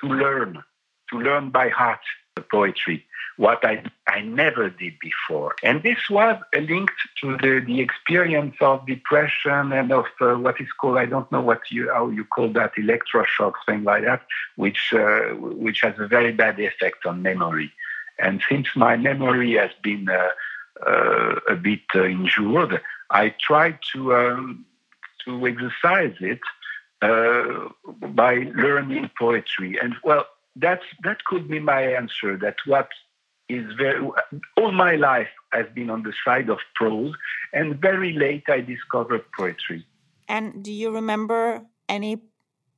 to 0.00 0.06
learn, 0.06 0.62
to 1.10 1.18
learn 1.18 1.50
by 1.50 1.68
heart 1.68 2.00
the 2.36 2.42
poetry, 2.42 3.04
what 3.36 3.64
I, 3.64 3.82
I 4.08 4.20
never 4.22 4.70
did 4.70 4.94
before. 5.00 5.54
And 5.62 5.82
this 5.82 5.98
was 6.08 6.40
linked 6.54 6.94
to 7.20 7.36
the, 7.36 7.62
the 7.66 7.80
experience 7.80 8.56
of 8.60 8.86
depression 8.86 9.72
and 9.72 9.92
of 9.92 10.06
uh, 10.20 10.34
what 10.34 10.60
is 10.60 10.68
called, 10.80 10.98
I 10.98 11.06
don't 11.06 11.30
know 11.30 11.40
what 11.40 11.62
you, 11.70 11.90
how 11.92 12.08
you 12.08 12.24
call 12.24 12.48
that, 12.52 12.72
electroshock, 12.76 13.54
thing 13.66 13.84
like 13.84 14.04
that, 14.04 14.22
which, 14.56 14.92
uh, 14.94 15.34
which 15.34 15.82
has 15.82 15.94
a 15.98 16.06
very 16.06 16.32
bad 16.32 16.58
effect 16.60 17.04
on 17.04 17.22
memory. 17.22 17.72
And 18.18 18.42
since 18.48 18.68
my 18.74 18.96
memory 18.96 19.54
has 19.54 19.70
been 19.82 20.08
uh, 20.08 20.30
uh, 20.86 21.34
a 21.48 21.54
bit 21.54 21.80
uh, 21.94 22.04
injured, 22.04 22.80
I 23.10 23.34
try 23.40 23.78
to 23.92 24.14
um, 24.14 24.64
to 25.24 25.46
exercise 25.46 26.16
it 26.20 26.40
by 27.00 28.34
learning 28.54 29.10
poetry. 29.18 29.78
And 29.80 29.94
well, 30.02 30.26
that's 30.56 30.84
that 31.04 31.24
could 31.24 31.48
be 31.48 31.60
my 31.60 31.82
answer. 31.82 32.36
That 32.36 32.56
what 32.66 32.88
is 33.48 33.64
very 33.76 34.06
all 34.56 34.72
my 34.72 34.96
life 34.96 35.28
has 35.52 35.66
been 35.74 35.90
on 35.90 36.02
the 36.02 36.12
side 36.24 36.48
of 36.48 36.58
prose, 36.74 37.14
and 37.52 37.80
very 37.80 38.12
late 38.12 38.44
I 38.48 38.60
discovered 38.60 39.24
poetry. 39.36 39.86
And 40.28 40.62
do 40.62 40.72
you 40.72 40.90
remember 40.90 41.62
any 41.88 42.22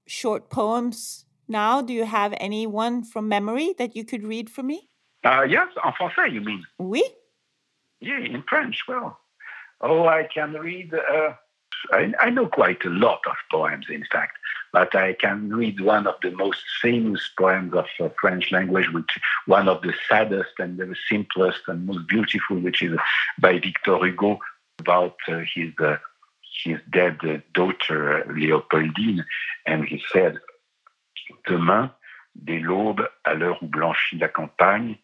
short 0.07 0.51
poems 0.51 1.24
now? 1.49 1.80
Do 1.82 1.93
you 1.93 2.05
have 2.05 2.34
any 2.38 2.66
one 2.66 3.03
from 3.03 3.28
memory 3.28 3.74
that 3.78 3.97
you 3.97 4.05
could 4.05 4.24
read 4.24 4.51
for 4.51 4.62
me? 4.62 4.89
Uh, 5.22 5.42
yes, 5.42 5.68
en 5.84 5.92
français, 5.92 6.32
you 6.32 6.40
mean? 6.40 6.64
Oui. 6.78 7.02
Yeah, 8.00 8.18
in 8.18 8.42
French. 8.48 8.84
Well, 8.88 9.18
oh, 9.82 10.06
I 10.06 10.26
can 10.32 10.54
read. 10.54 10.94
Uh, 10.94 11.34
I, 11.92 12.12
I, 12.18 12.30
know 12.30 12.46
quite 12.46 12.84
a 12.84 12.90
lot 12.90 13.20
of 13.26 13.36
poems, 13.50 13.86
in 13.90 14.04
fact, 14.10 14.38
but 14.72 14.94
I 14.94 15.12
can 15.14 15.50
read 15.50 15.80
one 15.80 16.06
of 16.06 16.14
the 16.22 16.30
most 16.30 16.62
famous 16.80 17.28
poems 17.38 17.74
of 17.74 17.86
uh, 18.00 18.08
French 18.20 18.50
language, 18.50 18.88
which 18.92 19.18
one 19.46 19.68
of 19.68 19.82
the 19.82 19.92
saddest 20.08 20.52
and 20.58 20.78
the 20.78 20.94
simplest 21.08 21.60
and 21.68 21.86
most 21.86 22.08
beautiful, 22.08 22.58
which 22.58 22.82
is 22.82 22.98
by 23.38 23.58
Victor 23.58 23.98
Hugo 23.98 24.38
about 24.78 25.16
uh, 25.28 25.40
his 25.54 25.72
uh, 25.78 25.96
his 26.64 26.78
dead 26.90 27.18
daughter 27.52 28.24
Léopoldine, 28.28 29.24
and 29.66 29.84
he 29.84 30.02
said, 30.12 30.38
"Demain, 31.46 31.90
dès 32.34 32.60
l'aube, 32.60 33.06
à 33.24 33.34
l'heure 33.34 33.62
où 33.62 33.68
blanchit 33.68 34.18
la 34.18 34.28
campagne." 34.28 34.96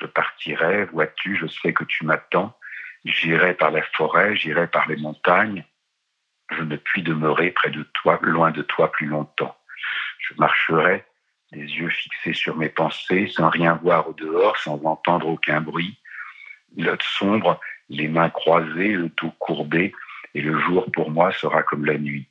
Je 0.00 0.06
partirai, 0.06 0.84
vois-tu, 0.86 1.36
je 1.36 1.46
sais 1.46 1.72
que 1.72 1.84
tu 1.84 2.04
m'attends, 2.04 2.56
j'irai 3.04 3.54
par 3.54 3.70
la 3.70 3.82
forêt, 3.82 4.36
j'irai 4.36 4.66
par 4.66 4.88
les 4.88 4.96
montagnes, 4.96 5.64
je 6.50 6.62
ne 6.62 6.76
puis 6.76 7.02
demeurer 7.02 7.50
près 7.50 7.70
de 7.70 7.82
toi, 7.94 8.18
loin 8.22 8.50
de 8.50 8.62
toi 8.62 8.92
plus 8.92 9.06
longtemps. 9.06 9.56
Je 10.18 10.34
marcherai, 10.38 11.04
les 11.52 11.66
yeux 11.66 11.90
fixés 11.90 12.32
sur 12.32 12.56
mes 12.56 12.68
pensées, 12.68 13.28
sans 13.28 13.48
rien 13.48 13.74
voir 13.74 14.08
au 14.08 14.12
dehors, 14.12 14.56
sans 14.58 14.82
entendre 14.84 15.28
aucun 15.28 15.60
bruit, 15.60 15.98
l'œil 16.76 16.96
sombre, 17.00 17.60
les 17.88 18.08
mains 18.08 18.30
croisées, 18.30 18.92
le 18.92 19.08
dos 19.10 19.32
courbé, 19.38 19.94
et 20.34 20.40
le 20.40 20.58
jour 20.58 20.90
pour 20.92 21.10
moi 21.10 21.32
sera 21.32 21.62
comme 21.62 21.84
la 21.84 21.98
nuit. 21.98 22.28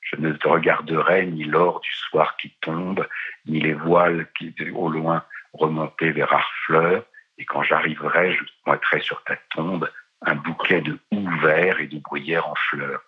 Je 0.00 0.16
ne 0.16 0.34
regarderai 0.42 1.26
ni 1.26 1.44
l'or 1.44 1.80
du 1.80 1.92
soir 1.92 2.36
qui 2.36 2.50
tombe, 2.60 3.06
ni 3.46 3.60
les 3.60 3.74
voiles 3.74 4.26
qui, 4.36 4.54
au 4.72 4.88
loin, 4.88 5.24
remonter 5.52 6.10
vers 6.10 6.32
Harfleur, 6.32 7.04
et 7.38 7.44
quand 7.44 7.62
j'arriverai, 7.62 8.32
je 8.32 8.44
mettrai 8.66 9.00
sur 9.00 9.22
ta 9.24 9.36
tombe 9.54 9.90
un 10.22 10.34
bouquet 10.34 10.80
de 10.80 10.98
houx 11.10 11.28
verts 11.40 11.80
et 11.80 11.86
de 11.86 11.98
bruyères 11.98 12.46
en 12.46 12.54
fleurs. 12.54 13.00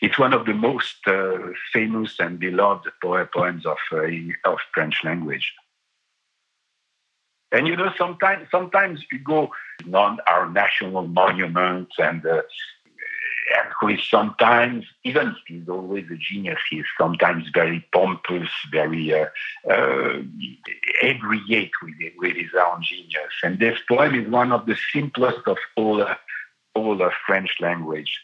It's 0.00 0.18
one 0.18 0.32
of 0.32 0.44
the 0.46 0.54
most 0.54 1.06
uh, 1.06 1.52
famous 1.72 2.18
and 2.18 2.38
beloved 2.38 2.90
poems 3.00 3.66
of, 3.66 3.78
uh, 3.92 4.06
of 4.44 4.58
French 4.72 5.02
language. 5.04 5.54
And 7.52 7.68
you 7.68 7.76
know, 7.76 7.92
sometimes 7.98 8.48
sometimes 8.50 9.04
you 9.12 9.18
go 9.18 9.50
on 9.92 10.18
our 10.26 10.48
national 10.48 11.06
monuments 11.06 11.94
and 11.98 12.24
uh, 12.24 12.42
and 13.56 13.68
who 13.80 13.88
is 13.88 14.00
sometimes, 14.08 14.84
even 15.04 15.28
if 15.28 15.36
he's 15.46 15.68
always 15.68 16.04
a 16.10 16.16
genius, 16.16 16.58
he 16.70 16.76
is 16.78 16.86
sometimes 16.98 17.44
very 17.52 17.86
pompous, 17.92 18.48
very 18.70 19.12
uh, 19.12 19.26
uh, 19.70 20.22
with, 21.82 22.12
with 22.18 22.36
his 22.36 22.50
own 22.58 22.82
genius. 22.82 23.32
And 23.42 23.58
this 23.58 23.78
poem 23.88 24.14
is 24.14 24.28
one 24.28 24.52
of 24.52 24.66
the 24.66 24.76
simplest 24.92 25.46
of 25.46 25.58
all, 25.76 26.02
uh, 26.02 26.14
all 26.74 27.02
of 27.02 27.12
French 27.26 27.56
language. 27.60 28.20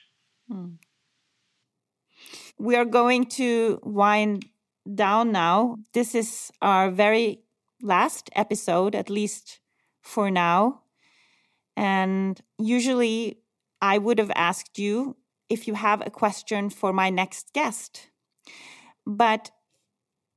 Hmm. 0.48 0.74
We 2.58 2.74
are 2.76 2.84
going 2.84 3.26
to 3.26 3.80
wind 3.82 4.46
down 4.94 5.32
now. 5.32 5.78
This 5.92 6.14
is 6.14 6.50
our 6.62 6.90
very 6.90 7.40
last 7.82 8.30
episode, 8.34 8.94
at 8.94 9.10
least 9.10 9.60
for 10.02 10.30
now. 10.30 10.82
And 11.76 12.40
usually 12.58 13.38
I 13.80 13.98
would 13.98 14.18
have 14.18 14.32
asked 14.34 14.78
you 14.78 15.16
if 15.48 15.66
you 15.66 15.74
have 15.74 16.02
a 16.06 16.10
question 16.10 16.70
for 16.70 16.92
my 16.92 17.10
next 17.10 17.52
guest. 17.52 18.08
But 19.06 19.50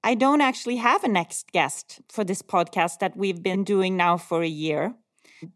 I 0.03 0.15
don't 0.15 0.41
actually 0.41 0.77
have 0.77 1.03
a 1.03 1.07
next 1.07 1.51
guest 1.51 2.01
for 2.09 2.23
this 2.23 2.41
podcast 2.41 2.99
that 2.99 3.15
we've 3.15 3.43
been 3.43 3.63
doing 3.63 3.95
now 3.95 4.17
for 4.17 4.41
a 4.41 4.47
year 4.47 4.95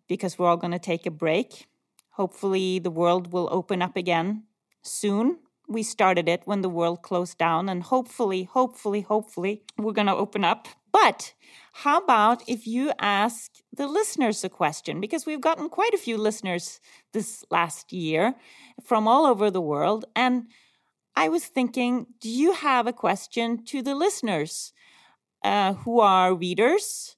because 0.07 0.37
we're 0.37 0.47
all 0.47 0.57
going 0.57 0.71
to 0.71 0.79
take 0.79 1.05
a 1.05 1.11
break. 1.11 1.67
Hopefully, 2.11 2.79
the 2.79 2.91
world 2.91 3.33
will 3.33 3.49
open 3.51 3.81
up 3.81 3.97
again 3.97 4.43
soon. 4.83 5.39
We 5.67 5.83
started 5.83 6.29
it 6.29 6.43
when 6.45 6.61
the 6.61 6.69
world 6.69 7.01
closed 7.01 7.37
down, 7.39 7.69
and 7.69 7.81
hopefully, 7.81 8.43
hopefully, 8.43 9.01
hopefully, 9.01 9.63
we're 9.77 9.93
going 9.93 10.07
to 10.07 10.15
open 10.15 10.43
up. 10.43 10.67
But 10.95 11.33
how 11.83 11.97
about 11.97 12.41
if 12.47 12.65
you 12.65 12.93
ask 12.99 13.51
the 13.75 13.85
listeners 13.85 14.45
a 14.45 14.49
question? 14.49 15.01
Because 15.01 15.25
we've 15.25 15.41
gotten 15.41 15.67
quite 15.67 15.93
a 15.93 15.97
few 15.97 16.17
listeners 16.17 16.79
this 17.11 17.43
last 17.51 17.91
year 17.91 18.35
from 18.81 19.05
all 19.05 19.25
over 19.25 19.51
the 19.51 19.59
world. 19.73 20.05
And 20.15 20.47
I 21.13 21.27
was 21.27 21.47
thinking, 21.47 22.07
do 22.21 22.29
you 22.29 22.53
have 22.53 22.87
a 22.87 22.93
question 22.93 23.65
to 23.65 23.81
the 23.81 23.93
listeners 23.93 24.71
uh, 25.43 25.73
who 25.73 25.99
are 25.99 26.33
readers? 26.33 27.17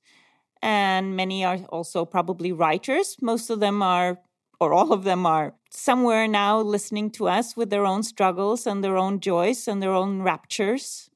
And 0.60 1.16
many 1.16 1.46
are 1.46 1.60
also 1.70 2.04
probably 2.04 2.52
writers. 2.52 3.18
Most 3.22 3.52
of 3.52 3.60
them 3.60 3.84
are 3.84 4.18
or 4.60 4.74
all 4.74 4.92
of 4.92 5.04
them 5.04 5.28
are 5.28 5.54
somewhere 5.70 6.28
now 6.28 6.60
listening 6.60 7.12
to 7.12 7.28
us 7.28 7.56
with 7.56 7.70
their 7.70 7.86
own 7.86 8.02
struggles 8.02 8.66
and 8.66 8.84
their 8.84 8.98
own 8.98 9.20
joys 9.20 9.68
and 9.68 9.84
their 9.84 9.94
own 9.94 10.24
raptures. 10.24 11.12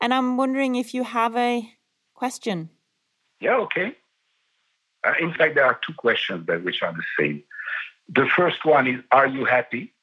And 0.00 0.14
I'm 0.14 0.36
wondering 0.36 0.76
if 0.76 0.94
you 0.94 1.02
have 1.02 1.36
a 1.36 1.75
question. 2.16 2.70
Yeah, 3.40 3.56
okay. 3.58 3.96
Uh, 5.04 5.12
in 5.20 5.32
fact, 5.34 5.54
there 5.54 5.66
are 5.66 5.78
two 5.86 5.94
questions 5.94 6.46
that 6.46 6.64
which 6.64 6.82
are 6.82 6.92
the 6.92 7.04
same. 7.18 7.44
The 8.08 8.26
first 8.36 8.64
one 8.64 8.86
is, 8.86 9.00
are 9.12 9.26
you 9.26 9.44
happy? 9.44 9.94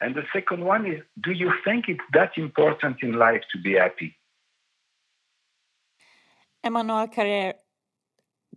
And 0.00 0.14
the 0.14 0.24
second 0.32 0.64
one 0.64 0.86
is, 0.86 1.00
do 1.20 1.32
you 1.32 1.52
think 1.64 1.88
it's 1.88 2.00
that 2.14 2.32
important 2.38 3.02
in 3.02 3.12
life 3.12 3.42
to 3.52 3.60
be 3.60 3.74
happy? 3.74 4.16
Emmanuel 6.64 7.08
Carrère, 7.08 7.54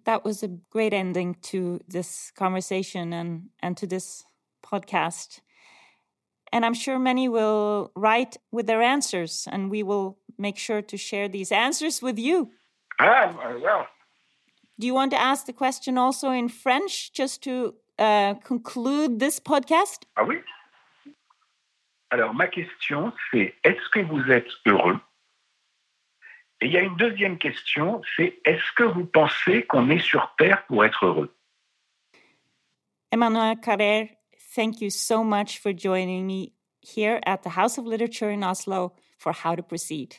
that 0.05 0.23
was 0.23 0.43
a 0.43 0.49
great 0.69 0.93
ending 0.93 1.35
to 1.41 1.79
this 1.87 2.31
conversation 2.35 3.13
and, 3.13 3.49
and 3.61 3.75
to 3.77 3.87
this 3.87 4.23
podcast. 4.65 5.41
And 6.51 6.65
I'm 6.65 6.73
sure 6.73 6.99
many 6.99 7.27
will 7.27 7.91
write 7.95 8.37
with 8.51 8.67
their 8.67 8.81
answers, 8.81 9.47
and 9.51 9.71
we 9.71 9.83
will 9.83 10.19
make 10.37 10.57
sure 10.57 10.81
to 10.81 10.97
share 10.97 11.27
these 11.27 11.51
answers 11.51 12.01
with 12.01 12.19
you. 12.19 12.51
Ah, 12.99 13.33
well. 13.61 13.87
Do 14.79 14.87
you 14.87 14.93
want 14.93 15.11
to 15.11 15.21
ask 15.21 15.45
the 15.45 15.53
question 15.53 15.97
also 15.97 16.31
in 16.31 16.49
French 16.49 17.13
just 17.13 17.43
to 17.43 17.75
uh, 17.99 18.35
conclude 18.35 19.19
this 19.19 19.39
podcast? 19.39 20.05
Ah 20.17 20.23
oui. 20.23 20.37
Alors, 22.11 22.33
ma 22.33 22.47
question, 22.47 23.11
c'est 23.31 23.55
est-ce 23.63 23.89
que 23.89 24.01
vous 24.01 24.31
êtes 24.31 24.49
heureux 24.67 24.99
Et 26.61 26.67
il 26.67 26.71
y 26.71 26.77
a 26.77 26.81
une 26.81 26.95
deuxième 26.95 27.37
question, 27.39 28.01
c'est 28.15 28.39
est-ce 28.45 28.71
que 28.75 28.83
vous 28.83 29.05
pensez 29.05 29.63
qu'on 29.63 29.89
est 29.89 29.99
sur 29.99 30.33
Terre 30.37 30.63
pour 30.67 30.85
être 30.85 31.05
heureux 31.05 31.35
Emmanuel 33.11 33.59
Carrère, 33.59 34.07
thank 34.55 34.79
you 34.79 34.89
so 34.89 35.23
much 35.23 35.59
for 35.59 35.73
joining 35.73 36.25
me 36.25 36.53
here 36.81 37.19
at 37.25 37.43
the 37.43 37.49
House 37.49 37.77
of 37.77 37.85
Literature 37.85 38.29
in 38.29 38.43
Oslo 38.43 38.93
for 39.23 39.31
How 39.41 39.55
to 39.55 39.63
Proceed. 39.63 40.09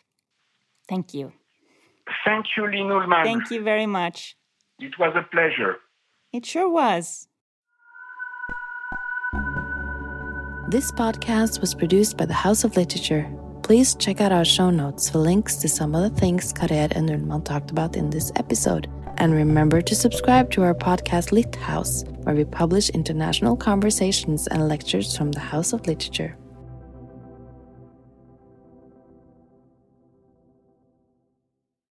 Thank 0.88 1.14
you. 1.14 1.32
Thank 2.24 2.46
you, 2.56 2.62
Linn 2.64 2.90
Ullmann. 2.96 3.24
Thank 3.24 3.50
you 3.50 3.62
very 3.62 3.86
much. 3.86 4.36
It 4.78 4.98
was 4.98 5.12
a 5.22 5.24
pleasure. 5.34 5.76
It 6.32 6.44
sure 6.44 6.70
was. 6.82 7.28
This 10.68 10.90
podcast 10.92 11.60
was 11.60 11.72
produced 11.74 12.16
by 12.16 12.26
the 12.26 12.40
House 12.44 12.64
of 12.64 12.76
Literature 12.76 13.26
Please 13.64 13.94
check 13.94 14.20
out 14.20 14.30
our 14.30 14.44
show 14.44 14.68
notes 14.68 15.08
for 15.08 15.20
links 15.20 15.56
to 15.56 15.68
some 15.70 15.94
of 15.94 16.02
the 16.02 16.20
things 16.20 16.52
Carrère 16.52 16.94
and 16.94 17.08
Ullmann 17.08 17.46
talked 17.46 17.70
about 17.70 17.96
in 17.96 18.10
this 18.10 18.30
episode. 18.36 18.90
And 19.16 19.32
remember 19.32 19.80
to 19.80 19.94
subscribe 19.94 20.50
to 20.50 20.62
our 20.64 20.74
podcast 20.74 21.32
Lit 21.32 21.56
House, 21.56 22.04
where 22.24 22.34
we 22.34 22.44
publish 22.44 22.90
international 22.90 23.56
conversations 23.56 24.46
and 24.48 24.68
lectures 24.68 25.16
from 25.16 25.32
the 25.32 25.40
House 25.40 25.72
of 25.72 25.86
Literature. 25.86 26.36